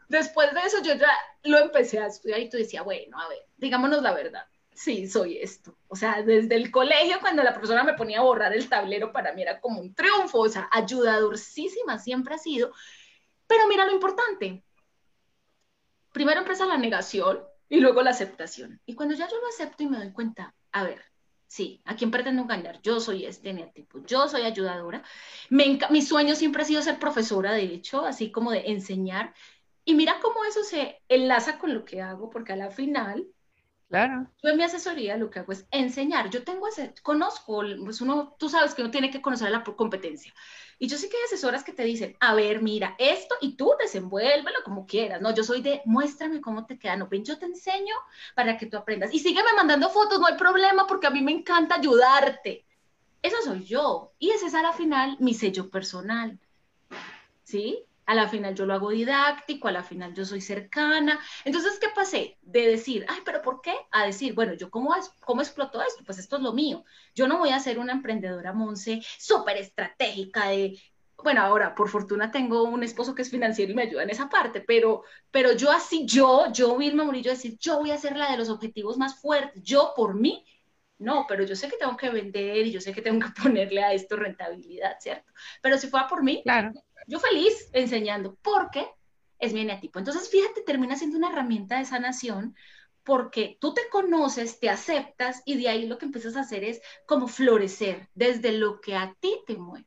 Después 0.08 0.54
de 0.54 0.60
eso 0.60 0.80
yo 0.80 0.94
ya 0.94 1.10
lo 1.42 1.58
empecé 1.58 1.98
a 1.98 2.06
estudiar 2.06 2.38
y 2.38 2.48
tú 2.48 2.56
decías, 2.56 2.84
bueno, 2.84 3.20
a 3.20 3.28
ver, 3.28 3.40
digámonos 3.56 4.00
la 4.00 4.14
verdad, 4.14 4.46
sí, 4.72 5.08
soy 5.08 5.38
esto. 5.38 5.76
O 5.88 5.96
sea, 5.96 6.22
desde 6.22 6.54
el 6.54 6.70
colegio, 6.70 7.18
cuando 7.20 7.42
la 7.42 7.52
profesora 7.52 7.82
me 7.82 7.94
ponía 7.94 8.20
a 8.20 8.22
borrar 8.22 8.54
el 8.54 8.68
tablero, 8.68 9.12
para 9.12 9.32
mí 9.32 9.42
era 9.42 9.60
como 9.60 9.80
un 9.80 9.92
triunfo, 9.92 10.38
o 10.38 10.48
sea, 10.48 10.68
ayudadorcísima 10.70 11.98
siempre 11.98 12.36
ha 12.36 12.38
sido. 12.38 12.72
Pero 13.48 13.66
mira 13.66 13.84
lo 13.86 13.92
importante. 13.92 14.62
Primero 16.12 16.40
empieza 16.40 16.64
la 16.66 16.78
negación 16.78 17.42
y 17.68 17.80
luego 17.80 18.02
la 18.02 18.10
aceptación. 18.10 18.80
Y 18.86 18.94
cuando 18.94 19.16
ya 19.16 19.26
yo 19.28 19.36
lo 19.40 19.48
acepto 19.48 19.82
y 19.82 19.88
me 19.88 19.98
doy 19.98 20.12
cuenta, 20.12 20.54
a 20.70 20.84
ver, 20.84 21.02
Sí, 21.48 21.80
¿a 21.84 21.94
quién 21.96 22.10
pretendo 22.10 22.42
engañar? 22.42 22.80
Yo 22.82 23.00
soy 23.00 23.24
este 23.24 23.52
tipo, 23.74 24.00
yo 24.06 24.28
soy 24.28 24.42
ayudadora. 24.42 25.02
mi 25.50 26.02
sueño 26.02 26.34
siempre 26.34 26.62
ha 26.62 26.64
sido 26.66 26.82
ser 26.82 26.98
profesora, 26.98 27.52
de 27.52 27.62
hecho, 27.62 28.04
así 28.04 28.30
como 28.30 28.50
de 28.50 28.64
enseñar. 28.66 29.34
Y 29.84 29.94
mira 29.94 30.18
cómo 30.20 30.44
eso 30.44 30.64
se 30.64 31.00
enlaza 31.08 31.58
con 31.58 31.72
lo 31.72 31.84
que 31.84 32.02
hago, 32.02 32.30
porque 32.30 32.52
a 32.52 32.56
la 32.56 32.70
final 32.70 33.26
Claro. 33.88 34.26
Yo 34.42 34.50
en 34.50 34.56
mi 34.56 34.64
asesoría 34.64 35.16
lo 35.16 35.30
que 35.30 35.38
hago 35.38 35.52
es 35.52 35.66
enseñar. 35.70 36.28
Yo 36.30 36.42
tengo, 36.42 36.66
conozco, 37.02 37.62
pues 37.84 38.00
uno, 38.00 38.34
tú 38.36 38.48
sabes 38.48 38.74
que 38.74 38.82
uno 38.82 38.90
tiene 38.90 39.10
que 39.10 39.22
conocer 39.22 39.50
la 39.50 39.62
competencia. 39.62 40.34
Y 40.78 40.88
yo 40.88 40.98
sé 40.98 41.08
que 41.08 41.16
hay 41.16 41.22
asesoras 41.24 41.62
que 41.62 41.72
te 41.72 41.84
dicen, 41.84 42.16
a 42.18 42.34
ver, 42.34 42.62
mira, 42.62 42.96
esto 42.98 43.36
y 43.40 43.56
tú 43.56 43.72
desenvuélvelo 43.78 44.58
como 44.64 44.86
quieras. 44.86 45.20
No, 45.20 45.32
yo 45.32 45.44
soy 45.44 45.62
de, 45.62 45.82
muéstrame 45.84 46.40
cómo 46.40 46.66
te 46.66 46.78
queda. 46.78 46.96
No, 46.96 47.08
ven, 47.08 47.24
yo 47.24 47.38
te 47.38 47.46
enseño 47.46 47.94
para 48.34 48.58
que 48.58 48.66
tú 48.66 48.76
aprendas. 48.76 49.14
Y 49.14 49.20
sígueme 49.20 49.54
mandando 49.56 49.88
fotos, 49.88 50.18
no 50.18 50.26
hay 50.26 50.36
problema, 50.36 50.86
porque 50.86 51.06
a 51.06 51.10
mí 51.10 51.22
me 51.22 51.32
encanta 51.32 51.76
ayudarte. 51.76 52.66
Eso 53.22 53.36
soy 53.44 53.64
yo. 53.64 54.12
Y 54.18 54.30
ese 54.30 54.46
es 54.46 54.54
a 54.54 54.62
la 54.62 54.72
final 54.72 55.16
mi 55.20 55.32
sello 55.32 55.70
personal. 55.70 56.38
¿Sí? 57.44 57.84
A 58.06 58.14
la 58.14 58.28
final 58.28 58.54
yo 58.54 58.66
lo 58.66 58.74
hago 58.74 58.90
didáctico, 58.90 59.68
a 59.68 59.72
la 59.72 59.82
final 59.82 60.14
yo 60.14 60.24
soy 60.24 60.40
cercana. 60.40 61.20
Entonces, 61.44 61.78
¿qué 61.80 61.88
pasé? 61.94 62.38
De 62.42 62.66
decir, 62.68 63.04
ay, 63.08 63.18
pero 63.24 63.42
¿por 63.42 63.60
qué? 63.60 63.74
A 63.90 64.06
decir, 64.06 64.32
bueno, 64.34 64.54
¿yo 64.54 64.70
cómo, 64.70 64.94
cómo 65.24 65.42
exploto 65.42 65.82
esto? 65.82 66.04
Pues 66.04 66.18
esto 66.18 66.36
es 66.36 66.42
lo 66.42 66.52
mío. 66.52 66.84
Yo 67.14 67.26
no 67.26 67.38
voy 67.38 67.50
a 67.50 67.58
ser 67.60 67.78
una 67.78 67.92
emprendedora, 67.92 68.52
Monse, 68.52 69.02
súper 69.18 69.56
estratégica 69.58 70.48
de... 70.48 70.80
Bueno, 71.22 71.40
ahora, 71.40 71.74
por 71.74 71.88
fortuna, 71.88 72.30
tengo 72.30 72.62
un 72.64 72.82
esposo 72.82 73.14
que 73.14 73.22
es 73.22 73.30
financiero 73.30 73.72
y 73.72 73.74
me 73.74 73.82
ayuda 73.82 74.02
en 74.02 74.10
esa 74.10 74.28
parte, 74.28 74.60
pero, 74.60 75.02
pero 75.30 75.52
yo 75.52 75.72
así, 75.72 76.04
yo, 76.06 76.52
yo, 76.52 76.76
Vilma 76.76 77.04
Murillo, 77.04 77.30
decir, 77.30 77.56
yo 77.58 77.78
voy 77.78 77.90
a 77.90 77.98
ser 77.98 78.16
la 78.16 78.30
de 78.30 78.36
los 78.36 78.50
objetivos 78.50 78.98
más 78.98 79.18
fuertes, 79.18 79.62
yo 79.62 79.94
por 79.96 80.14
mí, 80.14 80.44
no, 80.98 81.24
pero 81.26 81.44
yo 81.44 81.56
sé 81.56 81.68
que 81.68 81.78
tengo 81.78 81.96
que 81.96 82.10
vender 82.10 82.66
y 82.66 82.70
yo 82.70 82.80
sé 82.82 82.92
que 82.92 83.02
tengo 83.02 83.26
que 83.26 83.32
ponerle 83.42 83.82
a 83.82 83.94
esto 83.94 84.16
rentabilidad, 84.16 84.96
¿cierto? 85.00 85.32
Pero 85.62 85.78
si 85.78 85.88
fuera 85.88 86.06
por 86.06 86.22
mí, 86.22 86.42
claro 86.44 86.72
yo 87.06 87.20
feliz 87.20 87.68
enseñando, 87.72 88.36
porque 88.42 88.86
es 89.38 89.52
mi 89.52 89.60
eneatipo. 89.60 89.98
Entonces, 89.98 90.28
fíjate, 90.28 90.62
termina 90.62 90.96
siendo 90.96 91.16
una 91.16 91.30
herramienta 91.30 91.78
de 91.78 91.84
sanación 91.84 92.54
porque 93.04 93.56
tú 93.60 93.72
te 93.72 93.82
conoces, 93.90 94.58
te 94.58 94.68
aceptas 94.68 95.42
y 95.44 95.56
de 95.56 95.68
ahí 95.68 95.86
lo 95.86 95.96
que 95.96 96.06
empiezas 96.06 96.36
a 96.36 96.40
hacer 96.40 96.64
es 96.64 96.80
como 97.06 97.28
florecer 97.28 98.08
desde 98.14 98.52
lo 98.52 98.80
que 98.80 98.96
a 98.96 99.14
ti 99.20 99.38
te 99.46 99.56
mueve. 99.56 99.86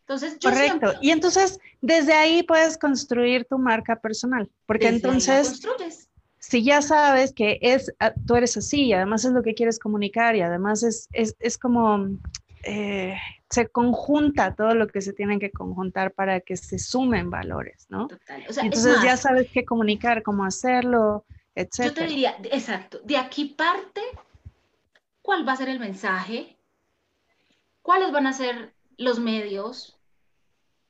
Entonces, 0.00 0.38
yo 0.40 0.50
Correcto. 0.50 0.94
Y 1.02 1.10
entonces, 1.10 1.58
desde 1.82 2.14
ahí 2.14 2.42
puedes 2.42 2.78
construir 2.78 3.44
tu 3.44 3.58
marca 3.58 3.96
personal, 3.96 4.50
porque 4.64 4.88
entonces, 4.88 5.60
si 6.38 6.64
ya 6.64 6.80
sabes 6.80 7.34
que 7.34 7.58
es, 7.60 7.92
ah, 8.00 8.14
tú 8.26 8.36
eres 8.36 8.56
así, 8.56 8.86
y 8.86 8.92
además 8.94 9.26
es 9.26 9.32
lo 9.32 9.42
que 9.42 9.54
quieres 9.54 9.78
comunicar 9.78 10.34
y 10.36 10.40
además 10.40 10.82
es, 10.82 11.08
es, 11.12 11.36
es 11.40 11.58
como 11.58 12.08
eh, 12.62 13.16
se 13.50 13.68
conjunta 13.68 14.54
todo 14.54 14.74
lo 14.74 14.88
que 14.88 15.00
se 15.00 15.12
tiene 15.12 15.38
que 15.38 15.50
conjuntar 15.50 16.12
para 16.12 16.40
que 16.40 16.56
se 16.56 16.78
sumen 16.78 17.30
valores, 17.30 17.86
¿no? 17.88 18.08
Total. 18.08 18.44
Entonces 18.62 18.96
ya 19.02 19.16
sabes 19.16 19.50
qué 19.52 19.64
comunicar, 19.64 20.22
cómo 20.22 20.44
hacerlo, 20.44 21.24
etc. 21.54 21.84
Yo 21.84 21.94
te 21.94 22.06
diría, 22.06 22.36
exacto, 22.50 23.00
de 23.04 23.16
aquí 23.16 23.46
parte 23.46 24.00
cuál 25.22 25.46
va 25.46 25.52
a 25.52 25.56
ser 25.56 25.68
el 25.68 25.78
mensaje, 25.78 26.58
cuáles 27.82 28.12
van 28.12 28.26
a 28.26 28.32
ser 28.32 28.74
los 28.96 29.20
medios, 29.20 29.98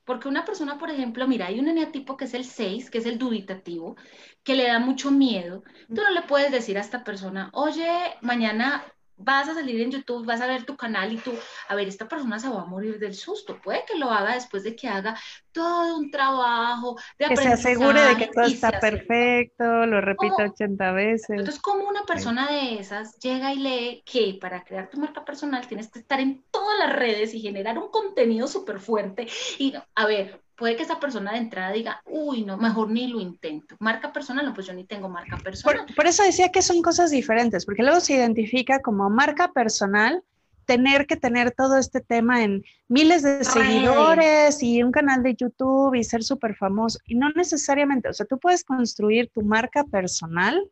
porque 0.05 0.27
una 0.27 0.45
persona, 0.45 0.77
por 0.77 0.89
ejemplo, 0.91 1.27
mira, 1.27 1.47
hay 1.47 1.59
un 1.59 1.67
eneatipo 1.67 2.15
que 2.15 2.25
es 2.25 2.33
el 2.33 2.45
6, 2.45 2.91
que 2.91 2.99
es 2.99 3.05
el 3.05 3.17
dubitativo, 3.17 3.95
que 4.43 4.55
le 4.55 4.67
da 4.67 4.79
mucho 4.79 5.09
miedo. 5.09 5.63
Tú 5.87 5.95
no 5.95 6.11
le 6.11 6.21
puedes 6.21 6.51
decir 6.51 6.77
a 6.77 6.81
esta 6.81 7.03
persona, 7.03 7.49
oye, 7.53 7.89
mañana 8.21 8.83
vas 9.17 9.47
a 9.47 9.53
salir 9.53 9.81
en 9.81 9.91
YouTube, 9.91 10.25
vas 10.25 10.41
a 10.41 10.47
ver 10.47 10.65
tu 10.65 10.75
canal 10.75 11.11
y 11.11 11.17
tú, 11.17 11.31
a 11.67 11.75
ver, 11.75 11.87
esta 11.87 12.07
persona 12.07 12.39
se 12.39 12.49
va 12.49 12.61
a 12.61 12.65
morir 12.65 12.99
del 12.99 13.15
susto. 13.15 13.59
Puede 13.61 13.83
que 13.85 13.97
lo 13.97 14.09
haga 14.09 14.33
después 14.33 14.63
de 14.63 14.75
que 14.75 14.87
haga 14.87 15.17
todo 15.51 15.97
un 15.97 16.11
trabajo 16.11 16.97
de 17.17 17.27
Que 17.27 17.37
se 17.37 17.47
asegure 17.47 18.01
de 18.01 18.17
que 18.17 18.27
todo 18.27 18.45
está 18.45 18.79
perfecto, 18.79 19.85
lo 19.85 20.01
repita 20.01 20.43
80 20.43 20.91
veces. 20.91 21.29
Entonces, 21.29 21.61
como 21.61 21.87
una 21.87 22.03
persona 22.03 22.47
de 22.47 22.79
esas 22.79 23.17
llega 23.19 23.53
y 23.53 23.59
lee 23.59 24.03
que 24.05 24.37
para 24.39 24.63
crear 24.63 24.89
tu 24.89 24.99
marca 24.99 25.23
personal 25.23 25.67
tienes 25.67 25.89
que 25.89 25.99
estar 25.99 26.19
en 26.19 26.43
todas 26.51 26.77
las 26.79 26.95
redes 26.95 27.33
y 27.33 27.41
generar 27.41 27.77
un 27.77 27.89
contenido 27.89 28.47
súper 28.47 28.79
fuerte? 28.79 29.27
Y, 29.57 29.73
a 29.95 30.05
ver, 30.05 30.44
puede 30.55 30.75
que 30.75 30.83
esa 30.83 30.99
persona 30.99 31.33
de 31.33 31.39
entrada 31.39 31.71
diga, 31.71 32.01
uy, 32.05 32.43
no, 32.43 32.57
mejor 32.57 32.89
ni 32.89 33.07
lo 33.07 33.19
intento. 33.19 33.75
Marca 33.79 34.13
personal, 34.13 34.45
no, 34.45 34.53
pues 34.53 34.67
yo 34.67 34.73
ni 34.73 34.85
tengo 34.85 35.09
marca 35.09 35.37
personal. 35.37 35.85
Por, 35.95 36.07
eso 36.07 36.23
decía 36.23 36.49
que 36.49 36.61
son 36.61 36.81
cosas 36.81 37.11
diferentes, 37.11 37.65
porque 37.65 37.83
luego 37.83 37.99
se 37.99 38.13
identifica 38.13 38.81
como 38.81 39.09
marca 39.09 39.51
personal 39.51 40.23
tener 40.65 41.05
que 41.05 41.15
tener 41.15 41.51
todo 41.51 41.77
este 41.77 42.01
tema 42.01 42.43
en 42.43 42.63
miles 42.87 43.21
de 43.21 43.43
seguidores 43.43 44.63
y 44.63 44.81
un 44.81 44.91
canal 44.91 45.21
de 45.21 45.35
YouTube 45.35 45.93
y 45.93 46.03
ser 46.03 46.23
súper 46.23 46.55
famoso. 46.55 46.99
Y 47.05 47.15
no 47.15 47.29
necesariamente, 47.31 48.09
o 48.09 48.13
sea, 48.13 48.25
tú 48.25 48.39
puedes 48.39 48.63
construir 48.63 49.29
tu 49.31 49.43
marca 49.43 49.83
personal, 49.83 50.67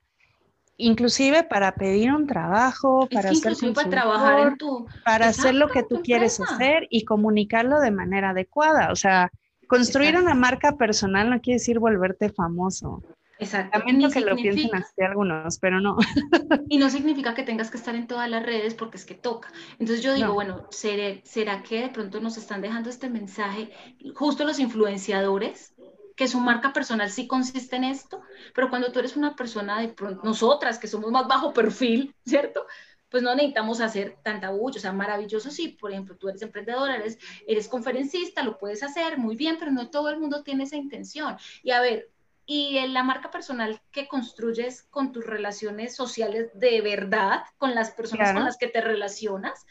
inclusive 0.78 1.44
para 1.44 1.76
pedir 1.76 2.12
un 2.12 2.26
trabajo, 2.26 3.08
para 3.12 3.30
hacer 3.30 3.54
para 3.76 3.90
trabajar 3.90 4.40
en 4.48 4.58
tu... 4.58 4.88
Para 5.06 5.28
hacer 5.28 5.54
lo 5.54 5.70
que 5.70 5.84
tú 5.84 6.02
quieres 6.02 6.40
hacer 6.40 6.88
y 6.90 7.06
comunicarlo 7.06 7.80
de 7.80 7.92
manera 7.92 8.32
adecuada. 8.32 8.92
O 8.92 8.96
sea, 8.96 9.30
Construir 9.78 10.18
una 10.18 10.36
marca 10.36 10.78
personal 10.78 11.30
no 11.30 11.42
quiere 11.42 11.60
decir 11.60 11.80
volverte 11.80 12.30
famoso. 12.30 13.02
Exactamente. 13.40 14.14
que 14.14 14.22
lo 14.22 14.36
piensen 14.36 14.76
así 14.76 15.02
algunos, 15.02 15.58
pero 15.60 15.82
no. 15.82 15.98
Y 16.70 16.78
no 16.78 16.90
significa 16.90 17.34
que 17.34 17.44
tengas 17.44 17.72
que 17.72 17.78
estar 17.78 17.96
en 17.96 18.08
todas 18.08 18.30
las 18.30 18.46
redes 18.46 18.74
porque 18.76 18.98
es 18.98 19.06
que 19.06 19.16
toca. 19.16 19.52
Entonces 19.80 20.04
yo 20.04 20.14
digo, 20.14 20.34
bueno, 20.34 20.68
¿será 20.70 21.64
que 21.64 21.82
de 21.82 21.90
pronto 21.90 22.20
nos 22.22 22.38
están 22.38 22.62
dejando 22.62 22.90
este 22.90 23.10
mensaje 23.10 23.72
justo 24.16 24.46
los 24.46 24.60
influenciadores? 24.60 25.74
que 26.16 26.28
su 26.28 26.40
marca 26.40 26.74
personal 26.74 27.10
sí 27.10 27.26
consiste 27.28 27.76
en 27.76 27.86
esto, 27.86 28.22
pero 28.54 28.70
cuando 28.70 28.92
tú 28.92 29.00
eres 29.00 29.18
una 29.18 29.36
persona 29.36 29.82
de 29.82 29.88
pronto, 29.88 30.22
nosotras 30.24 30.78
que 30.78 30.88
somos 30.88 31.12
más 31.12 31.28
bajo 31.28 31.54
perfil, 31.54 32.14
¿cierto? 32.24 32.68
Pues 33.14 33.22
no 33.22 33.36
necesitamos 33.36 33.80
hacer 33.80 34.18
tanta 34.24 34.50
bulla, 34.50 34.78
o 34.78 34.82
sea, 34.82 34.92
maravilloso 34.92 35.52
sí, 35.52 35.68
por 35.68 35.92
ejemplo, 35.92 36.18
tú 36.18 36.30
eres 36.30 36.42
emprendedora, 36.42 36.96
eres, 36.96 37.20
eres 37.46 37.68
conferencista, 37.68 38.42
lo 38.42 38.58
puedes 38.58 38.82
hacer 38.82 39.20
muy 39.20 39.36
bien, 39.36 39.58
pero 39.60 39.70
no 39.70 39.92
todo 39.92 40.10
el 40.10 40.20
mundo 40.20 40.42
tiene 40.42 40.64
esa 40.64 40.78
intención. 40.78 41.38
Y 41.62 41.70
a 41.70 41.80
ver, 41.80 42.10
y 42.48 42.78
en 42.78 42.92
la 42.92 43.04
marca 43.04 43.30
personal 43.30 43.80
que 43.92 44.08
construyes 44.08 44.82
con 44.90 45.12
tus 45.12 45.28
relaciones 45.28 45.96
sociales 45.96 46.50
de 46.56 46.82
verdad, 46.82 47.44
con 47.60 47.76
las 47.76 47.92
personas 47.92 48.34
con 48.34 48.46
las 48.46 48.58
que 48.58 48.68
te 48.68 48.82
relacionas, 48.82 49.64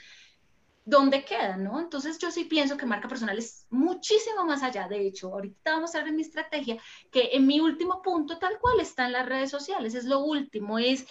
¿dónde 0.85 1.25
queda, 1.25 1.57
no? 1.57 1.81
Entonces 1.81 2.21
yo 2.21 2.31
sí 2.31 2.45
pienso 2.45 2.77
que 2.77 2.87
marca 2.87 3.09
personal 3.09 3.37
es 3.39 3.67
muchísimo 3.71 4.45
más 4.45 4.63
allá. 4.63 4.87
De 4.87 5.05
hecho, 5.05 5.33
ahorita 5.33 5.73
vamos 5.73 5.97
a 5.97 5.99
ver 5.99 6.11
en 6.11 6.15
mi 6.17 6.23
estrategia 6.23 6.81
que 7.11 7.31
en 7.33 7.49
mi 7.49 7.59
último 7.59 8.03
punto, 8.03 8.39
tal 8.39 8.61
cual, 8.61 8.79
está 8.79 9.07
en 9.07 9.13
las 9.15 9.29
redes 9.29 9.51
sociales. 9.51 9.97
Es 9.97 10.05
lo 10.05 10.21
último, 10.21 10.79
es 10.79 11.09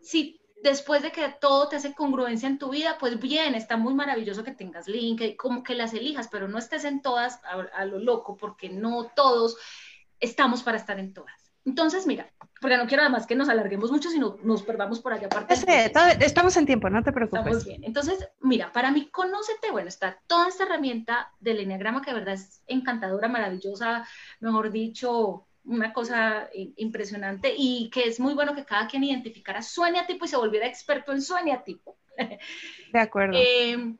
si 0.00 0.39
después 0.62 1.02
de 1.02 1.12
que 1.12 1.28
todo 1.40 1.68
te 1.68 1.76
hace 1.76 1.94
congruencia 1.94 2.48
en 2.48 2.58
tu 2.58 2.70
vida, 2.70 2.96
pues 2.98 3.18
bien, 3.18 3.54
está 3.54 3.76
muy 3.76 3.94
maravilloso 3.94 4.44
que 4.44 4.52
tengas 4.52 4.88
link, 4.88 5.36
como 5.36 5.62
que 5.62 5.74
las 5.74 5.94
elijas, 5.94 6.28
pero 6.28 6.48
no 6.48 6.58
estés 6.58 6.84
en 6.84 7.02
todas 7.02 7.40
a, 7.44 7.84
lo 7.84 7.98
loco, 7.98 8.36
porque 8.36 8.68
no 8.68 9.10
todos 9.14 9.56
estamos 10.18 10.62
para 10.62 10.76
estar 10.76 10.98
en 10.98 11.12
todas. 11.12 11.34
Entonces, 11.66 12.06
mira, 12.06 12.30
porque 12.60 12.78
no 12.78 12.86
quiero 12.86 13.02
además 13.02 13.26
que 13.26 13.34
nos 13.34 13.50
alarguemos 13.50 13.92
mucho, 13.92 14.08
sino 14.08 14.36
nos 14.42 14.62
perdamos 14.62 15.00
por 15.00 15.12
allá 15.12 15.26
aparte. 15.26 15.54
estamos 16.24 16.56
en 16.56 16.66
tiempo, 16.66 16.88
no 16.88 17.02
te 17.02 17.12
preocupes. 17.12 17.40
Estamos 17.40 17.64
bien. 17.66 17.84
Entonces, 17.84 18.26
mira, 18.40 18.72
para 18.72 18.90
mí, 18.90 19.10
conócete, 19.10 19.70
bueno, 19.70 19.88
está 19.88 20.20
toda 20.26 20.48
esta 20.48 20.64
herramienta 20.64 21.32
del 21.38 21.60
Enneagrama 21.60 22.00
que 22.00 22.12
de 22.12 22.18
verdad 22.18 22.34
es 22.34 22.62
encantadora, 22.66 23.28
maravillosa, 23.28 24.06
mejor 24.40 24.70
dicho, 24.70 25.46
una 25.64 25.92
cosa 25.92 26.48
impresionante 26.76 27.52
y 27.56 27.90
que 27.90 28.04
es 28.04 28.18
muy 28.18 28.34
bueno 28.34 28.54
que 28.54 28.64
cada 28.64 28.86
quien 28.86 29.04
identificara 29.04 29.62
su 29.62 29.84
eneatipo 29.84 30.24
y 30.24 30.28
se 30.28 30.36
volviera 30.36 30.66
experto 30.66 31.12
en 31.12 31.22
su 31.22 31.36
eneatipo. 31.36 31.96
De 32.92 33.00
acuerdo. 33.00 33.38
Eh, 33.42 33.96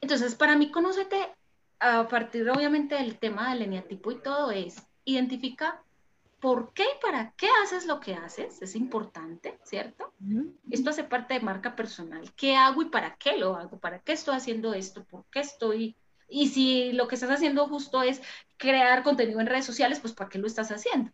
entonces, 0.00 0.34
para 0.36 0.56
mí, 0.56 0.70
conócete 0.70 1.16
a 1.80 2.06
partir, 2.06 2.48
obviamente, 2.48 2.94
del 2.94 3.18
tema 3.18 3.52
del 3.52 3.62
eneatipo 3.62 4.12
y 4.12 4.20
todo 4.20 4.52
es, 4.52 4.80
identifica 5.04 5.82
por 6.40 6.72
qué 6.72 6.84
y 6.84 7.02
para 7.02 7.32
qué 7.32 7.48
haces 7.64 7.86
lo 7.86 7.98
que 7.98 8.14
haces, 8.14 8.62
es 8.62 8.76
importante, 8.76 9.58
¿cierto? 9.64 10.12
Esto 10.70 10.90
hace 10.90 11.02
parte 11.02 11.34
de 11.34 11.40
marca 11.40 11.74
personal. 11.74 12.32
¿Qué 12.36 12.54
hago 12.54 12.82
y 12.82 12.86
para 12.86 13.16
qué 13.16 13.36
lo 13.36 13.56
hago? 13.56 13.78
¿Para 13.78 13.98
qué 13.98 14.12
estoy 14.12 14.36
haciendo 14.36 14.72
esto? 14.72 15.02
¿Por 15.04 15.24
qué 15.32 15.40
estoy 15.40 15.96
y 16.28 16.48
si 16.48 16.92
lo 16.92 17.08
que 17.08 17.14
estás 17.14 17.30
haciendo 17.30 17.66
justo 17.66 18.02
es 18.02 18.20
crear 18.58 19.02
contenido 19.02 19.40
en 19.40 19.46
redes 19.46 19.64
sociales, 19.64 20.00
pues 20.00 20.12
¿para 20.12 20.28
qué 20.28 20.38
lo 20.38 20.46
estás 20.46 20.70
haciendo? 20.70 21.10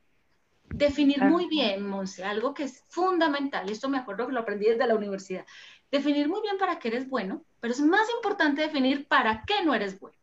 Definir 0.70 1.22
muy 1.22 1.46
bien, 1.46 1.86
Monse, 1.86 2.24
algo 2.24 2.54
que 2.54 2.64
es 2.64 2.82
fundamental, 2.88 3.70
esto 3.70 3.88
me 3.88 3.98
acuerdo 3.98 4.26
que 4.26 4.32
lo 4.32 4.40
aprendí 4.40 4.66
desde 4.66 4.86
la 4.86 4.94
universidad, 4.94 5.44
definir 5.92 6.28
muy 6.28 6.40
bien 6.40 6.58
para 6.58 6.78
qué 6.78 6.88
eres 6.88 7.08
bueno, 7.08 7.44
pero 7.60 7.72
es 7.72 7.80
más 7.80 8.08
importante 8.16 8.62
definir 8.62 9.06
para 9.06 9.44
qué 9.46 9.62
no 9.62 9.74
eres 9.74 10.00
bueno. 10.00 10.16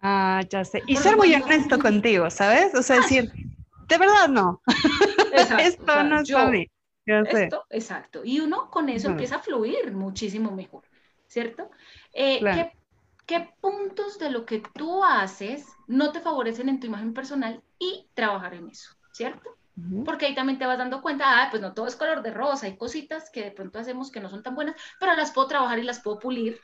Ah, 0.00 0.42
ya 0.48 0.64
sé. 0.64 0.82
Y 0.86 0.96
ser 0.96 1.16
muy 1.16 1.34
honesto 1.34 1.78
contigo, 1.78 2.30
¿sabes? 2.30 2.74
O 2.74 2.82
sea, 2.82 2.96
decir, 2.96 3.32
de 3.88 3.98
verdad 3.98 4.28
no. 4.28 4.62
esto 5.58 6.04
no 6.04 6.20
es 6.20 6.30
para 6.30 6.50
mí. 6.50 6.68
Esto, 7.06 7.64
exacto. 7.70 8.22
Y 8.24 8.40
uno 8.40 8.70
con 8.70 8.88
eso 8.88 9.08
empieza 9.08 9.36
a 9.36 9.38
fluir 9.38 9.92
muchísimo 9.92 10.50
mejor, 10.50 10.82
¿cierto? 11.26 11.70
Eh, 12.12 12.40
qué 12.40 12.72
puntos 13.60 14.18
de 14.18 14.30
lo 14.30 14.46
que 14.46 14.62
tú 14.74 15.04
haces 15.04 15.66
no 15.86 16.12
te 16.12 16.20
favorecen 16.20 16.68
en 16.68 16.80
tu 16.80 16.86
imagen 16.86 17.12
personal 17.12 17.62
y 17.78 18.08
trabajar 18.14 18.54
en 18.54 18.68
eso, 18.68 18.94
¿cierto? 19.12 19.50
Porque 20.06 20.26
ahí 20.26 20.34
también 20.34 20.58
te 20.58 20.64
vas 20.64 20.78
dando 20.78 21.02
cuenta, 21.02 21.42
ah, 21.42 21.48
pues 21.50 21.60
no 21.60 21.74
todo 21.74 21.86
es 21.86 21.96
color 21.96 22.22
de 22.22 22.30
rosa, 22.30 22.66
hay 22.66 22.78
cositas 22.78 23.30
que 23.30 23.42
de 23.42 23.50
pronto 23.50 23.78
hacemos 23.78 24.10
que 24.10 24.20
no 24.20 24.30
son 24.30 24.42
tan 24.42 24.54
buenas, 24.54 24.74
pero 24.98 25.14
las 25.14 25.32
puedo 25.32 25.48
trabajar 25.48 25.78
y 25.78 25.82
las 25.82 26.00
puedo 26.00 26.18
pulir 26.18 26.60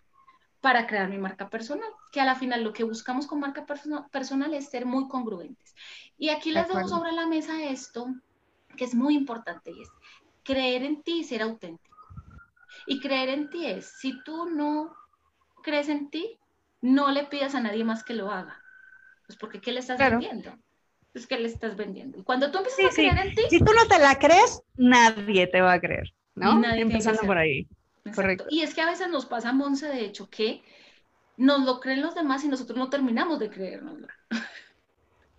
para 0.63 0.87
crear 0.87 1.11
mi 1.11 1.19
marca 1.19 1.51
personal, 1.51 1.89
que 2.11 2.21
a 2.21 2.25
la 2.25 2.37
final 2.37 2.63
lo 2.63 2.73
que 2.73 2.85
buscamos 2.85 3.27
con 3.27 3.41
marca 3.41 3.67
personal 3.67 4.55
es 4.55 4.71
ser 4.71 4.87
muy 4.87 5.09
congruentes. 5.09 5.75
Y 6.17 6.31
aquí 6.31 6.53
les 6.53 6.69
dejo 6.69 6.89
sobre 6.89 7.13
la 7.13 7.27
mesa 7.27 7.65
esto, 7.65 8.07
que 8.77 8.85
es 8.85 8.95
muy 8.95 9.15
importante, 9.15 9.73
y 9.73 9.83
es 9.83 9.91
creer 10.45 10.85
en 10.85 11.03
ti 11.03 11.19
y 11.19 11.25
ser 11.25 11.43
auténtico. 11.43 11.97
Y 12.87 13.01
creer 13.01 13.29
en 13.29 13.51
ti 13.51 13.67
es, 13.67 13.93
si 13.99 14.23
tú 14.23 14.49
no 14.49 14.95
crees 15.63 15.89
en 15.89 16.09
ti, 16.09 16.39
no 16.83 17.11
le 17.11 17.25
pidas 17.25 17.55
a 17.55 17.61
nadie 17.61 17.85
más 17.85 18.05
que 18.05 18.13
lo 18.13 18.31
haga. 18.31 18.61
Pues 19.27 19.39
porque 19.39 19.61
¿qué 19.61 19.73
le 19.73 19.81
estás 19.81 19.99
vendiendo? 19.99 20.55
Pues 21.13 21.27
¿qué 21.27 21.39
le 21.39 21.49
estás 21.49 21.77
vendiendo? 21.77 22.19
Y 22.19 22.23
cuando 22.23 22.51
tú 22.51 22.59
empiezas 22.59 22.93
a 22.93 22.95
creer 22.95 23.19
en 23.19 23.35
ti... 23.35 23.43
Si 23.49 23.59
tú 23.59 23.73
no 23.73 23.87
te 23.87 23.99
la 23.99 24.19
crees, 24.19 24.63
nadie 24.77 25.47
te 25.47 25.61
va 25.61 25.75
a 25.75 25.81
creer, 25.81 26.13
¿no? 26.35 26.59
Nadie 26.59 26.83
Empezando 26.83 27.23
por 27.23 27.39
ahí. 27.39 27.69
Correcto. 28.15 28.47
Y 28.51 28.63
es 28.63 28.75
que 28.75 28.83
a 28.83 28.87
veces 28.87 29.09
nos 29.09 29.27
pasa, 29.27 29.53
Monse, 29.53 29.87
de 29.89 30.05
hecho, 30.05 30.29
que 30.29 30.63
nos 31.37 31.65
lo 31.65 31.81
creen 31.81 32.03
los 32.03 32.15
demás 32.15 32.45
y 32.45 32.49
nosotros 32.49 32.77
no 32.77 32.91
terminamos 32.91 33.39
de 33.39 33.51
creérnoslo. 33.51 34.09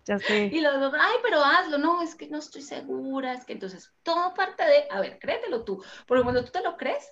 Ya 0.05 0.19
sé. 0.19 0.49
Y 0.51 0.59
los 0.59 0.73
demás, 0.73 0.99
ay, 1.01 1.15
pero 1.23 1.41
hazlo, 1.41 1.77
no, 1.77 2.01
es 2.01 2.13
que 2.15 2.27
no 2.27 2.39
estoy 2.39 2.61
segura, 2.61 3.31
es 3.31 3.45
que 3.45 3.53
entonces 3.53 3.89
todo 4.03 4.33
parte 4.33 4.61
de, 4.65 4.83
a 4.91 4.99
ver, 4.99 5.17
créetelo 5.17 5.63
tú, 5.63 5.81
porque 6.05 6.23
cuando 6.23 6.43
tú 6.43 6.51
te 6.51 6.61
lo 6.61 6.75
crees, 6.75 7.09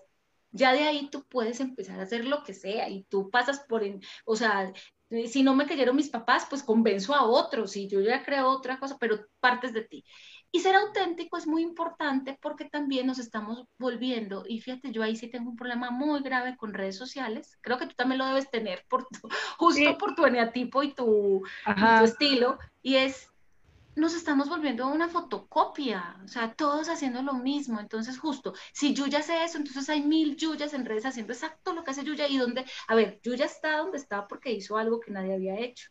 ya 0.52 0.74
de 0.74 0.84
ahí 0.84 1.10
tú 1.10 1.26
puedes 1.30 1.60
empezar 1.60 2.00
a 2.00 2.04
hacer 2.04 2.26
lo 2.26 2.44
que 2.44 2.54
sea 2.54 2.90
y 2.90 3.04
tú 3.04 3.30
pasas 3.30 3.62
por, 3.68 3.84
en, 3.84 4.02
o 4.26 4.36
sea, 4.36 4.72
si 5.28 5.44
no 5.44 5.56
me 5.56 5.66
cayeron 5.66 5.96
mis 5.96 6.10
papás, 6.10 6.48
pues 6.50 6.64
convenzo 6.64 7.14
a 7.14 7.26
otros 7.26 7.76
y 7.76 7.88
yo 7.88 8.00
ya 8.02 8.24
creo 8.24 8.50
otra 8.50 8.80
cosa, 8.80 8.98
pero 9.00 9.26
partes 9.40 9.74
de 9.74 9.82
ti. 9.84 10.06
Y 10.54 10.60
ser 10.60 10.76
auténtico 10.76 11.38
es 11.38 11.48
muy 11.48 11.64
importante 11.64 12.38
porque 12.42 12.66
también 12.66 13.08
nos 13.08 13.20
estamos 13.20 13.66
volviendo, 13.78 14.44
y 14.48 14.60
fíjate, 14.60 14.92
yo 14.92 15.02
ahí 15.04 15.16
sí 15.16 15.30
tengo 15.30 15.50
un 15.50 15.56
problema 15.56 15.92
muy 15.92 16.22
grave 16.22 16.58
con 16.58 16.74
redes 16.74 16.98
sociales, 16.98 17.58
creo 17.62 17.78
que 17.78 17.88
tú 17.88 17.96
también 17.96 18.20
lo 18.20 18.26
debes 18.26 18.50
tener 18.50 18.86
por 18.90 19.08
justo 19.58 19.98
por 19.98 20.16
tu 20.16 20.26
eneatipo 20.26 20.84
y 20.84 20.94
tu, 20.94 21.44
y 21.76 21.98
tu 21.98 22.04
estilo, 22.04 22.58
y 22.82 22.96
es 22.96 23.31
nos 23.96 24.16
estamos 24.16 24.50
volviendo 24.50 24.88
una 24.88 25.10
fotocopia, 25.10 26.16
o 26.24 26.28
sea, 26.28 26.54
todos 26.54 26.90
haciendo 26.90 27.22
lo 27.22 27.34
mismo. 27.34 27.80
Entonces, 27.80 28.18
justo, 28.18 28.54
si 28.74 28.94
Yuya 28.94 29.20
hace 29.20 29.44
eso, 29.44 29.58
entonces 29.58 29.90
hay 29.90 30.02
mil 30.02 30.36
Yuyas 30.36 30.74
en 30.74 30.86
redes 30.86 31.06
haciendo 31.06 31.34
exacto 31.34 31.74
lo 31.74 31.84
que 31.84 31.92
hace 31.92 32.04
Yuya 32.04 32.28
y 32.28 32.38
donde, 32.38 32.66
a 32.88 32.96
ver, 32.96 33.20
Yuya 33.24 33.46
está 33.46 33.78
donde 33.78 33.98
está 33.98 34.28
porque 34.28 34.52
hizo 34.52 34.78
algo 34.78 35.00
que 35.00 35.12
nadie 35.12 35.34
había 35.34 35.60
hecho. 35.60 35.90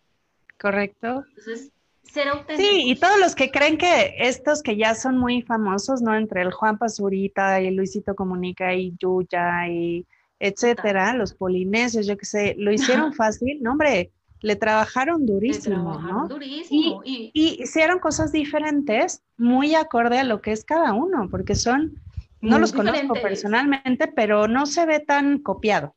Correcto. 0.59 1.25
Entonces, 1.29 1.71
ser 2.03 2.29
auténtico. 2.29 2.69
Sí, 2.69 2.91
y 2.91 2.97
todos 2.97 3.19
los 3.21 3.35
que 3.35 3.51
creen 3.51 3.79
que 3.79 4.15
estos 4.19 4.63
que 4.63 4.77
ya 4.77 4.95
son 4.95 5.19
muy 5.19 5.43
famosos, 5.43 6.03
¿no? 6.03 6.17
Entre 6.17 6.43
el 6.43 6.53
Juan 6.53 6.79
Pazurita 6.79 7.61
y 7.61 7.71
Luisito 7.71 8.15
Comunica 8.15 8.75
y 8.75 8.95
Yuya 8.99 9.69
y 9.69 10.07
etcétera, 10.39 11.13
los 11.15 11.35
polinesios, 11.35 12.07
yo 12.07 12.17
qué 12.17 12.25
sé, 12.25 12.55
lo 12.59 12.73
hicieron 12.73 13.13
fácil, 13.15 13.63
no, 13.63 13.73
hombre 13.73 14.11
le 14.41 14.57
trabajaron 14.57 15.27
durísimo, 15.27 15.99
¿no? 16.01 16.29
Durísimo. 16.29 17.03
Y, 17.05 17.31
hicieron 17.35 17.99
cosas 17.99 18.33
diferentes, 18.33 19.23
muy 19.37 19.75
acorde 19.75 20.19
a 20.19 20.25
lo 20.25 20.41
que 20.41 20.53
es 20.53 20.65
cada 20.65 20.93
uno, 20.93 21.29
porque 21.31 21.55
son 21.55 22.01
No 22.41 22.59
los 22.59 22.73
conozco 22.73 23.15
personalmente, 23.15 24.09
pero 24.09 24.49
no 24.49 24.67
se 24.67 24.87
ve 24.87 25.01
tan 25.01 25.39
copiado 25.39 25.95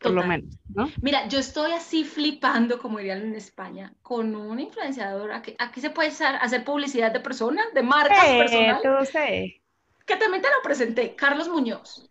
por 0.00 0.12
lo 0.12 0.24
menos, 0.24 0.56
¿no? 0.74 0.90
Mira, 1.02 1.28
yo 1.28 1.38
estoy 1.38 1.72
así 1.72 2.04
flipando, 2.04 2.78
como 2.78 2.98
dirían 2.98 3.20
en 3.20 3.34
España, 3.34 3.92
con 4.02 4.34
un 4.34 4.58
influenciador. 4.58 5.30
Aquí, 5.32 5.80
se 5.80 5.90
puede 5.90 6.08
hacer 6.08 6.64
publicidad 6.64 7.12
de 7.12 7.20
personas, 7.20 7.66
de 7.74 7.82
marcas 7.82 8.24
personales. 8.24 8.80
Que 10.06 10.16
también 10.16 10.42
te 10.42 10.48
lo 10.48 10.62
presenté, 10.64 11.14
Carlos 11.14 11.48
Muñoz. 11.48 12.08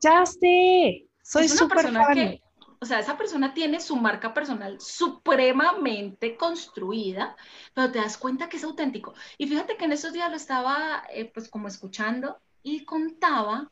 Ya 0.00 0.24
sé, 0.24 1.06
soy 1.22 1.48
súper 1.48 1.92
fan. 1.92 2.38
O 2.80 2.86
sea, 2.86 2.98
esa 3.00 3.16
persona 3.16 3.54
tiene 3.54 3.80
su 3.80 3.96
marca 3.96 4.34
personal 4.34 4.80
supremamente 4.80 6.36
construida, 6.36 7.36
pero 7.74 7.90
te 7.90 7.98
das 7.98 8.18
cuenta 8.18 8.48
que 8.48 8.56
es 8.56 8.64
auténtico. 8.64 9.14
Y 9.38 9.46
fíjate 9.46 9.76
que 9.76 9.84
en 9.84 9.92
esos 9.92 10.12
días 10.12 10.30
lo 10.30 10.36
estaba, 10.36 11.04
eh, 11.10 11.30
pues, 11.32 11.48
como 11.48 11.68
escuchando 11.68 12.38
y 12.62 12.84
contaba 12.84 13.70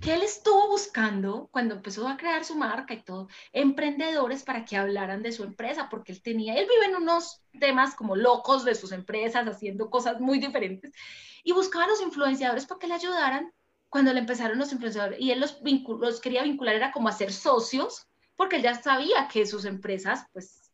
que 0.00 0.14
él 0.14 0.22
estuvo 0.22 0.68
buscando 0.68 1.48
cuando 1.50 1.74
empezó 1.74 2.06
a 2.06 2.16
crear 2.16 2.44
su 2.44 2.54
marca 2.54 2.94
y 2.94 3.02
todo, 3.02 3.28
emprendedores 3.52 4.44
para 4.44 4.64
que 4.64 4.76
hablaran 4.76 5.22
de 5.22 5.32
su 5.32 5.42
empresa, 5.42 5.88
porque 5.90 6.12
él 6.12 6.22
tenía, 6.22 6.54
él 6.54 6.68
vive 6.68 6.86
en 6.86 7.02
unos 7.02 7.42
temas 7.58 7.94
como 7.94 8.14
locos 8.14 8.64
de 8.64 8.74
sus 8.74 8.92
empresas, 8.92 9.46
haciendo 9.46 9.90
cosas 9.90 10.20
muy 10.20 10.38
diferentes, 10.38 10.92
y 11.42 11.52
buscaba 11.52 11.86
a 11.86 11.88
los 11.88 12.00
influenciadores 12.00 12.66
para 12.66 12.78
que 12.78 12.86
le 12.86 12.94
ayudaran 12.94 13.52
cuando 13.88 14.12
le 14.12 14.20
empezaron 14.20 14.58
los 14.58 14.72
influenciadores, 14.72 15.20
y 15.20 15.30
él 15.30 15.40
los, 15.40 15.60
los 16.00 16.20
quería 16.20 16.42
vincular, 16.42 16.74
era 16.74 16.92
como 16.92 17.08
a 17.08 17.12
ser 17.12 17.32
socios, 17.32 18.06
porque 18.36 18.56
él 18.56 18.62
ya 18.62 18.74
sabía 18.74 19.28
que 19.28 19.46
sus 19.46 19.64
empresas, 19.64 20.26
pues, 20.32 20.68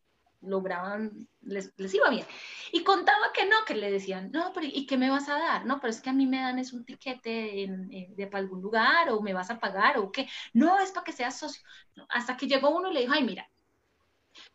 lograban, 0.46 1.28
les, 1.42 1.72
iba 1.94 2.10
bien. 2.10 2.26
Y 2.72 2.84
contaba 2.84 3.32
que 3.32 3.46
no, 3.46 3.64
que 3.66 3.74
le 3.74 3.90
decían, 3.90 4.30
no, 4.32 4.52
pero 4.52 4.66
¿y 4.66 4.86
qué 4.86 4.96
me 4.96 5.10
vas 5.10 5.28
a 5.28 5.38
dar? 5.38 5.66
No, 5.66 5.80
pero 5.80 5.90
es 5.90 6.00
que 6.00 6.10
a 6.10 6.12
mí 6.12 6.26
me 6.26 6.40
dan 6.40 6.58
es 6.58 6.72
un 6.72 6.84
tiquete 6.84 7.66
de 8.10 8.26
para 8.26 8.42
algún 8.42 8.60
lugar 8.60 9.10
o 9.10 9.20
me 9.20 9.34
vas 9.34 9.50
a 9.50 9.58
pagar 9.58 9.98
o 9.98 10.10
qué. 10.12 10.28
No, 10.52 10.78
es 10.80 10.90
para 10.92 11.04
que 11.04 11.12
seas 11.12 11.38
socio. 11.38 11.62
Hasta 12.08 12.36
que 12.36 12.46
llegó 12.46 12.70
uno 12.70 12.90
y 12.90 12.94
le 12.94 13.00
dijo, 13.00 13.12
ay, 13.14 13.24
mira, 13.24 13.48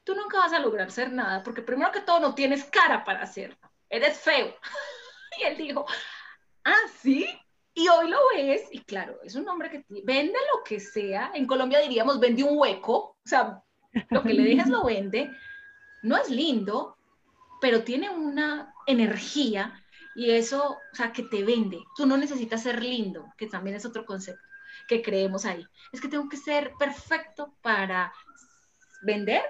tú 0.04 0.16
nunca 0.16 0.38
vas 0.38 0.54
a 0.54 0.60
lograr 0.60 0.92
ser 0.92 1.12
nada 1.12 1.44
porque 1.44 1.62
primero 1.62 1.92
que 1.92 2.02
todo 2.02 2.20
no 2.20 2.36
tienes 2.36 2.66
cara 2.66 3.04
para 3.04 3.24
hacerlo, 3.24 3.58
eres 3.90 4.20
feo. 4.20 4.56
y 5.40 5.44
él 5.44 5.58
dijo, 5.58 5.86
ah, 6.64 6.88
sí. 7.02 7.28
Y 7.80 7.88
hoy 7.88 8.10
lo 8.10 8.18
ves, 8.36 8.64
y 8.74 8.80
claro, 8.80 9.20
es 9.24 9.36
un 9.36 9.48
hombre 9.48 9.70
que 9.70 9.86
vende 10.04 10.38
lo 10.54 10.64
que 10.66 10.82
sea. 10.82 11.32
En 11.34 11.48
Colombia 11.48 11.80
diríamos, 11.80 12.20
vende 12.20 12.44
un 12.44 12.58
hueco, 12.58 12.94
o 12.94 13.18
sea, 13.24 13.64
lo 14.10 14.22
que 14.22 14.34
le 14.34 14.44
dejas 14.44 14.68
lo 14.68 14.84
vende 14.84 15.32
no 16.04 16.18
es 16.18 16.30
lindo, 16.30 16.98
pero 17.62 17.86
tiene 17.86 18.10
una 18.10 18.74
energía 18.86 19.82
y 20.14 20.32
eso, 20.32 20.78
o 20.92 20.96
sea, 20.96 21.14
que 21.14 21.24
te 21.24 21.46
vende. 21.46 21.80
Tú 21.96 22.06
no 22.06 22.18
necesitas 22.18 22.64
ser 22.64 22.84
lindo, 22.84 23.32
que 23.38 23.48
también 23.48 23.78
es 23.78 23.86
otro 23.86 24.06
concepto 24.06 24.44
que 24.90 25.02
creemos 25.02 25.46
ahí. 25.46 25.66
Es 25.94 26.02
que 26.02 26.10
tengo 26.10 26.28
que 26.28 26.36
ser 26.36 26.74
perfecto 26.78 27.54
para 27.62 28.12
vender. 29.04 29.44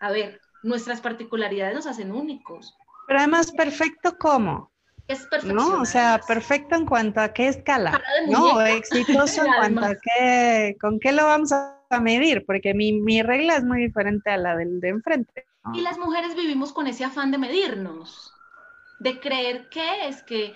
A 0.00 0.10
ver, 0.10 0.40
nuestras 0.62 1.02
particularidades 1.02 1.74
nos 1.74 1.86
hacen 1.86 2.12
únicos. 2.12 2.74
Pero 3.06 3.18
además, 3.18 3.52
perfecto 3.52 4.16
cómo? 4.18 4.73
Es 5.06 5.26
perfecto. 5.26 5.54
No, 5.54 5.80
o 5.80 5.84
sea, 5.84 6.20
perfecto 6.26 6.74
en 6.76 6.86
cuanto 6.86 7.20
a 7.20 7.32
qué 7.32 7.48
escala, 7.48 8.02
¿no? 8.28 8.60
Exitoso 8.60 9.44
en 9.44 9.52
cuanto 9.58 9.84
a 9.84 9.94
qué, 9.96 10.76
con 10.80 10.98
qué 10.98 11.12
lo 11.12 11.24
vamos 11.26 11.52
a 11.52 12.00
medir, 12.00 12.44
porque 12.46 12.74
mi, 12.74 12.92
mi 12.92 13.22
regla 13.22 13.56
es 13.56 13.64
muy 13.64 13.82
diferente 13.82 14.30
a 14.30 14.38
la 14.38 14.56
del 14.56 14.80
de 14.80 14.88
enfrente. 14.88 15.46
Y 15.72 15.80
las 15.80 15.98
mujeres 15.98 16.34
vivimos 16.34 16.72
con 16.72 16.86
ese 16.86 17.04
afán 17.04 17.30
de 17.30 17.38
medirnos, 17.38 18.32
de 18.98 19.20
creer 19.20 19.68
que 19.68 20.08
es 20.08 20.22
que 20.22 20.54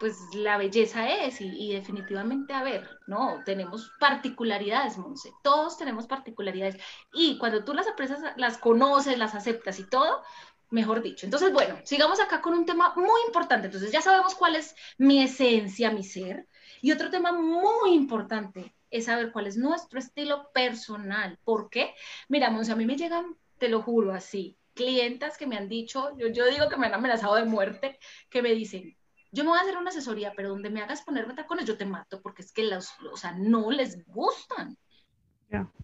pues 0.00 0.16
la 0.34 0.56
belleza 0.56 1.10
es 1.10 1.42
y, 1.42 1.74
definitivamente, 1.74 2.54
a 2.54 2.62
ver, 2.62 2.88
no, 3.06 3.42
tenemos 3.44 3.92
particularidades, 4.00 4.96
Monse, 4.96 5.30
todos 5.42 5.76
tenemos 5.76 6.06
particularidades 6.06 6.78
y 7.12 7.36
cuando 7.36 7.64
tú 7.64 7.74
las 7.74 7.86
empresas 7.86 8.18
las 8.36 8.56
conoces, 8.56 9.18
las 9.18 9.34
aceptas 9.34 9.78
y 9.78 9.84
todo, 9.84 10.22
mejor 10.70 11.02
dicho. 11.02 11.26
Entonces, 11.26 11.52
bueno, 11.52 11.78
sigamos 11.84 12.20
acá 12.20 12.40
con 12.40 12.54
un 12.54 12.64
tema 12.64 12.94
muy 12.96 13.20
importante. 13.26 13.66
Entonces, 13.66 13.92
ya 13.92 14.00
sabemos 14.00 14.34
cuál 14.34 14.56
es 14.56 14.74
mi 14.98 15.22
esencia, 15.22 15.90
mi 15.90 16.04
ser. 16.04 16.46
Y 16.80 16.92
otro 16.92 17.10
tema 17.10 17.32
muy 17.32 17.92
importante 17.92 18.74
es 18.90 19.04
saber 19.04 19.32
cuál 19.32 19.46
es 19.46 19.56
nuestro 19.56 19.98
estilo 19.98 20.50
personal. 20.52 21.38
¿Por 21.44 21.70
qué? 21.70 21.94
Mira, 22.28 22.50
Monse, 22.50 22.72
a 22.72 22.76
mí 22.76 22.86
me 22.86 22.96
llegan 22.96 23.36
te 23.60 23.68
lo 23.68 23.82
juro 23.82 24.12
así, 24.12 24.56
clientas 24.74 25.36
que 25.36 25.46
me 25.46 25.56
han 25.56 25.68
dicho, 25.68 26.16
yo, 26.16 26.28
yo 26.28 26.46
digo 26.46 26.68
que 26.68 26.78
me 26.78 26.86
han 26.86 26.94
amenazado 26.94 27.36
de 27.36 27.44
muerte, 27.44 27.98
que 28.30 28.42
me 28.42 28.52
dicen, 28.54 28.96
yo 29.30 29.44
me 29.44 29.50
voy 29.50 29.58
a 29.58 29.62
hacer 29.62 29.76
una 29.76 29.90
asesoría, 29.90 30.32
pero 30.34 30.48
donde 30.48 30.70
me 30.70 30.80
hagas 30.80 31.02
ponerme 31.02 31.34
tacones, 31.34 31.66
yo 31.66 31.76
te 31.76 31.84
mato, 31.84 32.20
porque 32.22 32.42
es 32.42 32.50
que 32.50 32.64
los, 32.64 32.88
o 33.12 33.16
sea, 33.16 33.32
no 33.32 33.70
les 33.70 34.04
gustan. 34.06 34.76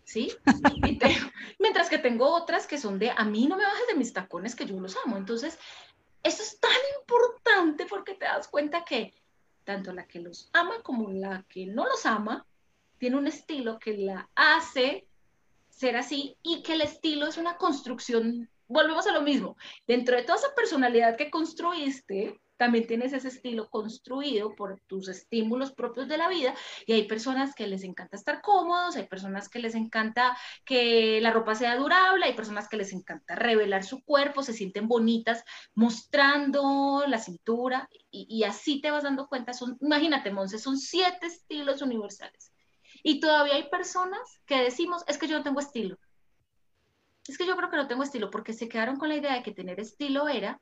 ¿Sí? 0.05 0.33
mientras 1.59 1.89
que 1.91 1.99
tengo 1.99 2.33
otras 2.33 2.67
que 2.67 2.79
son 2.79 2.99
de, 2.99 3.11
a 3.11 3.25
mí 3.25 3.47
no 3.47 3.57
me 3.57 3.65
bajes 3.65 3.87
de 3.89 3.97
mis 3.97 4.13
tacones, 4.13 4.55
que 4.55 4.67
yo 4.67 4.79
los 4.79 4.97
amo. 5.05 5.17
Entonces, 5.17 5.59
eso 6.23 6.43
es 6.43 6.61
tan 6.61 6.71
importante 7.01 7.87
porque 7.87 8.15
te 8.15 8.25
das 8.25 8.49
cuenta 8.49 8.85
que 8.85 9.13
tanto 9.67 9.93
la 9.93 10.07
que 10.07 10.21
los 10.21 10.49
ama 10.53 10.81
como 10.83 11.11
la 11.11 11.45
que 11.49 11.67
no 11.67 11.85
los 11.85 12.07
ama, 12.07 12.47
tiene 12.99 13.17
un 13.17 13.27
estilo 13.27 13.79
que 13.79 13.99
la 13.99 14.31
hace 14.35 15.07
ser 15.69 15.97
así 15.97 16.39
y 16.43 16.63
que 16.63 16.75
el 16.75 16.81
estilo 16.81 17.27
es 17.27 17.37
una 17.37 17.59
construcción, 17.59 18.49
volvemos 18.69 19.07
a 19.07 19.13
lo 19.13 19.21
mismo, 19.21 19.57
dentro 19.87 20.17
de 20.17 20.23
toda 20.23 20.39
esa 20.39 20.55
personalidad 20.55 21.17
que 21.17 21.31
construiste, 21.31 22.41
también 22.57 22.87
tienes 22.87 23.13
ese 23.13 23.29
estilo 23.29 23.69
construido 23.71 24.55
por 24.55 24.81
tus 24.87 25.09
estímulos 25.09 25.73
propios 25.73 26.09
de 26.09 26.19
la 26.19 26.29
vida 26.29 26.55
y 26.87 26.93
hay 26.93 27.07
personas 27.07 27.55
que 27.55 27.67
les 27.67 27.85
encanta 27.85 28.17
estar 28.17 28.41
cómodos, 28.41 28.97
hay 28.97 29.07
personas 29.07 29.49
que 29.49 29.59
les 29.59 29.75
encanta 29.75 30.37
que 30.65 31.21
la 31.21 31.33
ropa 31.33 31.55
sea 31.55 31.77
durable, 31.77 32.27
hay 32.27 32.35
personas 32.35 32.69
que 32.69 32.77
les 32.77 32.93
encanta 32.93 33.35
revelar 33.35 33.85
su 33.85 34.03
cuerpo, 34.03 34.43
se 34.43 34.53
sienten 34.53 34.89
bonitas 34.89 35.45
mostrando 35.75 37.05
la 37.07 37.19
cintura 37.19 37.89
y, 38.11 38.27
y 38.29 38.45
así 38.45 38.81
te 38.81 38.91
vas 38.91 39.05
dando 39.05 39.29
cuenta, 39.29 39.53
son, 39.53 39.77
imagínate 39.81 40.31
Monse, 40.31 40.59
son 40.59 40.79
siete 40.79 41.27
estilos 41.27 41.83
universales 41.83 42.53
y 43.03 43.21
todavía 43.21 43.55
hay 43.55 43.69
personas 43.69 44.41
que 44.47 44.61
decimos, 44.61 45.05
es 45.07 45.19
que 45.19 45.29
yo 45.29 45.39
no 45.39 45.45
tengo 45.45 45.61
estilo. 45.61 45.97
Es 47.29 47.39
que 47.39 47.47
yo 47.47 47.57
creo 47.57 47.71
que 47.71 47.77
no 47.77 47.87
tengo 47.87 48.03
estilo 48.03 48.31
porque 48.31 48.53
se 48.53 48.69
quedaron 48.69 48.97
con 48.97 49.09
la 49.09 49.17
idea 49.17 49.35
de 49.35 49.43
que 49.43 49.53
tener 49.53 49.79
estilo 49.81 50.29
era 50.29 50.61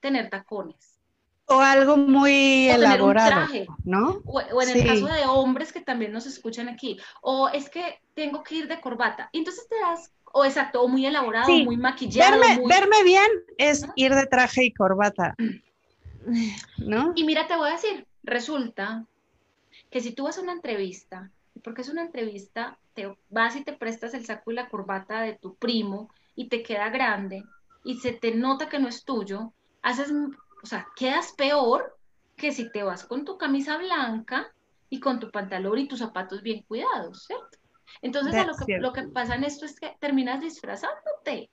tener 0.00 0.28
tacones. 0.30 1.00
O 1.46 1.60
algo 1.60 1.96
muy 1.96 2.68
elaborado, 2.68 3.46
¿no? 3.84 4.22
O, 4.24 4.62
en 4.62 4.68
el 4.68 4.86
caso 4.86 5.06
de 5.06 5.24
hombres 5.26 5.72
que 5.72 5.80
también 5.80 6.12
nos 6.12 6.26
escuchan 6.26 6.68
aquí, 6.68 6.98
o 7.20 7.48
es 7.48 7.68
que 7.68 8.00
tengo 8.14 8.42
que 8.42 8.56
ir 8.56 8.68
de 8.68 8.80
corbata. 8.80 9.28
Y 9.32 9.38
entonces 9.38 9.68
te 9.68 9.78
das, 9.80 10.12
o 10.32 10.44
exacto, 10.44 10.82
o 10.82 10.88
muy 10.88 11.04
elaborado, 11.04 11.48
muy 11.48 11.76
maquillado. 11.76 12.40
Verme, 12.66 13.02
bien 13.04 13.28
es 13.58 13.86
ir 13.96 14.14
de 14.14 14.26
traje 14.26 14.64
y 14.64 14.72
corbata, 14.72 15.34
¿no? 16.78 17.12
Y 17.16 17.24
mira, 17.24 17.46
te 17.46 17.56
voy 17.56 17.68
a 17.68 17.72
decir, 17.72 18.06
resulta 18.22 19.04
que 19.90 20.00
si 20.00 20.12
tú 20.12 20.24
vas 20.24 20.38
a 20.38 20.42
una 20.42 20.52
entrevista 20.52 21.30
porque 21.62 21.82
es 21.82 21.88
una 21.88 22.02
entrevista, 22.02 22.78
te 22.94 23.14
vas 23.30 23.56
y 23.56 23.64
te 23.64 23.72
prestas 23.72 24.14
el 24.14 24.24
saco 24.24 24.50
y 24.50 24.54
la 24.54 24.68
corbata 24.68 25.20
de 25.22 25.34
tu 25.34 25.54
primo 25.54 26.10
y 26.34 26.48
te 26.48 26.62
queda 26.62 26.88
grande 26.90 27.44
y 27.84 27.98
se 27.98 28.12
te 28.12 28.34
nota 28.34 28.68
que 28.68 28.78
no 28.78 28.88
es 28.88 29.04
tuyo, 29.04 29.52
haces, 29.82 30.12
o 30.62 30.66
sea, 30.66 30.86
quedas 30.96 31.32
peor 31.32 31.98
que 32.36 32.52
si 32.52 32.70
te 32.70 32.82
vas 32.82 33.04
con 33.04 33.24
tu 33.24 33.36
camisa 33.36 33.76
blanca 33.78 34.52
y 34.88 35.00
con 35.00 35.20
tu 35.20 35.30
pantalón 35.30 35.78
y 35.78 35.88
tus 35.88 35.98
zapatos 35.98 36.42
bien 36.42 36.62
cuidados, 36.62 37.24
¿cierto? 37.24 37.58
Entonces, 38.00 38.46
lo, 38.46 38.54
que, 38.54 38.78
lo 38.78 38.92
que 38.92 39.02
pasa 39.08 39.34
en 39.34 39.44
esto 39.44 39.66
es 39.66 39.78
que 39.78 39.96
terminas 40.00 40.40
disfrazándote. 40.40 41.50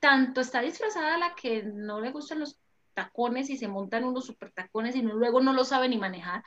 Tanto 0.00 0.40
está 0.40 0.60
disfrazada 0.62 1.18
la 1.18 1.34
que 1.34 1.62
no 1.62 2.00
le 2.00 2.10
gustan 2.10 2.40
los 2.40 2.58
tacones 2.94 3.50
y 3.50 3.56
se 3.56 3.68
montan 3.68 4.04
unos 4.04 4.26
super 4.26 4.50
tacones 4.52 4.96
y 4.96 5.02
luego 5.02 5.40
no 5.40 5.52
lo 5.52 5.64
sabe 5.64 5.88
ni 5.88 5.98
manejar, 5.98 6.42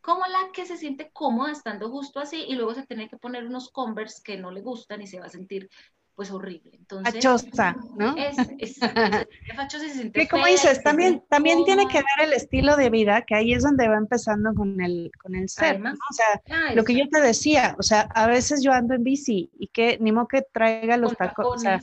como 0.00 0.24
la 0.26 0.52
que 0.52 0.66
se 0.66 0.76
siente 0.76 1.10
cómoda 1.12 1.52
estando 1.52 1.90
justo 1.90 2.20
así 2.20 2.44
y 2.46 2.54
luego 2.54 2.74
se 2.74 2.86
tiene 2.86 3.08
que 3.08 3.16
poner 3.16 3.44
unos 3.44 3.70
Converse 3.70 4.22
que 4.22 4.36
no 4.36 4.50
le 4.50 4.60
gustan 4.60 5.02
y 5.02 5.06
se 5.06 5.18
va 5.18 5.26
a 5.26 5.30
sentir 5.30 5.68
pues 6.16 6.30
horrible. 6.30 6.70
Entonces, 6.72 7.14
fachosa, 7.14 7.76
¿no? 7.94 8.16
Es, 8.16 8.36
es, 8.58 8.78
fachosa 9.56 9.84
y 9.84 9.88
se 9.88 9.94
siente 9.94 10.20
que 10.20 10.28
como 10.28 10.46
dices, 10.46 10.82
también, 10.82 11.22
también 11.28 11.64
tiene 11.64 11.86
que 11.88 11.98
ver 11.98 12.28
el 12.28 12.32
estilo 12.32 12.76
de 12.76 12.88
vida, 12.88 13.22
que 13.22 13.34
ahí 13.34 13.52
es 13.52 13.62
donde 13.62 13.86
va 13.86 13.98
empezando 13.98 14.54
con 14.54 14.80
el, 14.80 15.12
con 15.22 15.34
el 15.34 15.48
ser, 15.50 15.80
O 15.80 16.12
sea, 16.14 16.42
ah, 16.50 16.74
lo 16.74 16.84
que 16.84 16.96
yo 16.96 17.06
te 17.10 17.20
decía, 17.20 17.76
o 17.78 17.82
sea, 17.82 18.08
a 18.14 18.26
veces 18.26 18.62
yo 18.62 18.72
ando 18.72 18.94
en 18.94 19.04
bici 19.04 19.50
y 19.58 19.68
que 19.68 19.98
ni 20.00 20.10
modo 20.10 20.26
que 20.26 20.42
traiga 20.42 20.96
los 20.96 21.12
o 21.12 21.58
sea, 21.58 21.80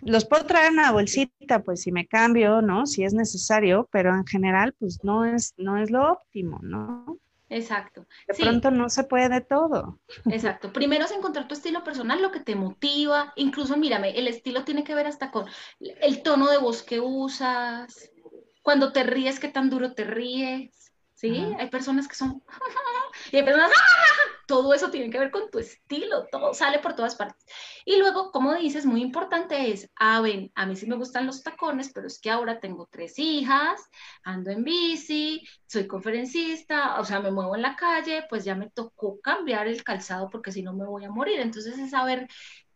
los 0.00 0.24
puedo 0.24 0.44
traer 0.44 0.66
en 0.66 0.72
una 0.74 0.90
bolsita, 0.90 1.62
pues 1.62 1.82
si 1.82 1.92
me 1.92 2.06
cambio, 2.06 2.60
¿no? 2.62 2.86
Si 2.86 3.04
es 3.04 3.14
necesario, 3.14 3.88
pero 3.92 4.14
en 4.14 4.26
general, 4.26 4.74
pues 4.78 5.04
no 5.04 5.24
es, 5.24 5.54
no 5.56 5.78
es 5.78 5.90
lo 5.90 6.12
óptimo, 6.12 6.58
¿no? 6.62 7.18
Exacto. 7.48 8.06
De 8.26 8.34
pronto 8.34 8.70
no 8.70 8.88
se 8.88 9.04
puede 9.04 9.28
de 9.28 9.40
todo. 9.40 10.00
Exacto. 10.30 10.72
Primero 10.72 11.04
es 11.04 11.12
encontrar 11.12 11.46
tu 11.46 11.54
estilo 11.54 11.84
personal, 11.84 12.20
lo 12.20 12.32
que 12.32 12.40
te 12.40 12.56
motiva. 12.56 13.32
Incluso, 13.36 13.76
mírame, 13.76 14.18
el 14.18 14.28
estilo 14.28 14.64
tiene 14.64 14.84
que 14.84 14.94
ver 14.94 15.06
hasta 15.06 15.30
con 15.30 15.46
el 15.78 16.22
tono 16.22 16.50
de 16.50 16.58
voz 16.58 16.82
que 16.82 17.00
usas, 17.00 18.10
cuando 18.62 18.92
te 18.92 19.04
ríes, 19.04 19.38
qué 19.38 19.48
tan 19.48 19.70
duro 19.70 19.94
te 19.94 20.04
ríes. 20.04 20.92
¿sí? 21.16 21.54
Hay 21.58 21.68
personas 21.70 22.06
que 22.06 22.14
son, 22.14 22.42
y 23.32 23.36
hay 23.36 23.42
personas, 23.42 23.70
todo 24.46 24.72
eso 24.72 24.90
tiene 24.90 25.10
que 25.10 25.18
ver 25.18 25.30
con 25.30 25.50
tu 25.50 25.58
estilo, 25.58 26.26
todo 26.30 26.54
sale 26.54 26.78
por 26.78 26.94
todas 26.94 27.16
partes. 27.16 27.44
Y 27.84 27.98
luego, 27.98 28.30
como 28.30 28.54
dices, 28.54 28.86
muy 28.86 29.02
importante 29.02 29.72
es, 29.72 29.90
ah, 29.96 30.20
ven, 30.20 30.52
a 30.54 30.66
mí 30.66 30.76
sí 30.76 30.86
me 30.86 30.96
gustan 30.96 31.26
los 31.26 31.42
tacones, 31.42 31.90
pero 31.92 32.06
es 32.06 32.20
que 32.20 32.30
ahora 32.30 32.60
tengo 32.60 32.88
tres 32.90 33.18
hijas, 33.18 33.80
ando 34.22 34.50
en 34.50 34.64
bici, 34.64 35.42
soy 35.66 35.86
conferencista, 35.86 37.00
o 37.00 37.04
sea, 37.04 37.20
me 37.20 37.32
muevo 37.32 37.56
en 37.56 37.62
la 37.62 37.76
calle, 37.76 38.24
pues 38.28 38.44
ya 38.44 38.54
me 38.54 38.70
tocó 38.70 39.20
cambiar 39.20 39.66
el 39.66 39.82
calzado 39.82 40.30
porque 40.30 40.52
si 40.52 40.62
no 40.62 40.72
me 40.72 40.86
voy 40.86 41.04
a 41.04 41.10
morir. 41.10 41.40
Entonces 41.40 41.78
es 41.78 41.90
saber 41.90 42.28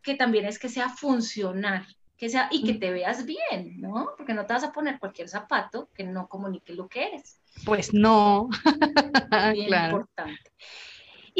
que 0.02 0.14
también 0.14 0.46
es 0.46 0.58
que 0.58 0.68
sea 0.68 0.88
funcional, 0.88 1.86
que 2.16 2.28
sea 2.28 2.48
y 2.50 2.64
que 2.64 2.74
te 2.74 2.90
veas 2.90 3.24
bien, 3.24 3.80
¿no? 3.80 4.10
Porque 4.16 4.34
no 4.34 4.44
te 4.44 4.54
vas 4.54 4.64
a 4.64 4.72
poner 4.72 4.98
cualquier 4.98 5.28
zapato 5.28 5.88
que 5.94 6.04
no 6.04 6.28
comunique 6.28 6.74
lo 6.74 6.88
que 6.88 7.06
eres. 7.06 7.40
Pues 7.64 7.94
no. 7.94 8.48
Bien 9.54 9.84
importante. 9.84 10.52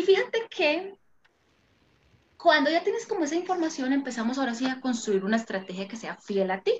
Y 0.01 0.03
fíjate 0.03 0.49
que 0.49 0.95
cuando 2.39 2.71
ya 2.71 2.83
tienes 2.83 3.05
como 3.07 3.25
esa 3.25 3.35
información, 3.35 3.93
empezamos 3.93 4.39
ahora 4.39 4.55
sí 4.55 4.65
a 4.65 4.81
construir 4.81 5.27
una 5.27 5.37
estrategia 5.37 5.89
que 5.89 5.97
sea 5.99 6.17
fiel 6.17 6.51
a 6.51 6.63
ti. 6.63 6.73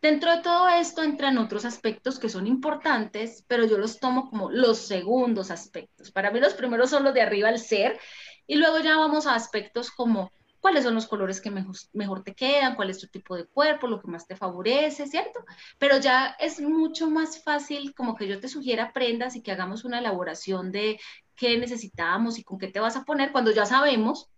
Dentro 0.00 0.30
de 0.30 0.42
todo 0.42 0.68
esto 0.68 1.02
entran 1.02 1.38
otros 1.38 1.64
aspectos 1.64 2.20
que 2.20 2.28
son 2.28 2.46
importantes, 2.46 3.44
pero 3.48 3.64
yo 3.64 3.78
los 3.78 3.98
tomo 3.98 4.30
como 4.30 4.48
los 4.52 4.78
segundos 4.78 5.50
aspectos. 5.50 6.12
Para 6.12 6.30
mí 6.30 6.38
los 6.38 6.54
primeros 6.54 6.90
son 6.90 7.02
los 7.02 7.14
de 7.14 7.22
arriba 7.22 7.48
al 7.48 7.58
ser, 7.58 7.98
y 8.46 8.54
luego 8.54 8.78
ya 8.78 8.96
vamos 8.96 9.26
a 9.26 9.34
aspectos 9.34 9.90
como 9.90 10.30
cuáles 10.60 10.84
son 10.84 10.94
los 10.94 11.08
colores 11.08 11.40
que 11.40 11.50
mejor, 11.50 12.22
te 12.22 12.34
quedan, 12.34 12.76
cuál 12.76 12.90
es 12.90 13.00
tu 13.00 13.08
tipo 13.08 13.36
de 13.36 13.46
cuerpo, 13.46 13.88
lo 13.88 14.00
que 14.00 14.06
más 14.06 14.28
te 14.28 14.36
favorece, 14.36 15.08
¿cierto? 15.08 15.44
Pero 15.78 15.98
ya 15.98 16.36
es 16.38 16.60
mucho 16.60 17.10
más 17.10 17.42
fácil 17.42 17.92
como 17.92 18.14
que 18.14 18.28
yo 18.28 18.38
te 18.38 18.46
sugiera 18.46 18.92
prendas 18.92 19.34
y 19.34 19.42
que 19.42 19.50
hagamos 19.50 19.84
una 19.84 19.98
elaboración 19.98 20.70
de 20.70 21.00
qué 21.38 21.56
necesitamos 21.56 22.38
y 22.38 22.44
con 22.44 22.58
qué 22.58 22.68
te 22.68 22.80
vas 22.80 22.96
a 22.96 23.04
poner 23.04 23.32
cuando 23.32 23.50
ya 23.52 23.64
sabemos 23.64 24.28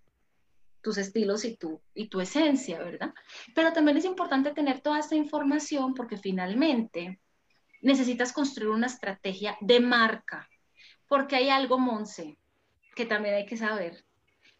tus 0.83 0.99
estilos 0.99 1.45
y 1.45 1.57
tu, 1.57 1.81
y 1.95 2.09
tu 2.09 2.21
esencia, 2.21 2.79
¿verdad? 2.79 3.13
Pero 3.55 3.73
también 3.73 3.97
es 3.97 4.05
importante 4.05 4.53
tener 4.53 4.81
toda 4.81 4.99
esta 4.99 5.17
información 5.17 5.95
porque 5.95 6.17
finalmente 6.17 7.21
necesitas 7.81 8.33
construir 8.33 8.71
una 8.71 8.87
estrategia 8.87 9.57
de 9.61 9.81
marca, 9.81 10.49
porque 11.09 11.37
hay 11.37 11.49
algo, 11.51 11.79
Monse, 11.79 12.39
que 12.95 13.07
también 13.07 13.35
hay 13.35 13.47
que 13.47 13.57
saber 13.57 14.05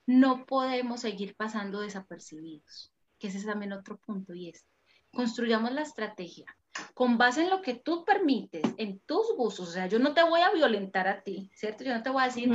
no 0.07 0.45
podemos 0.45 1.03
seguir 1.03 1.37
pasando 1.37 1.81
desapercibidos, 1.83 2.93
que 3.19 3.29
ese 3.29 3.39
es 3.39 3.47
también 3.47 3.73
otro 3.73 3.97
punto 3.99 4.35
y 4.35 4.49
es, 4.49 4.67
construyamos 5.13 5.73
la 5.73 5.83
estrategia 5.83 6.47
con 6.95 7.19
base 7.19 7.43
en 7.43 7.51
lo 7.51 7.63
que 7.63 7.75
tú 7.75 8.05
permites, 8.05 8.63
en 8.77 9.01
tus 9.01 9.35
gustos, 9.37 9.69
o 9.69 9.73
sea, 9.73 9.87
yo 9.87 9.99
no 9.99 10.15
te 10.15 10.23
voy 10.23 10.41
a 10.41 10.53
violentar 10.53 11.09
a 11.09 11.23
ti, 11.23 11.51
¿cierto? 11.55 11.85
Yo 11.85 11.95
no 11.95 12.03
te 12.03 12.11
voy 12.11 12.23
a 12.23 12.27
decir, 12.27 12.51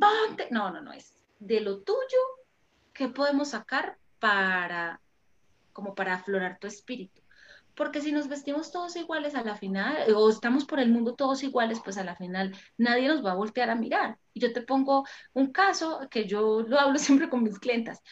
ponte, 0.00 0.48
no, 0.50 0.70
no, 0.70 0.82
no, 0.82 0.92
es 0.92 1.14
de 1.38 1.60
lo 1.60 1.82
tuyo, 1.82 2.18
¿qué 2.92 3.08
podemos 3.08 3.50
sacar 3.50 3.98
para, 4.18 5.00
como 5.72 5.94
para 5.94 6.14
aflorar 6.14 6.58
tu 6.58 6.66
espíritu? 6.66 7.22
porque 7.76 8.00
si 8.00 8.10
nos 8.10 8.26
vestimos 8.26 8.72
todos 8.72 8.96
iguales 8.96 9.34
a 9.34 9.44
la 9.44 9.54
final, 9.54 10.12
o 10.14 10.30
estamos 10.30 10.64
por 10.64 10.80
el 10.80 10.90
mundo 10.90 11.14
todos 11.14 11.42
iguales, 11.42 11.78
pues 11.84 11.98
a 11.98 12.04
la 12.04 12.16
final 12.16 12.56
nadie 12.78 13.06
nos 13.06 13.24
va 13.24 13.32
a 13.32 13.36
voltear 13.36 13.68
a 13.68 13.74
mirar. 13.74 14.18
Y 14.32 14.40
yo 14.40 14.52
te 14.52 14.62
pongo 14.62 15.04
un 15.34 15.52
caso 15.52 16.00
que 16.10 16.26
yo 16.26 16.62
lo 16.62 16.80
hablo 16.80 16.98
siempre 16.98 17.28
con 17.28 17.42
mis 17.42 17.58
clientas. 17.58 18.02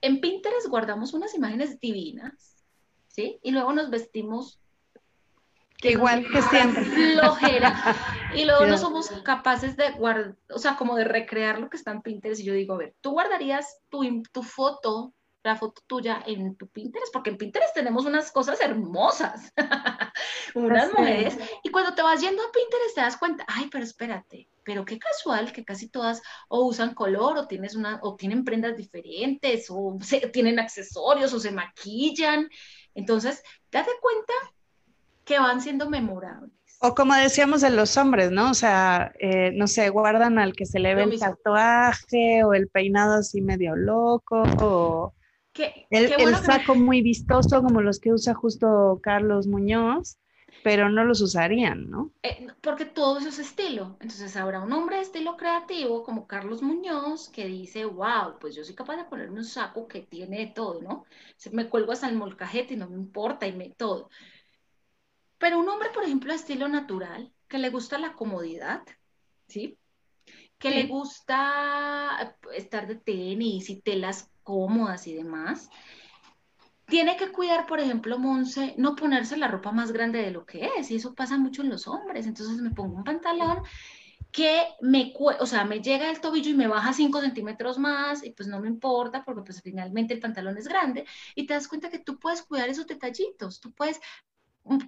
En 0.00 0.20
Pinterest 0.20 0.66
guardamos 0.68 1.14
unas 1.14 1.34
imágenes 1.34 1.80
divinas, 1.80 2.47
¿sí? 3.18 3.40
Y 3.42 3.50
luego 3.50 3.72
nos 3.72 3.90
vestimos 3.90 4.60
que 5.78 5.90
igual 5.90 6.24
que 6.30 6.40
siempre. 6.40 6.84
Flojera. 7.14 7.96
Y 8.32 8.44
luego 8.44 8.64
no 8.66 8.78
somos 8.78 9.08
capaces 9.24 9.76
de 9.76 9.90
guardar, 9.90 10.36
o 10.54 10.58
sea, 10.58 10.76
como 10.76 10.94
de 10.94 11.02
recrear 11.02 11.58
lo 11.58 11.68
que 11.68 11.76
está 11.76 11.90
en 11.90 12.02
Pinterest. 12.02 12.40
Y 12.40 12.44
yo 12.44 12.52
digo, 12.52 12.74
a 12.74 12.78
ver, 12.78 12.94
tú 13.00 13.10
guardarías 13.10 13.80
tu, 13.88 14.22
tu 14.32 14.44
foto 14.44 15.14
la 15.44 15.56
foto 15.56 15.82
tuya 15.86 16.22
en 16.26 16.56
tu 16.56 16.68
Pinterest, 16.68 17.12
porque 17.12 17.30
en 17.30 17.38
Pinterest 17.38 17.74
tenemos 17.74 18.04
unas 18.04 18.30
cosas 18.32 18.60
hermosas, 18.60 19.52
unas 20.54 20.92
mujeres, 20.92 21.38
y 21.62 21.70
cuando 21.70 21.94
te 21.94 22.02
vas 22.02 22.20
yendo 22.20 22.42
a 22.42 22.52
Pinterest 22.52 22.94
te 22.94 23.00
das 23.00 23.16
cuenta, 23.16 23.44
ay, 23.48 23.68
pero 23.70 23.84
espérate, 23.84 24.48
pero 24.64 24.84
qué 24.84 24.98
casual 24.98 25.52
que 25.52 25.64
casi 25.64 25.88
todas 25.88 26.20
o 26.48 26.66
usan 26.66 26.92
color 26.92 27.38
o 27.38 27.46
tienes 27.46 27.74
una 27.74 27.98
o 28.02 28.16
tienen 28.16 28.44
prendas 28.44 28.76
diferentes 28.76 29.66
o 29.70 29.96
tienen 30.32 30.58
accesorios 30.58 31.32
o 31.32 31.40
se 31.40 31.52
maquillan. 31.52 32.50
Entonces, 32.98 33.44
date 33.70 33.90
cuenta 34.00 34.32
que 35.24 35.38
van 35.38 35.60
siendo 35.60 35.88
memorables. 35.88 36.50
O 36.80 36.94
como 36.96 37.14
decíamos 37.14 37.60
de 37.60 37.70
los 37.70 37.96
hombres, 37.96 38.32
¿no? 38.32 38.50
O 38.50 38.54
sea, 38.54 39.12
eh, 39.20 39.52
no 39.54 39.68
sé, 39.68 39.88
guardan 39.88 40.38
al 40.38 40.52
que 40.52 40.66
se 40.66 40.80
le 40.80 40.96
ve 40.96 41.04
el 41.04 41.18
tatuaje 41.18 42.42
o 42.44 42.54
el 42.54 42.68
peinado 42.68 43.14
así 43.14 43.40
medio 43.40 43.76
loco 43.76 44.42
o 44.60 45.14
el, 45.90 46.36
saco 46.36 46.74
muy 46.74 47.02
vistoso 47.02 47.62
como 47.62 47.82
los 47.82 48.00
que 48.00 48.12
usa 48.12 48.34
justo 48.34 49.00
Carlos 49.02 49.46
Muñoz, 49.46 50.18
pero 50.62 50.88
no 50.88 51.04
los 51.04 51.20
usarían, 51.20 51.90
¿no? 51.90 52.10
Eh, 52.22 52.46
porque 52.60 52.84
todo 52.84 53.18
eso 53.18 53.28
es 53.28 53.38
estilo. 53.38 53.96
Entonces 54.00 54.36
habrá 54.36 54.60
un 54.60 54.72
hombre 54.72 54.96
de 54.96 55.02
estilo 55.02 55.36
creativo 55.36 56.02
como 56.02 56.26
Carlos 56.26 56.62
Muñoz 56.62 57.28
que 57.28 57.46
dice, 57.46 57.84
wow, 57.84 58.38
pues 58.40 58.54
yo 58.54 58.64
soy 58.64 58.74
capaz 58.74 58.96
de 58.96 59.04
ponerme 59.04 59.38
un 59.38 59.44
saco 59.44 59.86
que 59.86 60.02
tiene 60.02 60.38
de 60.38 60.46
todo, 60.48 60.82
¿no? 60.82 61.04
Se 61.36 61.50
me 61.50 61.68
cuelgo 61.68 61.92
hasta 61.92 62.08
el 62.08 62.16
molcajete 62.16 62.74
y 62.74 62.76
no 62.76 62.88
me 62.88 62.96
importa 62.96 63.46
y 63.46 63.52
me 63.52 63.70
todo. 63.70 64.10
Pero 65.38 65.60
un 65.60 65.68
hombre, 65.68 65.90
por 65.94 66.04
ejemplo, 66.04 66.32
de 66.32 66.38
estilo 66.38 66.68
natural, 66.68 67.32
que 67.46 67.58
le 67.58 67.70
gusta 67.70 67.98
la 67.98 68.14
comodidad, 68.14 68.82
¿sí? 69.46 69.78
Que 70.58 70.70
le 70.70 70.86
gusta 70.86 72.36
estar 72.54 72.88
de 72.88 72.96
tenis 72.96 73.70
y 73.70 73.80
telas 73.80 74.30
cómodas 74.42 75.06
y 75.06 75.14
demás, 75.14 75.70
tiene 76.88 77.16
que 77.16 77.30
cuidar, 77.30 77.66
por 77.66 77.80
ejemplo, 77.80 78.18
Monse, 78.18 78.74
no 78.78 78.96
ponerse 78.96 79.36
la 79.36 79.48
ropa 79.48 79.72
más 79.72 79.92
grande 79.92 80.20
de 80.22 80.30
lo 80.30 80.46
que 80.46 80.70
es, 80.78 80.90
y 80.90 80.96
eso 80.96 81.14
pasa 81.14 81.36
mucho 81.38 81.62
en 81.62 81.68
los 81.70 81.86
hombres. 81.86 82.26
Entonces 82.26 82.56
me 82.56 82.70
pongo 82.70 82.96
un 82.96 83.04
pantalón 83.04 83.62
que 84.32 84.66
me, 84.80 85.12
o 85.18 85.46
sea, 85.46 85.64
me 85.64 85.80
llega 85.80 86.10
el 86.10 86.20
tobillo 86.20 86.50
y 86.50 86.54
me 86.54 86.68
baja 86.68 86.92
5 86.92 87.20
centímetros 87.20 87.78
más, 87.78 88.24
y 88.24 88.30
pues 88.30 88.48
no 88.48 88.60
me 88.60 88.68
importa, 88.68 89.24
porque 89.24 89.42
pues 89.42 89.62
finalmente 89.62 90.14
el 90.14 90.20
pantalón 90.20 90.56
es 90.58 90.68
grande, 90.68 91.06
y 91.34 91.46
te 91.46 91.54
das 91.54 91.68
cuenta 91.68 91.90
que 91.90 91.98
tú 91.98 92.18
puedes 92.18 92.42
cuidar 92.42 92.68
esos 92.68 92.86
detallitos, 92.86 93.60
tú 93.60 93.72
puedes 93.72 94.00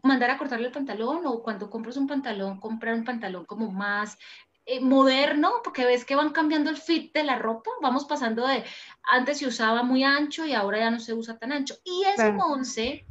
mandar 0.03 0.31
a 0.31 0.39
cortarle 0.39 0.67
el 0.67 0.73
pantalón 0.73 1.27
o 1.27 1.43
cuando 1.43 1.71
compras 1.71 1.97
un 1.97 2.07
pantalón, 2.07 2.61
comprar 2.61 2.95
un 2.95 3.05
pantalón 3.05 3.47
como 3.47 3.71
más 3.71 4.19
eh, 4.67 4.81
moderno, 4.81 5.55
porque 5.65 5.85
ves 5.85 6.05
que 6.05 6.15
van 6.15 6.31
cambiando 6.31 6.71
el 6.71 6.77
fit 6.77 7.13
de 7.13 7.25
la 7.25 7.39
ropa, 7.39 7.71
vamos 7.83 8.05
pasando 8.05 8.47
de, 8.47 8.65
antes 9.03 9.39
se 9.39 9.47
usaba 9.47 9.83
muy 9.83 10.05
ancho 10.05 10.47
y 10.47 10.53
ahora 10.53 10.79
ya 10.79 10.91
no 10.91 11.01
se 11.01 11.15
usa 11.15 11.39
tan 11.39 11.53
ancho. 11.53 11.77
Y 11.85 12.05
eso, 12.05 12.33
Monse, 12.33 13.07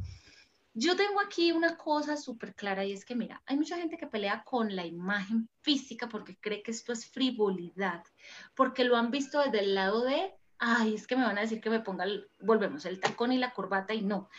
yo 0.74 0.96
tengo 0.96 1.20
aquí 1.20 1.52
una 1.52 1.76
cosa 1.76 2.16
súper 2.16 2.56
clara 2.56 2.86
y 2.86 2.94
es 2.94 3.04
que, 3.04 3.16
mira, 3.16 3.42
hay 3.46 3.58
mucha 3.58 3.78
gente 3.78 3.98
que 3.98 4.08
pelea 4.08 4.44
con 4.44 4.76
la 4.76 4.86
imagen 4.86 5.50
física 5.62 6.08
porque 6.08 6.38
cree 6.40 6.64
que 6.64 6.72
esto 6.72 6.94
es 6.94 7.10
frivolidad, 7.10 8.04
porque 8.56 8.84
lo 8.84 8.96
han 8.96 9.12
visto 9.12 9.42
desde 9.42 9.60
el 9.60 9.76
lado 9.76 10.06
de, 10.06 10.34
ay, 10.60 10.96
es 10.96 11.08
que 11.08 11.18
me 11.18 11.24
van 11.24 11.38
a 11.38 11.42
decir 11.42 11.60
que 11.60 11.70
me 11.70 11.82
ponga, 11.82 12.06
volvemos, 12.40 12.86
el 12.86 13.00
tacón 13.00 13.34
y 13.34 13.38
la 13.38 13.54
corbata 13.54 13.94
y 13.94 14.02
no. 14.02 14.30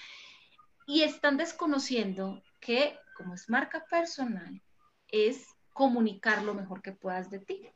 Y 0.87 1.03
están 1.03 1.37
desconociendo 1.37 2.43
que 2.61 2.99
como 3.17 3.35
es 3.35 3.51
marca 3.51 3.85
personal, 3.91 4.63
es 5.09 5.47
comunicar 5.81 6.43
lo 6.43 6.53
mejor 6.53 6.83
que 6.83 6.93
puedas 6.93 7.31
de 7.31 7.39
ti. 7.39 7.67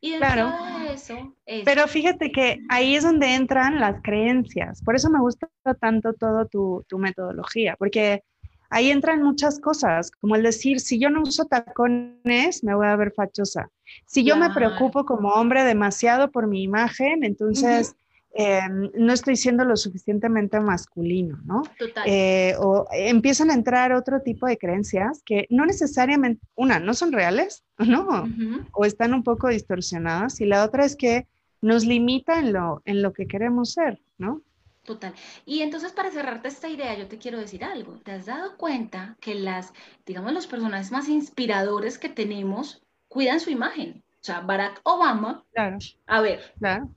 Y 0.00 0.16
claro. 0.18 0.52
de 0.86 0.92
eso 0.92 1.34
Pero 1.64 1.88
fíjate 1.88 2.30
que 2.30 2.60
ahí 2.68 2.94
es 2.94 3.02
donde 3.02 3.34
entran 3.34 3.80
las 3.80 4.00
creencias. 4.04 4.80
Por 4.82 4.94
eso 4.94 5.10
me 5.10 5.18
gusta 5.18 5.48
tanto 5.80 6.12
todo 6.12 6.46
tu, 6.46 6.84
tu 6.86 6.98
metodología, 6.98 7.74
porque 7.76 8.22
ahí 8.70 8.92
entran 8.92 9.20
muchas 9.24 9.58
cosas, 9.58 10.12
como 10.12 10.36
el 10.36 10.44
decir, 10.44 10.78
si 10.78 11.00
yo 11.00 11.10
no 11.10 11.22
uso 11.22 11.46
tacones, 11.46 12.62
me 12.62 12.76
voy 12.76 12.86
a 12.86 12.94
ver 12.94 13.12
fachosa. 13.12 13.68
Si 14.06 14.22
yo 14.22 14.36
me 14.36 14.50
preocupo 14.50 15.04
como 15.04 15.30
hombre 15.30 15.64
demasiado 15.64 16.30
por 16.30 16.46
mi 16.46 16.62
imagen, 16.62 17.24
entonces 17.24 17.96
Em, 18.32 18.90
no 18.94 19.12
estoy 19.12 19.34
siendo 19.34 19.64
lo 19.64 19.76
suficientemente 19.76 20.60
masculino, 20.60 21.40
¿no? 21.44 21.62
Total. 21.76 22.04
Eh, 22.06 22.54
o 22.60 22.86
empiezan 22.92 23.50
a 23.50 23.54
entrar 23.54 23.92
otro 23.92 24.22
tipo 24.22 24.46
de 24.46 24.56
creencias 24.56 25.22
que 25.24 25.46
no 25.50 25.66
necesariamente, 25.66 26.40
una, 26.54 26.78
no 26.78 26.94
son 26.94 27.10
reales, 27.10 27.64
¿no? 27.78 28.28
O 28.72 28.84
están 28.84 29.14
un 29.14 29.24
poco 29.24 29.48
distorsionadas, 29.48 30.40
y 30.40 30.46
la 30.46 30.64
otra 30.64 30.84
es 30.84 30.94
que 30.94 31.26
nos 31.60 31.84
limita 31.84 32.38
en 32.38 32.52
lo, 32.52 32.82
en 32.84 33.02
lo 33.02 33.12
que 33.12 33.26
queremos 33.26 33.72
ser, 33.72 34.00
¿no? 34.16 34.42
Total. 34.84 35.12
Y 35.44 35.60
entonces 35.60 35.92
para 35.92 36.10
cerrarte 36.10 36.48
esta 36.48 36.68
idea, 36.68 36.96
yo 36.96 37.06
te 37.06 37.18
quiero 37.18 37.38
decir 37.38 37.64
algo. 37.64 37.98
¿Te 38.04 38.12
has 38.12 38.26
dado 38.26 38.56
cuenta 38.56 39.16
que 39.20 39.34
las, 39.34 39.72
digamos, 40.06 40.32
los 40.32 40.46
personajes 40.46 40.90
más 40.90 41.08
inspiradores 41.08 41.98
que 41.98 42.08
tenemos 42.08 42.82
cuidan 43.08 43.40
su 43.40 43.50
imagen? 43.50 44.02
O 44.14 44.24
sea, 44.24 44.40
Barack 44.40 44.80
Obama. 44.84 45.44
Claro. 45.52 45.78
A 46.06 46.20
ver. 46.20 46.54
Claro 46.58 46.90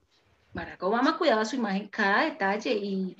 Barack 0.53 0.83
Obama 0.83 1.17
cuidaba 1.17 1.45
su 1.45 1.55
imagen 1.55 1.87
cada 1.87 2.25
detalle 2.25 2.73
y, 2.73 3.17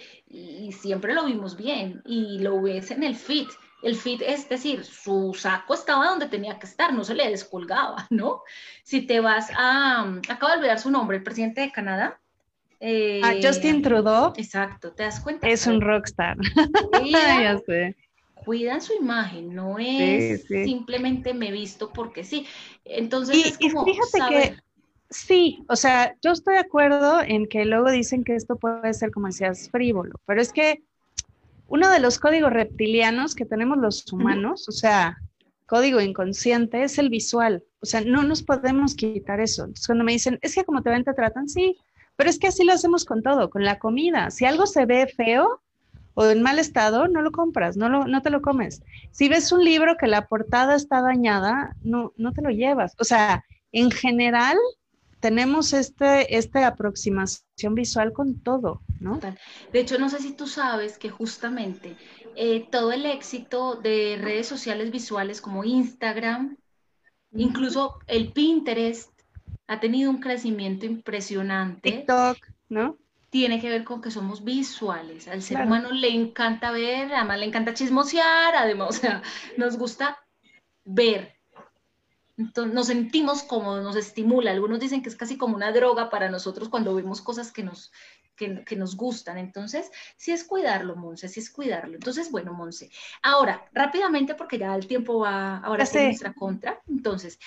siempre 0.72 1.14
lo 1.14 1.26
vimos 1.26 1.58
bien 1.58 2.02
y 2.06 2.40
lo 2.40 2.62
ves 2.62 2.92
en 2.92 3.04
el 3.04 3.16
fit. 3.16 3.50
el 3.82 3.96
fit 3.96 4.22
es 4.22 4.48
decir, 4.48 4.84
su 4.86 5.34
saco 5.34 5.74
estaba 5.74 6.08
donde 6.08 6.28
tenía 6.28 6.58
que 6.60 6.66
estar, 6.66 6.94
no 6.94 7.04
se 7.04 7.16
le 7.16 7.30
descolgaba, 7.30 8.08
¿no? 8.10 8.44
Si 8.84 9.02
te 9.02 9.20
vas 9.20 9.50
a, 9.58 10.02
acabo 10.30 10.52
de 10.52 10.58
olvidar 10.60 10.80
su 10.80 10.92
nombre, 10.92 11.18
el 11.18 11.24
presidente 11.24 11.62
de 11.62 11.72
Canadá. 11.72 12.20
Eh, 12.80 13.22
ah, 13.24 13.34
Justin 13.42 13.82
Trudeau. 13.82 14.34
Exacto, 14.36 14.92
¿te 14.92 15.04
das 15.04 15.20
cuenta? 15.22 15.48
Es 15.48 15.68
un 15.68 15.80
rockstar. 15.80 16.38
ya 17.12 17.58
sé 17.66 17.96
cuidan 18.44 18.82
su 18.82 18.94
imagen, 18.94 19.56
no 19.56 19.78
es 19.80 20.44
simplemente 20.46 21.34
me 21.34 21.52
visto 21.52 21.92
porque 21.94 22.24
sí. 22.24 22.46
Entonces 22.86 23.58
es 23.60 23.74
como 23.74 23.86
fíjate 23.86 24.20
que 24.30 24.56
sí, 25.14 25.64
o 25.70 25.76
sea, 25.76 26.16
yo 26.22 26.32
estoy 26.32 26.56
de 26.56 26.62
acuerdo 26.62 27.22
en 27.22 27.48
que 27.48 27.66
luego 27.66 27.92
dicen 27.92 28.24
que 28.24 28.36
esto 28.36 28.58
puede 28.58 28.94
ser 28.94 29.12
como 29.12 29.28
decías 29.28 29.70
frívolo, 29.70 30.20
pero 30.26 30.42
es 30.42 30.52
que 30.52 30.84
uno 31.68 31.90
de 31.90 32.00
los 32.00 32.20
códigos 32.20 32.52
reptilianos 32.52 33.36
que 33.36 33.46
tenemos 33.46 33.78
los 33.78 34.12
humanos, 34.12 34.68
o 34.68 34.72
sea, 34.72 35.18
código 35.66 36.02
inconsciente 36.02 36.84
es 36.84 36.98
el 36.98 37.10
visual, 37.10 37.64
o 37.82 37.86
sea, 37.86 38.02
no 38.02 38.24
nos 38.24 38.44
podemos 38.44 38.96
quitar 38.96 39.40
eso. 39.40 39.64
Entonces, 39.64 39.88
cuando 39.88 40.04
me 40.04 40.12
dicen, 40.12 40.40
es 40.42 40.56
que 40.56 40.66
como 40.66 40.84
te 40.84 40.90
ven 40.90 41.04
te 41.04 41.14
tratan, 41.14 41.50
sí, 41.50 41.78
pero 42.16 42.30
es 42.30 42.38
que 42.38 42.48
así 42.48 42.64
lo 42.64 42.74
hacemos 42.74 43.06
con 43.06 43.24
todo, 43.24 43.50
con 43.50 43.64
la 43.64 43.80
comida. 43.80 44.30
Si 44.30 44.46
algo 44.46 44.66
se 44.66 44.86
ve 44.86 45.08
feo, 45.08 45.62
o 46.16 46.26
en 46.26 46.44
mal 46.44 46.60
estado, 46.60 47.08
no 47.08 47.22
lo 47.22 47.32
compras, 47.32 47.76
no, 47.76 47.90
lo, 47.90 48.06
no 48.06 48.22
te 48.22 48.30
lo 48.30 48.42
comes. 48.42 48.84
Si 49.12 49.30
ves 49.30 49.52
un 49.52 49.64
libro 49.66 49.98
que 49.98 50.08
la 50.08 50.28
portada 50.28 50.76
está 50.76 51.02
dañada, 51.02 51.76
no, 51.82 52.14
no 52.18 52.34
te 52.34 52.42
lo 52.42 52.50
llevas. 52.52 52.96
O 53.00 53.04
sea, 53.04 53.44
en 53.72 53.90
general 53.90 54.58
tenemos 55.24 55.72
este, 55.72 56.36
esta 56.36 56.68
aproximación 56.68 57.76
visual 57.76 58.12
con 58.12 58.42
todo, 58.42 58.82
¿no? 59.00 59.22
De 59.72 59.80
hecho, 59.80 59.98
no 59.98 60.10
sé 60.10 60.20
si 60.20 60.34
tú 60.34 60.48
sabes 60.48 60.98
que 60.98 61.10
justamente 61.10 61.96
eh, 62.36 62.68
todo 62.70 62.92
el 62.92 63.06
éxito 63.06 63.76
de 63.76 64.20
redes 64.22 64.48
sociales 64.48 64.92
visuales 64.92 65.40
como 65.40 65.64
Instagram, 65.64 66.58
incluso 67.32 68.00
el 68.08 68.34
Pinterest, 68.34 69.12
ha 69.68 69.80
tenido 69.80 70.12
un 70.12 70.20
crecimiento 70.20 70.86
impresionante. 70.86 71.90
TikTok, 71.90 72.38
¿no? 72.68 72.98
tiene 73.30 73.62
que 73.62 73.70
ver 73.70 73.86
con 73.86 74.02
que 74.02 74.12
somos 74.12 74.44
visuales. 74.44 75.30
Al 75.30 75.42
ser 75.42 75.62
humano 75.62 75.90
le 75.92 76.10
encanta 76.10 76.70
ver, 76.72 77.14
además 77.14 77.40
le 77.40 77.46
encanta 77.46 77.74
chismosear, 77.74 78.56
además, 78.58 78.90
o 78.90 78.92
sea, 78.92 79.24
nos 79.56 79.78
gusta 79.78 80.20
ver. 80.84 81.34
Entonces, 82.38 82.74
nos 82.74 82.88
sentimos 82.88 83.44
como 83.44 83.78
nos 83.78 83.96
estimula. 83.96 84.52
Algunos 84.52 84.80
dicen 84.80 85.02
que 85.02 85.10
es 85.10 85.16
casi 85.16 85.38
como 85.38 85.56
una 85.56 85.72
droga 85.72 86.10
para 86.10 86.30
nosotros 86.30 86.70
cuando 86.70 86.96
vemos 86.96 87.22
cosas 87.22 87.52
que 87.52 87.64
nos, 87.64 87.92
que, 88.36 88.64
que 88.64 88.76
nos 88.76 88.96
gustan. 88.96 89.38
Entonces, 89.38 89.92
sí 90.18 90.32
es 90.32 90.44
cuidarlo, 90.44 90.96
Monse, 90.96 91.30
sí 91.30 91.40
es 91.40 91.50
cuidarlo. 91.50 91.96
Entonces, 91.96 92.32
bueno, 92.32 92.54
Monse. 92.54 92.90
Ahora, 93.22 93.66
rápidamente, 93.74 94.36
porque 94.36 94.58
ya 94.58 94.76
el 94.76 94.88
tiempo 94.88 95.20
va 95.20 95.58
ahora 95.58 95.86
en 95.86 96.06
nuestra 96.06 96.34
contra. 96.34 96.82
Entonces, 96.88 97.40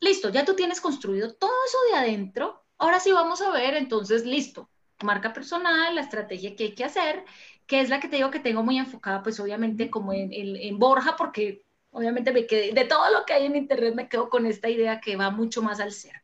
listo, 0.00 0.30
ya 0.30 0.44
tú 0.44 0.54
tienes 0.54 0.80
construido 0.80 1.34
todo 1.34 1.52
eso 1.66 1.78
de 1.90 1.96
adentro. 1.98 2.64
Ahora 2.78 3.00
sí 3.00 3.12
vamos 3.12 3.40
a 3.40 3.50
ver, 3.50 3.74
entonces, 3.74 4.24
listo 4.24 4.68
marca 5.02 5.32
personal, 5.32 5.94
la 5.94 6.00
estrategia 6.00 6.54
que 6.56 6.64
hay 6.64 6.74
que 6.74 6.84
hacer, 6.84 7.24
que 7.66 7.80
es 7.80 7.88
la 7.88 8.00
que 8.00 8.08
te 8.08 8.16
digo 8.16 8.30
que 8.30 8.40
tengo 8.40 8.62
muy 8.62 8.78
enfocada, 8.78 9.22
pues 9.22 9.40
obviamente 9.40 9.90
como 9.90 10.12
en, 10.12 10.30
en, 10.32 10.78
Borja, 10.78 11.16
porque 11.16 11.63
obviamente 11.94 12.32
me 12.32 12.46
quedé, 12.46 12.72
de 12.72 12.84
todo 12.84 13.10
lo 13.10 13.24
que 13.24 13.32
hay 13.32 13.46
en 13.46 13.56
Internet 13.56 13.94
me 13.94 14.08
quedo 14.08 14.28
con 14.28 14.46
esta 14.46 14.68
idea 14.68 15.00
que 15.00 15.16
va 15.16 15.30
mucho 15.30 15.62
más 15.62 15.80
al 15.80 15.92
ser. 15.92 16.22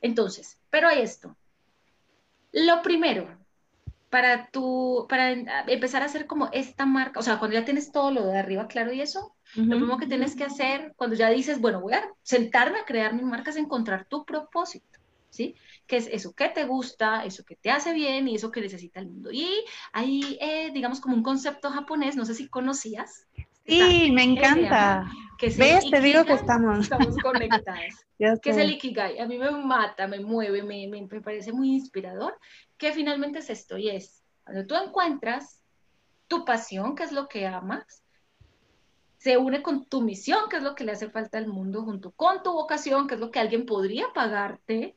Entonces, 0.00 0.58
pero 0.70 0.88
hay 0.88 1.00
esto. 1.00 1.36
Lo 2.52 2.82
primero, 2.82 3.26
para 4.10 4.48
tu, 4.50 5.06
para 5.08 5.32
empezar 5.66 6.02
a 6.02 6.06
hacer 6.06 6.26
como 6.26 6.48
esta 6.52 6.86
marca, 6.86 7.18
o 7.18 7.22
sea, 7.22 7.38
cuando 7.38 7.56
ya 7.58 7.64
tienes 7.64 7.90
todo 7.90 8.10
lo 8.10 8.26
de 8.26 8.38
arriba 8.38 8.68
claro 8.68 8.92
y 8.92 9.00
eso, 9.00 9.34
lo 9.54 9.76
primero 9.76 9.98
que 9.98 10.06
tienes 10.06 10.36
que 10.36 10.44
hacer 10.44 10.92
cuando 10.96 11.16
ya 11.16 11.30
dices, 11.30 11.60
bueno, 11.60 11.80
voy 11.80 11.94
a 11.94 12.08
sentarme 12.22 12.78
a 12.78 12.84
crear 12.84 13.14
mi 13.14 13.22
marca 13.22 13.50
es 13.50 13.56
encontrar 13.56 14.06
tu 14.06 14.24
propósito, 14.24 15.00
¿sí? 15.30 15.56
qué 15.86 15.96
es 15.96 16.08
eso 16.08 16.34
que 16.34 16.48
te 16.48 16.64
gusta, 16.64 17.24
eso 17.24 17.44
que 17.44 17.56
te 17.56 17.70
hace 17.70 17.92
bien 17.92 18.28
y 18.28 18.34
eso 18.36 18.50
que 18.50 18.60
necesita 18.60 19.00
el 19.00 19.06
mundo. 19.06 19.30
Y 19.32 19.64
hay, 19.92 20.38
eh, 20.40 20.70
digamos, 20.72 21.00
como 21.00 21.14
un 21.14 21.22
concepto 21.22 21.70
japonés, 21.70 22.16
no 22.16 22.24
sé 22.24 22.34
si 22.34 22.48
conocías. 22.48 23.26
Sí, 23.66 24.10
me 24.12 24.22
encanta. 24.22 25.10
Que 25.38 25.50
¿Ves? 25.50 25.90
Te 25.90 26.00
digo 26.00 26.24
que 26.24 26.32
estamos. 26.32 26.80
Estamos 26.80 27.16
conectadas. 27.22 28.06
que 28.18 28.50
es 28.50 28.56
el 28.56 28.70
Ikigai. 28.70 29.18
A 29.18 29.26
mí 29.26 29.38
me 29.38 29.50
mata, 29.50 30.06
me 30.06 30.20
mueve, 30.20 30.62
me, 30.62 30.88
me, 30.88 31.02
me 31.02 31.20
parece 31.20 31.52
muy 31.52 31.72
inspirador, 31.72 32.38
que 32.78 32.92
finalmente 32.92 33.40
es 33.40 33.50
esto 33.50 33.76
y 33.76 33.90
es 33.90 34.22
cuando 34.46 34.64
tú 34.64 34.76
encuentras 34.76 35.60
tu 36.28 36.44
pasión, 36.44 36.94
que 36.94 37.02
es 37.02 37.12
lo 37.12 37.28
que 37.28 37.46
amas, 37.46 38.04
se 39.18 39.36
une 39.36 39.60
con 39.60 39.86
tu 39.86 40.02
misión, 40.02 40.48
que 40.48 40.58
es 40.58 40.62
lo 40.62 40.76
que 40.76 40.84
le 40.84 40.92
hace 40.92 41.10
falta 41.10 41.38
al 41.38 41.48
mundo, 41.48 41.82
junto 41.82 42.12
con 42.12 42.44
tu 42.44 42.52
vocación, 42.52 43.08
que 43.08 43.14
es 43.14 43.20
lo 43.20 43.32
que 43.32 43.40
alguien 43.40 43.66
podría 43.66 44.06
pagarte, 44.14 44.96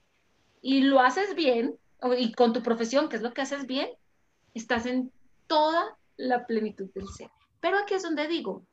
y 0.61 0.81
lo 0.81 0.99
haces 0.99 1.33
bien, 1.35 1.79
y 2.17 2.31
con 2.33 2.53
tu 2.53 2.61
profesión, 2.61 3.09
que 3.09 3.15
es 3.15 3.23
lo 3.23 3.33
que 3.33 3.41
haces 3.41 3.65
bien, 3.65 3.89
estás 4.53 4.85
en 4.85 5.11
toda 5.47 5.97
la 6.15 6.45
plenitud 6.45 6.89
del 6.93 7.07
ser. 7.07 7.31
Pero 7.59 7.77
aquí 7.77 7.93
es 7.93 8.03
donde 8.03 8.27
digo, 8.27 8.65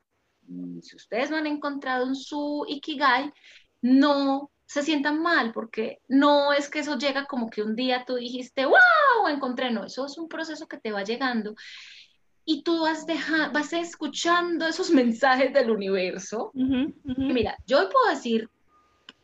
mm, 0.48 0.80
si 0.80 0.96
ustedes 0.96 1.30
no 1.30 1.36
han 1.36 1.46
encontrado 1.46 2.06
en 2.06 2.14
su 2.14 2.64
Ikigai, 2.68 3.32
no 3.82 4.50
se 4.66 4.82
sientan 4.82 5.22
mal, 5.22 5.52
porque 5.52 6.00
no 6.08 6.52
es 6.52 6.68
que 6.68 6.80
eso 6.80 6.98
llega 6.98 7.26
como 7.26 7.48
que 7.48 7.62
un 7.62 7.76
día 7.76 8.04
tú 8.04 8.16
dijiste, 8.16 8.66
wow, 8.66 9.28
encontré, 9.28 9.70
no, 9.70 9.84
eso 9.84 10.06
es 10.06 10.18
un 10.18 10.28
proceso 10.28 10.66
que 10.66 10.78
te 10.78 10.90
va 10.90 11.04
llegando 11.04 11.54
y 12.48 12.62
tú 12.62 12.80
vas, 12.82 13.06
deja, 13.06 13.48
vas 13.50 13.72
escuchando 13.72 14.66
esos 14.66 14.90
mensajes 14.90 15.52
del 15.52 15.70
universo. 15.70 16.52
mira, 16.54 17.56
yo 17.66 17.88
puedo 17.90 18.08
decir 18.08 18.48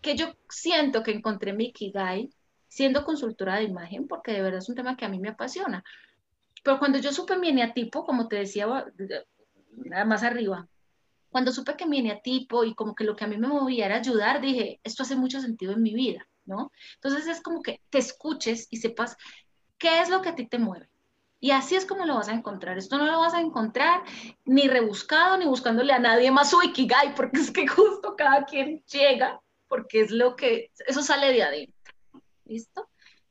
que 0.02 0.16
yo 0.16 0.34
siento 0.48 1.02
que 1.02 1.12
encontré 1.12 1.52
mi 1.52 1.66
Ikigai 1.66 2.30
siendo 2.66 3.04
consultora 3.04 3.56
de 3.56 3.64
imagen, 3.64 4.08
porque 4.08 4.32
de 4.32 4.42
verdad 4.42 4.58
es 4.58 4.68
un 4.68 4.74
tema 4.74 4.96
que 4.96 5.04
a 5.04 5.08
mí 5.08 5.20
me 5.20 5.28
apasiona. 5.28 5.84
Pero 6.64 6.78
cuando 6.78 6.98
yo 6.98 7.12
supe 7.12 7.36
mi 7.36 7.48
eneatipo, 7.48 8.04
como 8.04 8.28
te 8.28 8.36
decía 8.36 8.66
más 10.06 10.22
arriba, 10.22 10.68
cuando 11.32 11.50
supe 11.50 11.76
que 11.76 11.86
mi 11.86 11.98
eneatipo 11.98 12.62
y 12.62 12.74
como 12.74 12.94
que 12.94 13.04
lo 13.04 13.16
que 13.16 13.24
a 13.24 13.26
mí 13.28 13.38
me 13.38 13.48
movía 13.48 13.86
era 13.86 13.96
ayudar, 13.96 14.40
dije, 14.40 14.80
esto 14.84 15.02
hace 15.02 15.16
mucho 15.16 15.40
sentido 15.40 15.72
en 15.72 15.82
mi 15.82 15.94
vida, 15.94 16.28
¿no? 16.44 16.70
Entonces 16.96 17.26
es 17.26 17.40
como 17.40 17.62
que 17.62 17.80
te 17.90 17.98
escuches 17.98 18.68
y 18.70 18.76
sepas 18.76 19.16
qué 19.78 20.00
es 20.00 20.10
lo 20.10 20.20
que 20.20 20.28
a 20.28 20.34
ti 20.34 20.46
te 20.46 20.58
mueve. 20.58 20.88
Y 21.40 21.50
así 21.50 21.74
es 21.74 21.86
como 21.86 22.04
lo 22.04 22.14
vas 22.14 22.28
a 22.28 22.34
encontrar. 22.34 22.78
Esto 22.78 22.98
no 22.98 23.06
lo 23.06 23.18
vas 23.18 23.34
a 23.34 23.40
encontrar 23.40 24.02
ni 24.44 24.68
rebuscado, 24.68 25.38
ni 25.38 25.46
buscándole 25.46 25.92
a 25.92 25.98
nadie 25.98 26.30
más 26.30 26.50
su 26.50 26.62
Ikigai, 26.62 27.16
porque 27.16 27.40
es 27.40 27.50
que 27.50 27.66
justo 27.66 28.14
cada 28.14 28.44
quien 28.44 28.84
llega, 28.84 29.40
porque 29.66 30.02
es 30.02 30.12
lo 30.12 30.36
que, 30.36 30.70
eso 30.86 31.02
sale 31.02 31.32
de 31.32 31.42
adentro. 31.42 31.92
¿Listo? 32.44 32.88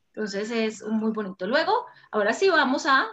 Entonces 0.08 0.52
es 0.52 0.84
muy 0.84 1.12
bonito. 1.12 1.48
Luego, 1.48 1.86
ahora 2.12 2.34
sí 2.34 2.50
vamos 2.50 2.86
a 2.86 3.08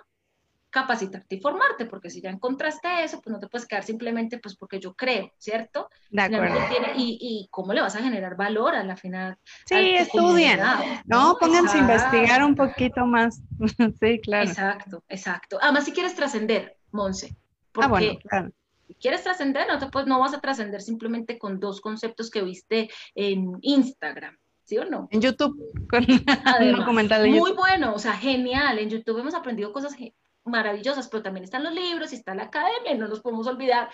capacitarte 0.81 1.37
y 1.37 1.41
formarte, 1.41 1.87
porque 1.87 2.11
si 2.11 2.21
ya 2.21 2.31
encontraste 2.31 2.89
eso, 3.03 3.21
pues 3.21 3.33
no 3.33 3.41
te 3.41 3.49
puedes 3.49 3.67
quedar 3.67 3.83
simplemente 3.83 4.39
pues 4.39 4.57
porque 4.57 4.79
yo 4.79 4.95
creo, 4.95 5.33
¿cierto? 5.39 5.89
De 6.11 6.23
acuerdo. 6.23 6.59
y, 6.97 7.49
cómo 7.51 7.73
le 7.73 7.81
vas 7.81 7.97
a 7.97 8.03
generar 8.03 8.37
valor 8.37 8.75
a 8.75 8.85
la 8.85 8.97
final. 8.97 9.37
Sí, 9.67 9.95
estudien, 9.95 10.61
¿no? 11.07 11.37
Pónganse 11.41 11.79
a 11.79 11.81
investigar 11.81 12.45
un 12.45 12.55
poquito 12.55 13.07
más. 13.07 13.41
sí, 14.01 14.21
claro. 14.21 14.49
Exacto, 14.49 15.03
exacto. 15.09 15.59
Además, 15.61 15.85
si 15.85 15.93
quieres 15.93 16.15
trascender, 16.15 16.77
Monse, 16.93 17.37
porque 17.73 17.87
ah, 17.87 17.89
bueno, 17.89 18.19
claro. 18.29 18.51
si 18.87 18.95
quieres 18.95 19.23
trascender, 19.23 19.67
no, 19.69 19.91
pues, 19.91 20.07
no 20.07 20.21
vas 20.21 20.35
a 20.35 20.41
trascender 20.41 20.81
simplemente 20.81 21.39
con 21.39 21.61
dos 21.61 21.81
conceptos 21.81 22.31
que 22.31 22.43
viste 22.43 22.89
en 23.15 23.59
Instagram. 23.63 24.37
¿sí 24.69 24.77
o 24.77 24.85
no? 24.85 25.09
En 25.11 25.23
YouTube, 25.23 25.57
con 25.89 26.05
un 26.61 26.73
documental 26.73 27.23
de 27.23 27.31
Muy 27.31 27.53
bueno, 27.53 27.95
o 27.95 27.99
sea, 27.99 28.13
genial. 28.13 28.79
En 28.79 28.91
YouTube 28.91 29.19
hemos 29.19 29.35
aprendido 29.35 29.73
cosas 29.73 29.95
maravillosas, 30.49 31.09
pero 31.09 31.23
también 31.23 31.45
están 31.45 31.65
los 31.65 31.73
libros 31.73 32.13
y 32.13 32.17
está 32.17 32.35
la 32.35 32.45
academia, 32.45 32.95
no 32.97 33.09
nos 33.09 33.21
podemos 33.21 33.47
olvidar 33.47 33.89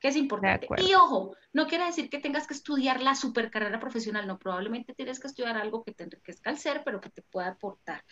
que 0.00 0.08
es 0.08 0.16
importante. 0.16 0.68
Y 0.78 0.94
ojo, 0.94 1.34
no 1.52 1.66
quiere 1.66 1.86
decir 1.86 2.08
que 2.08 2.18
tengas 2.18 2.46
que 2.46 2.54
estudiar 2.54 3.02
la 3.02 3.14
super 3.14 3.50
carrera 3.50 3.80
profesional, 3.80 4.26
no, 4.26 4.38
probablemente 4.38 4.94
tienes 4.94 5.18
que 5.18 5.26
estudiar 5.26 5.56
algo 5.56 5.82
que 5.82 5.92
te 5.92 6.04
enriquezca 6.04 6.50
al 6.50 6.58
ser, 6.58 6.82
pero 6.84 7.00
que 7.00 7.10
te 7.10 7.22
pueda 7.22 7.48
aportar. 7.48 8.04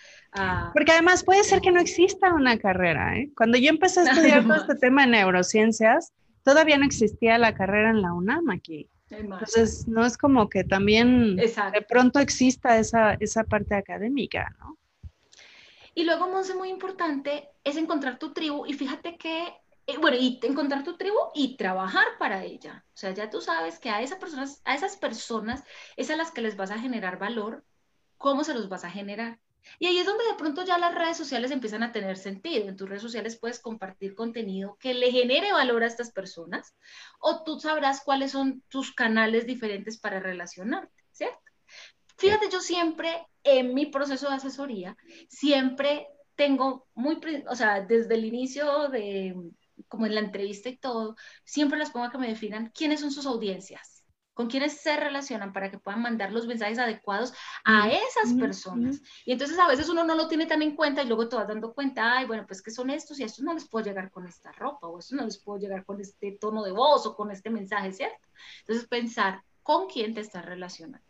Porque 0.73 0.93
además 0.93 1.25
puede 1.25 1.45
ser 1.45 1.61
que 1.61 1.71
no 1.71 1.81
exista 1.81 2.35
una 2.35 2.59
carrera. 2.59 3.17
¿eh? 3.17 3.31
Cuando 3.37 3.57
yo 3.59 3.71
empecé 3.71 4.01
a 4.01 4.05
estudiar 4.11 4.43
todo 4.43 4.57
este 4.57 4.75
tema 4.77 5.03
de 5.03 5.13
neurociencias, 5.13 6.13
todavía 6.43 6.77
no 6.79 6.85
existía 6.85 7.39
la 7.39 7.55
carrera 7.55 7.91
en 7.91 8.03
la 8.03 8.13
UNAM 8.13 8.51
aquí. 8.51 8.89
Entonces, 9.09 9.87
no 9.87 10.05
es 10.05 10.19
como 10.19 10.49
que 10.49 10.65
también 10.65 11.37
de 11.37 11.83
pronto 11.89 12.19
exista 12.19 12.77
esa, 12.79 13.15
esa 13.21 13.45
parte 13.45 13.77
académica, 13.77 14.53
¿no? 14.59 14.77
Y 15.95 16.05
luego, 16.05 16.29
Monse, 16.29 16.55
muy 16.55 16.69
importante 16.69 17.49
es 17.67 17.77
encontrar 17.77 18.19
tu 18.21 18.33
tribu 18.33 18.65
y 18.65 18.75
fíjate 18.75 19.19
que, 19.19 19.53
eh, 19.89 19.99
bueno, 19.99 20.17
y 20.17 20.39
encontrar 20.45 20.85
tu 20.85 20.97
tribu 20.97 21.19
y 21.35 21.57
trabajar 21.57 22.07
para 22.17 22.45
ella. 22.45 22.85
O 22.95 22.97
sea, 22.97 23.11
ya 23.11 23.29
tú 23.29 23.41
sabes 23.41 23.81
que 23.81 23.91
a, 23.91 24.03
esas 24.03 24.21
personas, 24.21 24.63
a 24.65 24.77
esas 24.77 24.97
personas 24.97 25.65
es 25.97 26.09
a 26.11 26.17
las 26.17 26.31
que 26.31 26.43
les 26.43 26.57
vas 26.57 26.71
a 26.71 26.79
generar 26.79 27.19
valor, 27.19 27.65
¿cómo 28.19 28.45
se 28.45 28.55
los 28.55 28.69
vas 28.69 28.85
a 28.85 28.91
generar? 28.91 29.41
Y 29.81 29.87
ahí 29.87 29.99
es 29.99 30.07
donde 30.07 30.25
de 30.27 30.35
pronto 30.35 30.65
ya 30.65 30.79
las 30.79 30.95
redes 30.95 31.17
sociales 31.17 31.51
empiezan 31.51 31.83
a 31.83 31.91
tener 31.91 32.17
sentido. 32.17 32.69
En 32.69 32.77
tus 32.77 32.89
redes 32.89 33.03
sociales 33.03 33.37
puedes 33.37 33.59
compartir 33.59 34.15
contenido 34.15 34.77
que 34.79 34.95
le 34.95 35.11
genere 35.11 35.53
valor 35.53 35.83
a 35.83 35.89
estas 35.89 36.13
personas 36.13 36.77
o 37.19 37.43
tú 37.43 37.59
sabrás 37.59 38.01
cuáles 38.05 38.31
son 38.31 38.63
tus 38.69 38.95
canales 38.95 39.45
diferentes 39.45 39.99
para 39.99 40.21
relacionarte, 40.21 41.03
¿cierto? 41.11 41.41
Fíjate, 42.17 42.49
yo 42.49 42.61
siempre 42.61 43.27
en 43.43 43.75
mi 43.75 43.87
proceso 43.87 44.29
de 44.29 44.37
asesoría, 44.37 44.97
siempre 45.29 46.07
tengo 46.37 46.87
muy, 46.95 47.19
o 47.49 47.55
sea, 47.57 47.81
desde 47.81 48.15
el 48.15 48.25
inicio 48.25 48.89
de, 48.89 49.35
como 49.89 50.07
en 50.07 50.15
la 50.15 50.21
entrevista 50.21 50.69
y 50.69 50.77
todo, 50.77 51.17
siempre 51.45 51.79
las 51.79 51.91
pongo 51.91 52.07
a 52.07 52.11
que 52.11 52.19
me 52.19 52.29
definan 52.29 52.71
quiénes 52.75 53.01
son 53.01 53.11
sus 53.11 53.27
audiencias 53.27 53.97
con 54.37 54.49
quiénes 54.49 54.83
se 54.83 54.95
relacionan 54.95 55.55
para 55.55 55.71
que 55.71 55.79
puedan 55.79 56.03
mandar 56.03 56.31
los 56.31 56.47
mensajes 56.47 56.79
adecuados 56.79 57.33
a 57.65 57.89
esas 57.89 58.35
personas. 58.39 59.01
Y 59.25 59.33
entonces 59.33 59.59
a 59.59 59.67
veces 59.67 59.89
uno 59.89 60.05
no 60.05 60.15
lo 60.15 60.29
tiene 60.29 60.45
tan 60.45 60.61
en 60.61 60.77
cuenta 60.77 61.03
y 61.03 61.07
luego 61.07 61.27
te 61.27 61.37
vas 61.37 61.49
dando 61.49 61.73
cuenta, 61.73 62.19
ay, 62.19 62.27
bueno, 62.27 62.45
pues 62.47 62.61
que 62.61 62.71
son 62.71 62.91
estos 62.91 63.19
y 63.19 63.23
a 63.23 63.27
estos 63.27 63.43
no 63.43 63.55
les 63.55 63.67
puedo 63.67 63.87
llegar 63.87 64.11
con 64.11 64.27
esta 64.27 64.53
ropa 64.53 64.89
o 64.89 64.97
a 64.99 65.01
estos 65.01 65.17
no 65.17 65.25
les 65.25 65.39
puedo 65.39 65.59
llegar 65.59 65.87
con 65.87 66.03
este 66.03 66.33
tono 66.33 66.63
de 66.63 66.73
voz 66.73 67.07
o 67.07 67.17
con 67.17 67.31
este 67.31 67.49
mensaje, 67.49 67.95
¿cierto? 67.95 68.29
Entonces 68.61 68.87
pensar 68.87 69.43
con 69.63 69.89
quién 69.89 70.13
te 70.13 70.21
estás 70.21 70.45
relacionando. 70.45 71.07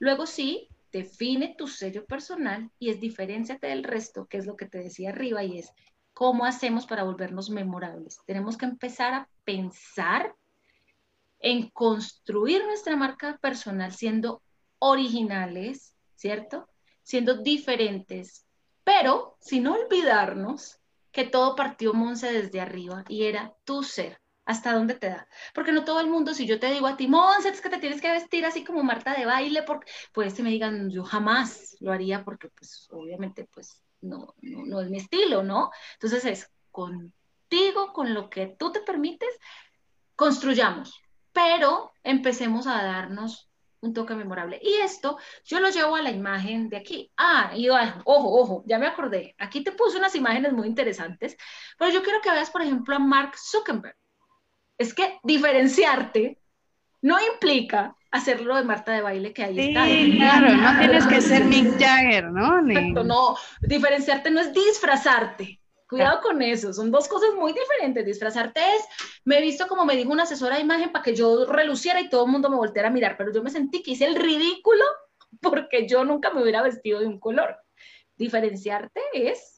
Luego 0.00 0.26
sí, 0.26 0.68
define 0.96 1.54
tu 1.56 1.68
sello 1.68 2.06
personal 2.06 2.70
y 2.78 2.90
es 2.90 3.00
diferenciate 3.00 3.66
del 3.66 3.84
resto, 3.84 4.26
que 4.26 4.38
es 4.38 4.46
lo 4.46 4.56
que 4.56 4.66
te 4.66 4.78
decía 4.78 5.10
arriba 5.10 5.44
y 5.44 5.58
es 5.58 5.72
cómo 6.14 6.46
hacemos 6.46 6.86
para 6.86 7.04
volvernos 7.04 7.50
memorables. 7.50 8.18
Tenemos 8.26 8.56
que 8.56 8.64
empezar 8.64 9.12
a 9.12 9.28
pensar 9.44 10.34
en 11.38 11.68
construir 11.68 12.64
nuestra 12.64 12.96
marca 12.96 13.38
personal 13.38 13.92
siendo 13.92 14.42
originales, 14.78 15.94
¿cierto? 16.14 16.66
Siendo 17.02 17.42
diferentes, 17.42 18.46
pero 18.82 19.36
sin 19.40 19.66
olvidarnos 19.66 20.80
que 21.12 21.24
todo 21.24 21.54
partió 21.54 21.92
Monse 21.92 22.32
desde 22.32 22.60
arriba 22.60 23.04
y 23.08 23.24
era 23.24 23.54
tu 23.64 23.82
ser. 23.82 24.18
¿Hasta 24.46 24.72
dónde 24.72 24.94
te 24.94 25.08
da? 25.08 25.28
Porque 25.54 25.72
no 25.72 25.84
todo 25.84 26.00
el 26.00 26.08
mundo, 26.08 26.32
si 26.32 26.46
yo 26.46 26.60
te 26.60 26.70
digo 26.70 26.86
a 26.86 26.96
ti, 26.96 27.08
Monse, 27.08 27.48
es 27.48 27.60
que 27.60 27.68
te 27.68 27.78
tienes 27.78 28.00
que 28.00 28.10
vestir 28.12 28.46
así 28.46 28.64
como 28.64 28.84
Marta 28.84 29.12
de 29.14 29.26
baile, 29.26 29.64
porque, 29.64 29.90
pues 30.12 30.34
que 30.34 30.42
me 30.44 30.50
digan, 30.50 30.88
yo 30.88 31.04
jamás 31.04 31.76
lo 31.80 31.92
haría 31.92 32.24
porque, 32.24 32.48
pues, 32.48 32.88
obviamente, 32.92 33.48
pues, 33.52 33.82
no, 34.00 34.34
no, 34.42 34.64
no 34.64 34.80
es 34.80 34.88
mi 34.88 34.98
estilo, 34.98 35.42
¿no? 35.42 35.70
Entonces 35.94 36.24
es 36.24 36.50
contigo, 36.70 37.92
con 37.92 38.14
lo 38.14 38.30
que 38.30 38.54
tú 38.58 38.70
te 38.70 38.80
permites, 38.80 39.28
construyamos, 40.14 41.02
pero 41.32 41.92
empecemos 42.04 42.68
a 42.68 42.82
darnos 42.82 43.50
un 43.80 43.94
toque 43.94 44.14
memorable. 44.14 44.60
Y 44.62 44.74
esto 44.74 45.18
yo 45.44 45.58
lo 45.60 45.70
llevo 45.70 45.96
a 45.96 46.02
la 46.02 46.10
imagen 46.10 46.68
de 46.68 46.76
aquí. 46.76 47.10
Ah, 47.16 47.52
y 47.54 47.68
ojo, 47.68 48.00
ojo, 48.06 48.64
ya 48.66 48.78
me 48.78 48.86
acordé. 48.86 49.34
Aquí 49.38 49.62
te 49.64 49.72
puse 49.72 49.98
unas 49.98 50.14
imágenes 50.14 50.52
muy 50.52 50.68
interesantes, 50.68 51.36
pero 51.78 51.90
yo 51.90 52.02
quiero 52.02 52.20
que 52.20 52.30
veas, 52.30 52.50
por 52.50 52.62
ejemplo, 52.62 52.94
a 52.94 52.98
Mark 53.00 53.36
Zuckerberg. 53.36 53.96
Es 54.78 54.94
que 54.94 55.18
diferenciarte 55.22 56.38
no 57.02 57.16
implica 57.32 57.96
hacerlo 58.10 58.56
de 58.56 58.64
Marta 58.64 58.92
de 58.92 59.02
baile 59.02 59.32
que 59.32 59.44
ahí 59.44 59.58
está. 59.58 59.86
Sí, 59.86 60.16
claro, 60.16 60.54
no 60.54 60.78
tienes 60.78 61.06
que 61.06 61.20
ser 61.20 61.44
Mick 61.44 61.78
Jagger, 61.78 62.30
¿no? 62.30 62.62
no, 63.04 63.36
diferenciarte 63.62 64.30
no 64.30 64.40
es 64.40 64.52
disfrazarte. 64.52 65.60
Cuidado 65.88 66.20
con 66.20 66.42
eso, 66.42 66.72
son 66.72 66.90
dos 66.90 67.06
cosas 67.06 67.30
muy 67.38 67.52
diferentes. 67.52 68.04
Disfrazarte 68.04 68.60
es, 68.60 68.84
me 69.24 69.38
he 69.38 69.42
visto 69.42 69.68
como 69.68 69.84
me 69.84 69.94
dijo 69.94 70.10
una 70.10 70.24
asesora 70.24 70.56
de 70.56 70.62
imagen 70.62 70.90
para 70.90 71.04
que 71.04 71.14
yo 71.14 71.46
reluciera 71.46 72.00
y 72.00 72.08
todo 72.08 72.26
el 72.26 72.32
mundo 72.32 72.50
me 72.50 72.56
volteara 72.56 72.88
a 72.88 72.92
mirar, 72.92 73.16
pero 73.16 73.32
yo 73.32 73.40
me 73.42 73.50
sentí 73.50 73.82
que 73.82 73.92
hice 73.92 74.06
el 74.06 74.16
ridículo 74.16 74.84
porque 75.40 75.86
yo 75.86 76.04
nunca 76.04 76.30
me 76.30 76.42
hubiera 76.42 76.62
vestido 76.62 76.98
de 76.98 77.06
un 77.06 77.20
color. 77.20 77.56
Diferenciarte 78.16 79.00
es, 79.12 79.55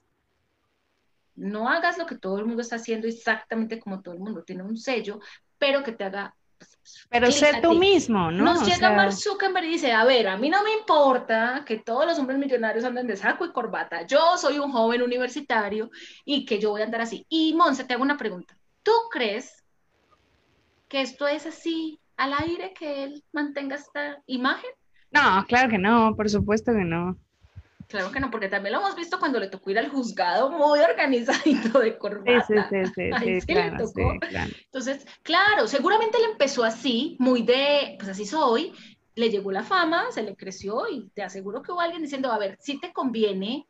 no 1.39 1.69
hagas 1.69 1.99
lo 1.99 2.07
que 2.07 2.19
todo 2.19 2.39
el 2.39 2.47
mundo 2.47 2.63
está 2.63 2.77
haciendo 2.77 3.07
exactamente 3.07 3.79
como 3.79 4.03
todo 4.03 4.15
el 4.15 4.21
mundo, 4.21 4.45
tiene 4.45 4.63
un 4.63 4.77
sello, 4.77 5.21
pero 5.59 5.83
que 5.83 5.93
te 5.93 6.05
haga 6.05 6.35
pero 7.11 7.31
sé 7.31 7.61
tú 7.63 7.75
mismo, 7.75 8.31
¿no? 8.31 8.45
Nos 8.45 8.67
llega 8.67 8.93
Mark 8.93 9.13
Zuckerberg 9.13 9.67
y 9.67 9.73
dice, 9.73 9.93
a 9.93 10.05
ver, 10.05 10.29
a 10.29 10.37
mí 10.37 10.51
no 10.51 10.63
me 10.63 10.73
importa 10.73 11.63
que 11.67 11.79
todos 11.79 12.07
los 12.07 12.19
hombres 12.19 12.39
millonarios 12.39 12.85
anden 12.85 13.07
de 13.07 13.17
saco 13.17 13.45
y 13.45 13.53
corbata. 13.53 14.07
Yo 14.07 14.37
soy 14.37 14.59
un 14.59 14.73
joven 14.73 15.03
universitario 15.03 15.91
y 16.25 16.45
que 16.45 16.59
yo 16.59 16.71
voy 16.71 16.83
a 16.83 16.85
andar 16.85 17.03
así. 17.03 17.25
Y 17.29 17.55
Monse, 17.55 17.85
te 17.85 17.95
hago 17.95 18.03
una 18.03 18.17
pregunta. 18.17 18.57
¿Tú 18.83 18.93
crees 19.11 19.65
que 20.89 21.01
esto 21.03 21.27
es 21.29 21.47
así 21.47 22.01
al 22.17 22.35
aire, 22.35 22.73
que 22.73 23.05
él 23.05 23.25
mantenga 23.33 23.77
esta 23.77 24.23
imagen? 24.27 24.71
No, 25.11 25.45
claro 25.47 25.71
que 25.71 25.79
no, 25.79 26.15
por 26.17 26.29
supuesto 26.29 26.73
que 26.73 26.85
no. 26.85 27.19
Claro 27.89 28.13
que 28.13 28.21
no, 28.21 28.31
porque 28.31 28.49
también 28.49 28.75
lo 28.75 28.81
hemos 28.81 28.95
visto 28.95 29.19
cuando 29.19 29.41
le 29.41 29.49
tocó 29.49 29.71
ir 29.71 29.79
al 29.79 29.89
juzgado 29.89 30.51
muy 30.51 30.79
organizadito 30.81 31.79
de 31.79 31.97
corbata. 31.97 32.69
Sí, 32.69 32.77
sí, 32.95 33.11
sí, 33.19 33.41
sí, 33.41 33.47
claro, 33.47 33.85
Entonces, 34.65 35.07
claro, 35.23 35.67
seguramente 35.67 36.19
él 36.19 36.31
empezó 36.33 36.65
así, 36.65 37.17
muy 37.19 37.43
de, 37.43 37.97
pues 37.99 38.11
así 38.11 38.27
soy, 38.27 38.75
le 39.15 39.31
llegó 39.31 39.51
la 39.53 39.63
fama, 39.63 40.05
se 40.11 40.23
le 40.23 40.37
creció 40.37 40.89
y 40.89 41.09
te 41.15 41.23
aseguro 41.23 41.63
que 41.63 41.73
hubo 41.73 41.81
alguien 41.81 42.03
diciendo, 42.03 42.31
a 42.31 42.39
ver, 42.39 42.57
si 42.61 42.79
te 42.79 42.93
conviene 42.93 43.68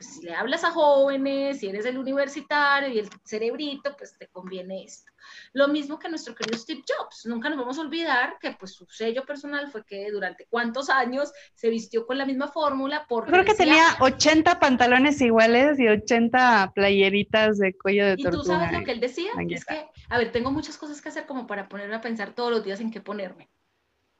pues, 0.00 0.14
si 0.14 0.22
le 0.24 0.34
hablas 0.34 0.64
a 0.64 0.70
jóvenes, 0.70 1.58
si 1.58 1.68
eres 1.68 1.84
el 1.84 1.98
universitario 1.98 2.88
y 2.88 2.98
el 3.00 3.10
cerebrito, 3.22 3.94
pues 3.98 4.16
te 4.16 4.28
conviene 4.28 4.82
esto. 4.84 5.12
Lo 5.52 5.68
mismo 5.68 5.98
que 5.98 6.08
nuestro 6.08 6.34
querido 6.34 6.58
Steve 6.58 6.82
Jobs. 6.88 7.26
Nunca 7.26 7.50
nos 7.50 7.58
vamos 7.58 7.76
a 7.76 7.82
olvidar 7.82 8.38
que 8.40 8.52
pues 8.52 8.72
su 8.72 8.86
sello 8.86 9.26
personal 9.26 9.70
fue 9.70 9.84
que 9.84 10.10
durante 10.10 10.46
cuántos 10.48 10.88
años 10.88 11.30
se 11.52 11.68
vistió 11.68 12.06
con 12.06 12.16
la 12.16 12.24
misma 12.24 12.48
fórmula. 12.48 13.04
Porque 13.10 13.30
Creo 13.30 13.44
que 13.44 13.52
tenía 13.52 13.84
80 14.00 14.58
pantalones 14.58 15.20
iguales 15.20 15.78
y 15.78 15.86
80 15.86 16.72
playeritas 16.74 17.58
de 17.58 17.76
cuello 17.76 18.06
de 18.06 18.16
tortuga. 18.16 18.38
¿Y 18.38 18.40
tú 18.40 18.46
sabes 18.46 18.72
lo 18.72 18.84
que 18.86 18.92
él 18.92 19.00
decía? 19.00 19.32
Es 19.50 19.66
que, 19.66 19.86
a 20.08 20.16
ver, 20.16 20.32
tengo 20.32 20.50
muchas 20.50 20.78
cosas 20.78 21.02
que 21.02 21.10
hacer 21.10 21.26
como 21.26 21.46
para 21.46 21.68
ponerme 21.68 21.96
a 21.96 22.00
pensar 22.00 22.32
todos 22.32 22.50
los 22.50 22.64
días 22.64 22.80
en 22.80 22.90
qué 22.90 23.02
ponerme. 23.02 23.50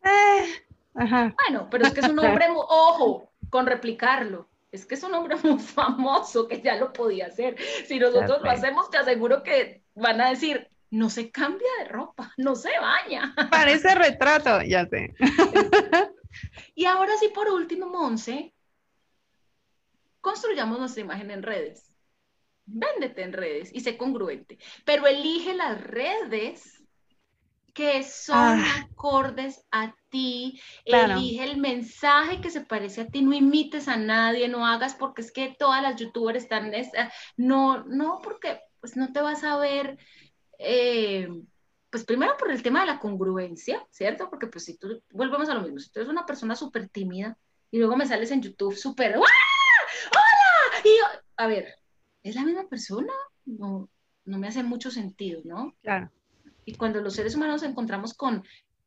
Eh, 0.05 0.45
ajá. 0.95 1.35
Bueno, 1.49 1.68
pero 1.70 1.87
es 1.87 1.95
que 1.95 2.01
es 2.01 2.09
un 2.11 2.18
hombre, 2.18 2.49
ojo, 2.55 3.33
con 3.49 3.64
replicarlo 3.64 4.49
es 4.73 4.87
que 4.87 4.95
es 4.95 5.03
un 5.03 5.14
hombre 5.14 5.37
muy 5.43 5.59
famoso 5.59 6.47
que 6.49 6.61
ya 6.61 6.77
lo 6.77 6.93
podía 6.93 7.27
hacer. 7.27 7.57
Si 7.87 7.99
nosotros 7.99 8.41
lo 8.43 8.51
hacemos, 8.51 8.91
te 8.91 8.99
aseguro 8.99 9.43
que 9.43 9.83
van 9.95 10.21
a 10.21 10.31
decir, 10.31 10.68
no 10.91 11.11
se 11.11 11.31
cambia 11.31 11.68
de 11.79 11.85
ropa, 11.87 12.33
no 12.37 12.55
se 12.57 12.71
baña. 12.79 13.35
Parece 13.51 13.95
retrato, 13.95 14.62
ya 14.62 14.87
sé. 14.87 15.14
y 16.75 16.85
ahora 16.85 17.16
sí, 17.18 17.29
por 17.29 17.49
último, 17.49 17.87
Monse, 17.87 18.55
construyamos 20.21 20.79
nuestra 20.79 21.03
imagen 21.03 21.31
en 21.31 21.43
redes. 21.43 21.87
Véndete 22.66 23.23
en 23.23 23.33
redes 23.33 23.71
y 23.73 23.81
sé 23.81 23.97
congruente, 23.97 24.59
pero 24.85 25.07
elige 25.09 25.55
las 25.55 25.81
redes 25.83 26.80
que 27.73 28.03
son 28.03 28.61
ah. 28.61 28.87
acordes 28.91 29.64
a 29.71 29.95
ti, 30.09 30.61
elige 30.85 31.45
el 31.45 31.57
mensaje 31.59 32.41
que 32.41 32.51
se 32.51 32.62
parece 32.62 33.03
a 33.03 33.07
ti, 33.07 33.23
no 33.23 33.35
imites 33.35 33.89
a 33.89 33.97
nadie, 33.97 34.49
no 34.49 34.66
hagas 34.66 34.95
porque 34.95 35.23
es 35.23 35.33
que 35.33 35.55
todas 35.59 35.83
las 35.83 35.97
youtubers 35.97 36.43
están, 36.43 36.73
no, 37.37 37.85
no, 37.85 38.21
porque 38.23 38.61
pues 38.81 38.97
no 38.97 39.12
te 39.12 39.21
vas 39.21 39.45
a 39.45 39.57
ver, 39.57 39.99
eh, 40.59 41.29
pues 41.91 42.05
primero 42.05 42.37
por 42.37 42.51
el 42.51 42.62
tema 42.62 42.81
de 42.81 42.87
la 42.87 42.99
congruencia, 42.99 43.87
¿cierto? 43.91 44.31
Porque 44.31 44.47
pues 44.47 44.64
si 44.64 44.79
tú, 44.79 45.03
volvemos 45.11 45.49
a 45.49 45.55
lo 45.55 45.62
mismo, 45.62 45.79
si 45.79 45.91
tú 45.91 46.01
eres 46.01 46.11
una 46.11 46.27
persona 46.27 46.57
súper 46.57 46.89
tímida 46.89 47.37
y 47.71 47.79
luego 47.79 47.97
me 47.97 48.07
sales 48.07 48.31
en 48.31 48.43
YouTube 48.43 48.77
súper, 48.77 49.16
¡hola! 49.16 49.27
Y 50.85 50.99
a 51.37 51.47
ver, 51.47 51.75
¿es 52.23 52.35
la 52.35 52.45
misma 52.45 52.68
persona? 52.68 53.12
No, 53.45 53.89
no 54.25 54.39
me 54.39 54.49
hace 54.49 54.62
mucho 54.62 54.91
sentido, 54.91 55.43
¿no? 55.45 55.77
Claro. 55.83 56.11
Y 56.71 56.75
cuando 56.77 57.01
los 57.01 57.14
seres 57.14 57.35
humanos 57.35 57.62
nos 57.62 57.71
encontramos 57.71 58.14
con 58.14 58.45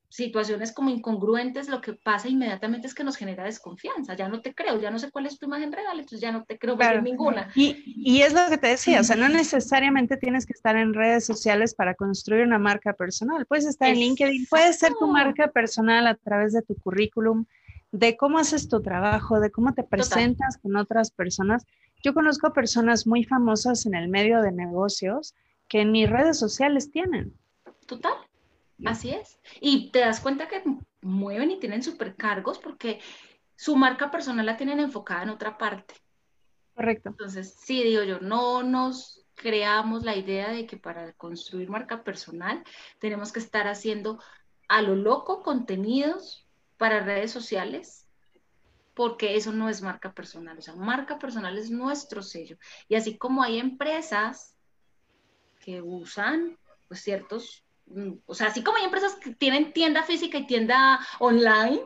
situaciones 0.08 0.72
como 0.72 0.90
incongruentes, 0.90 1.68
lo 1.68 1.82
que 1.82 1.94
pasa 1.94 2.30
inmediatamente 2.30 2.88
es 2.88 2.94
que 2.94 3.04
nos 3.04 3.18
genera 3.18 3.44
desconfianza. 3.44 4.16
Ya 4.16 4.30
no 4.30 4.42
te 4.42 4.54
creo, 4.54 4.80
ya 4.80 4.90
no 4.90 5.00
sé 5.00 5.12
cuál 5.12 5.26
es 5.26 5.38
tu 5.38 5.48
imagen 5.48 5.72
real, 5.72 6.00
entonces 6.00 6.22
ya 6.22 6.32
no 6.32 6.46
te 6.46 6.58
creo 6.58 6.78
ninguna. 7.02 7.50
Y, 7.56 7.84
y, 7.86 8.22
es 8.22 8.32
lo 8.32 8.48
que 8.48 8.58
te 8.58 8.68
decía, 8.68 9.02
o 9.02 9.04
sea, 9.04 9.16
no 9.16 9.28
necesariamente 9.28 10.16
tienes 10.16 10.46
que 10.46 10.54
estar 10.54 10.78
en 10.78 10.94
redes 10.94 11.26
sociales 11.26 11.74
para 11.74 11.96
construir 11.96 12.46
una 12.46 12.60
marca 12.60 12.94
personal. 12.94 13.46
Puedes 13.48 13.66
estar 13.66 13.90
en 13.90 13.96
LinkedIn, 13.96 14.46
puedes 14.50 14.80
ser 14.80 14.94
tu 14.94 15.08
marca 15.08 15.48
personal 15.48 16.08
a 16.08 16.16
través 16.16 16.54
de 16.54 16.62
tu 16.62 16.76
currículum, 16.76 17.46
de 17.92 18.16
cómo 18.16 18.38
haces 18.38 18.70
tu 18.70 18.82
trabajo, 18.82 19.40
de 19.42 19.52
cómo 19.52 19.74
te 19.74 19.84
presentas 19.84 20.58
con 20.58 20.78
otras 20.78 21.12
personas. 21.12 21.66
Yo 22.04 22.14
conozco 22.14 22.54
personas 22.54 23.08
muy 23.08 23.26
famosas 23.26 23.88
en 23.88 23.96
el 23.96 24.08
medio 24.10 24.42
de 24.42 24.52
negocios 24.52 25.34
que 25.68 25.86
ni 25.86 26.06
redes 26.06 26.38
sociales 26.38 26.92
tienen. 26.92 27.34
Total, 27.86 28.14
así 28.86 29.12
es. 29.12 29.40
Y 29.60 29.92
te 29.92 30.00
das 30.00 30.20
cuenta 30.20 30.48
que 30.48 30.64
mueven 31.02 31.52
y 31.52 31.60
tienen 31.60 31.84
supercargos 31.84 32.60
porque 32.60 33.00
su 33.56 33.76
marca 33.76 34.12
personal 34.12 34.46
la 34.46 34.58
tienen 34.58 34.80
enfocada 34.80 35.24
en 35.24 35.30
otra 35.30 35.58
parte. 35.58 35.96
Correcto. 36.76 37.10
Entonces, 37.10 37.56
sí, 37.60 37.84
digo 37.84 38.04
yo, 38.04 38.20
no 38.20 38.64
nos 38.64 39.26
creamos 39.36 40.04
la 40.04 40.16
idea 40.16 40.52
de 40.52 40.66
que 40.66 40.78
para 40.78 41.14
construir 41.14 41.70
marca 41.70 42.04
personal 42.04 42.64
tenemos 43.00 43.32
que 43.32 43.40
estar 43.40 43.68
haciendo 43.68 44.20
a 44.68 44.82
lo 44.82 44.96
loco 44.96 45.44
contenidos 45.44 46.48
para 46.78 47.04
redes 47.04 47.32
sociales 47.32 48.08
porque 48.94 49.36
eso 49.36 49.52
no 49.52 49.70
es 49.70 49.82
marca 49.82 50.14
personal. 50.14 50.58
O 50.58 50.62
sea, 50.62 50.76
marca 50.76 51.18
personal 51.18 51.58
es 51.58 51.72
nuestro 51.72 52.22
sello. 52.22 52.58
Y 52.88 52.96
así 52.96 53.18
como 53.18 53.44
hay 53.44 53.60
empresas 53.60 54.56
que 55.60 55.82
usan 55.82 56.58
pues, 56.88 57.02
ciertos, 57.02 57.63
o 58.26 58.36
sea, 58.36 58.48
así 58.48 58.64
como 58.64 58.78
hay 58.78 58.86
empresas 58.86 59.16
que 59.16 59.32
tienen 59.36 59.74
tienda 59.74 60.04
física 60.04 60.38
y 60.38 60.48
tienda 60.48 61.00
online, 61.20 61.82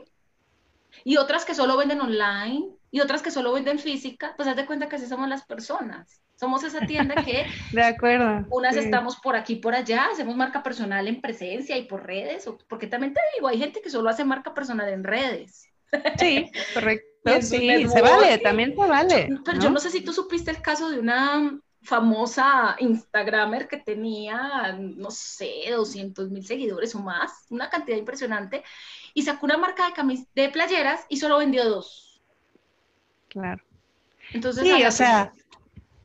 y 1.04 1.18
otras 1.18 1.45
que 1.45 1.56
solo 1.56 1.78
venden 1.78 2.02
online, 2.02 2.70
y 2.91 3.02
otras 3.02 3.22
que 3.22 3.32
solo 3.32 3.54
venden 3.54 3.80
física, 3.80 4.34
pues 4.36 4.48
haz 4.48 4.56
de 4.56 4.66
cuenta 4.66 4.88
que 4.88 4.95
así 4.95 5.08
somos 5.08 5.28
las 5.28 5.45
personas. 5.45 6.22
Somos 6.36 6.64
esa 6.64 6.86
tienda 6.86 7.16
que... 7.24 7.45
de 7.72 7.84
acuerdo. 7.84 8.45
Unas 8.50 8.76
estamos 8.76 9.18
por 9.18 9.36
aquí, 9.36 9.56
por 9.56 9.76
allá, 9.76 10.08
hacemos 10.12 10.36
marca 10.36 10.64
personal 10.64 11.08
en 11.08 11.20
presencia 11.20 11.78
y 11.78 11.86
por 11.86 12.06
redes, 12.06 12.50
porque 12.70 12.88
también 12.88 13.14
te 13.14 13.22
digo, 13.36 13.48
hay 13.48 13.58
gente 13.58 13.82
que 13.82 13.89
solo 13.89 14.10
hace 14.10 14.24
marca 14.24 14.54
personal 14.54 14.89
en 14.89 15.04
redes. 15.04 15.68
Sí, 16.20 16.52
correcto. 16.74 17.08
Sí, 17.41 17.88
se 17.88 18.02
vale, 18.02 18.38
también 18.39 18.76
se 18.76 18.88
vale. 18.88 19.30
Pero 19.43 19.60
yo 19.60 19.70
no 19.70 19.80
sé 19.80 19.89
si 19.89 20.02
tú 20.02 20.14
supiste 20.14 20.52
el 20.52 20.62
caso 20.62 20.89
de 20.89 21.00
una 21.00 21.60
famosa 21.88 22.75
Instagramer 22.79 23.69
que 23.69 23.77
tenía, 23.77 24.77
no 24.77 25.09
sé, 25.09 25.71
200 25.71 26.29
mil 26.29 26.45
seguidores 26.45 26.93
o 26.95 26.99
más, 26.99 27.45
una 27.49 27.69
cantidad 27.69 27.97
impresionante, 27.97 28.61
y 29.13 29.21
sacó 29.21 29.45
una 29.45 29.57
marca 29.57 29.88
de, 29.88 29.93
camis 29.93 30.27
de 30.35 30.49
playeras 30.49 31.05
y 31.07 31.15
solo 31.15 31.38
vendió 31.38 31.63
dos. 31.63 32.21
Claro. 33.29 33.63
Entonces, 34.33 34.63
sí, 34.63 34.83
o 34.83 34.91
sea, 34.91 35.31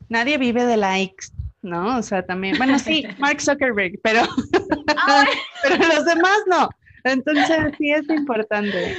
nadie 0.07 0.37
vive 0.37 0.63
de 0.63 0.77
likes, 0.77 1.27
¿no? 1.61 1.97
O 1.97 2.01
sea, 2.01 2.25
también, 2.25 2.57
bueno, 2.57 2.79
sí, 2.79 3.05
Mark 3.19 3.41
Zuckerberg, 3.41 3.99
pero, 4.01 4.21
pero 5.63 5.77
los 5.77 6.05
demás 6.05 6.37
no. 6.47 6.69
Entonces, 7.03 7.73
sí 7.77 7.91
es 7.91 8.09
importante. 8.09 8.95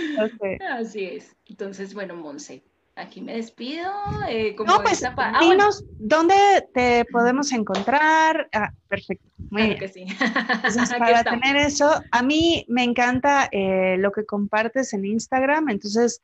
Así 0.70 1.04
es. 1.06 1.34
Entonse, 1.46 1.86
bueno, 1.94 2.14
Monse, 2.14 2.62
aquí 2.96 3.20
me 3.20 3.34
despido. 3.34 3.90
Eh, 4.28 4.54
no, 4.66 4.82
pues, 4.82 5.04
ah, 5.04 5.38
dinos 5.40 5.84
dónde 5.98 6.34
te 6.72 7.04
podemos 7.06 7.52
encontrar. 7.52 8.48
Ah, 8.52 8.70
perfecto. 8.88 9.28
Muy 9.50 9.62
bien. 9.62 9.78
Que 9.78 9.88
sí. 9.88 10.06
para 10.98 11.24
tener 11.24 11.56
eso, 11.56 11.90
a 12.10 12.22
mí 12.22 12.64
me 12.68 12.84
encanta 12.84 13.48
eh, 13.50 13.96
lo 13.98 14.12
que 14.12 14.24
compartes 14.24 14.92
en 14.92 15.04
Instagram, 15.04 15.70
entonces 15.70 16.22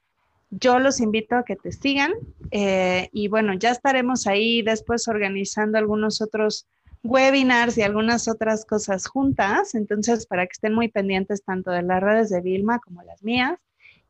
yo 0.51 0.81
los 0.81 1.01
invito 1.01 1.37
a 1.37 1.45
que 1.45 1.55
te 1.55 1.71
sigan 1.71 2.13
eh, 2.51 3.09
y 3.13 3.29
bueno, 3.29 3.55
ya 3.55 3.71
estaremos 3.71 4.27
ahí 4.27 4.63
después 4.63 5.07
organizando 5.07 5.79
algunos 5.79 6.21
otros 6.21 6.67
webinars 7.05 7.79
y 7.79 7.83
algunas 7.83 8.27
otras 8.27 8.65
cosas 8.65 9.07
juntas, 9.07 9.77
entonces 9.77 10.27
para 10.27 10.47
que 10.47 10.53
estén 10.53 10.75
muy 10.75 10.89
pendientes 10.89 11.45
tanto 11.45 11.71
de 11.71 11.83
las 11.83 12.03
redes 12.03 12.31
de 12.31 12.41
Vilma 12.41 12.81
como 12.81 13.03
las 13.03 13.23
mías 13.23 13.59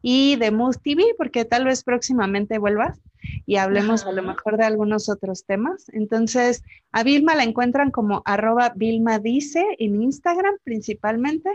y 0.02 0.36
de 0.36 0.50
Moose 0.50 0.80
TV, 0.82 1.02
porque 1.16 1.44
tal 1.44 1.64
vez 1.64 1.84
próximamente 1.84 2.58
vuelvas 2.58 3.00
y 3.46 3.56
hablemos 3.56 4.04
a 4.06 4.12
lo 4.12 4.22
mejor 4.22 4.56
de 4.56 4.64
algunos 4.64 5.08
otros 5.08 5.44
temas. 5.44 5.86
Entonces, 5.92 6.62
a 6.92 7.02
Vilma 7.02 7.34
la 7.34 7.44
encuentran 7.44 7.90
como 7.90 8.22
arroba 8.24 8.72
Vilma 8.74 9.18
dice 9.18 9.64
en 9.78 10.02
Instagram 10.02 10.56
principalmente. 10.64 11.50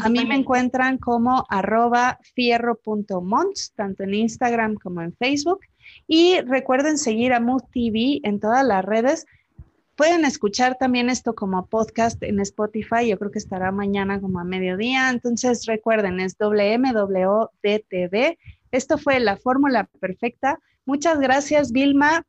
A 0.00 0.08
mí 0.08 0.24
me 0.24 0.36
encuentran 0.36 0.98
como 0.98 1.44
arroba 1.48 2.18
fierro.mons, 2.34 3.72
tanto 3.74 4.04
en 4.04 4.14
Instagram 4.14 4.74
como 4.76 5.02
en 5.02 5.12
Facebook. 5.14 5.60
Y 6.06 6.40
recuerden 6.40 6.96
seguir 6.96 7.32
a 7.32 7.40
Moose 7.40 7.66
TV 7.72 8.20
en 8.22 8.40
todas 8.40 8.64
las 8.64 8.84
redes 8.84 9.26
Pueden 9.96 10.24
escuchar 10.24 10.76
también 10.76 11.08
esto 11.08 11.34
como 11.34 11.66
podcast 11.66 12.22
en 12.22 12.40
Spotify, 12.40 13.08
yo 13.08 13.18
creo 13.18 13.30
que 13.30 13.38
estará 13.38 13.70
mañana 13.70 14.20
como 14.20 14.40
a 14.40 14.44
mediodía, 14.44 15.08
entonces 15.10 15.66
recuerden, 15.66 16.18
es 16.20 16.36
WMWDTV. 16.38 18.36
Esto 18.72 18.98
fue 18.98 19.20
la 19.20 19.36
fórmula 19.36 19.88
perfecta. 20.00 20.58
Muchas 20.84 21.20
gracias, 21.20 21.70
Vilma. 21.70 22.24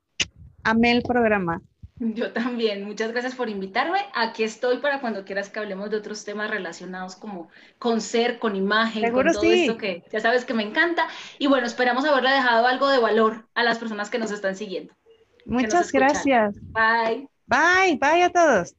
Amé 0.63 0.91
el 0.91 1.01
programa. 1.01 1.61
Yo 1.97 2.33
también, 2.33 2.83
muchas 2.83 3.11
gracias 3.11 3.35
por 3.35 3.49
invitarme. 3.49 3.99
Aquí 4.13 4.43
estoy 4.43 4.77
para 4.79 4.99
cuando 4.99 5.23
quieras 5.23 5.49
que 5.49 5.59
hablemos 5.59 5.89
de 5.89 5.97
otros 5.97 6.25
temas 6.25 6.51
relacionados 6.51 7.15
como 7.15 7.49
con 7.79 8.01
ser, 8.01 8.37
con 8.37 8.55
imagen, 8.55 9.13
con 9.13 9.25
todo 9.31 9.43
esto 9.43 9.77
que 9.77 10.03
ya 10.11 10.19
sabes 10.19 10.43
que 10.43 10.53
me 10.53 10.63
encanta. 10.63 11.07
Y 11.39 11.47
bueno, 11.47 11.65
esperamos 11.65 12.03
haberle 12.03 12.31
dejado 12.31 12.67
algo 12.67 12.89
de 12.89 12.99
valor 12.99 13.47
a 13.53 13.63
las 13.63 13.77
personas 13.77 14.09
que 14.09 14.19
nos 14.19 14.31
están 14.31 14.57
siguiendo. 14.57 14.93
Muchas 15.45 15.91
gracias. 15.91 16.55
Bye. 16.73 17.29
Bye, 17.47 17.97
bye 17.99 18.21
a 18.23 18.29
todos. 18.31 18.75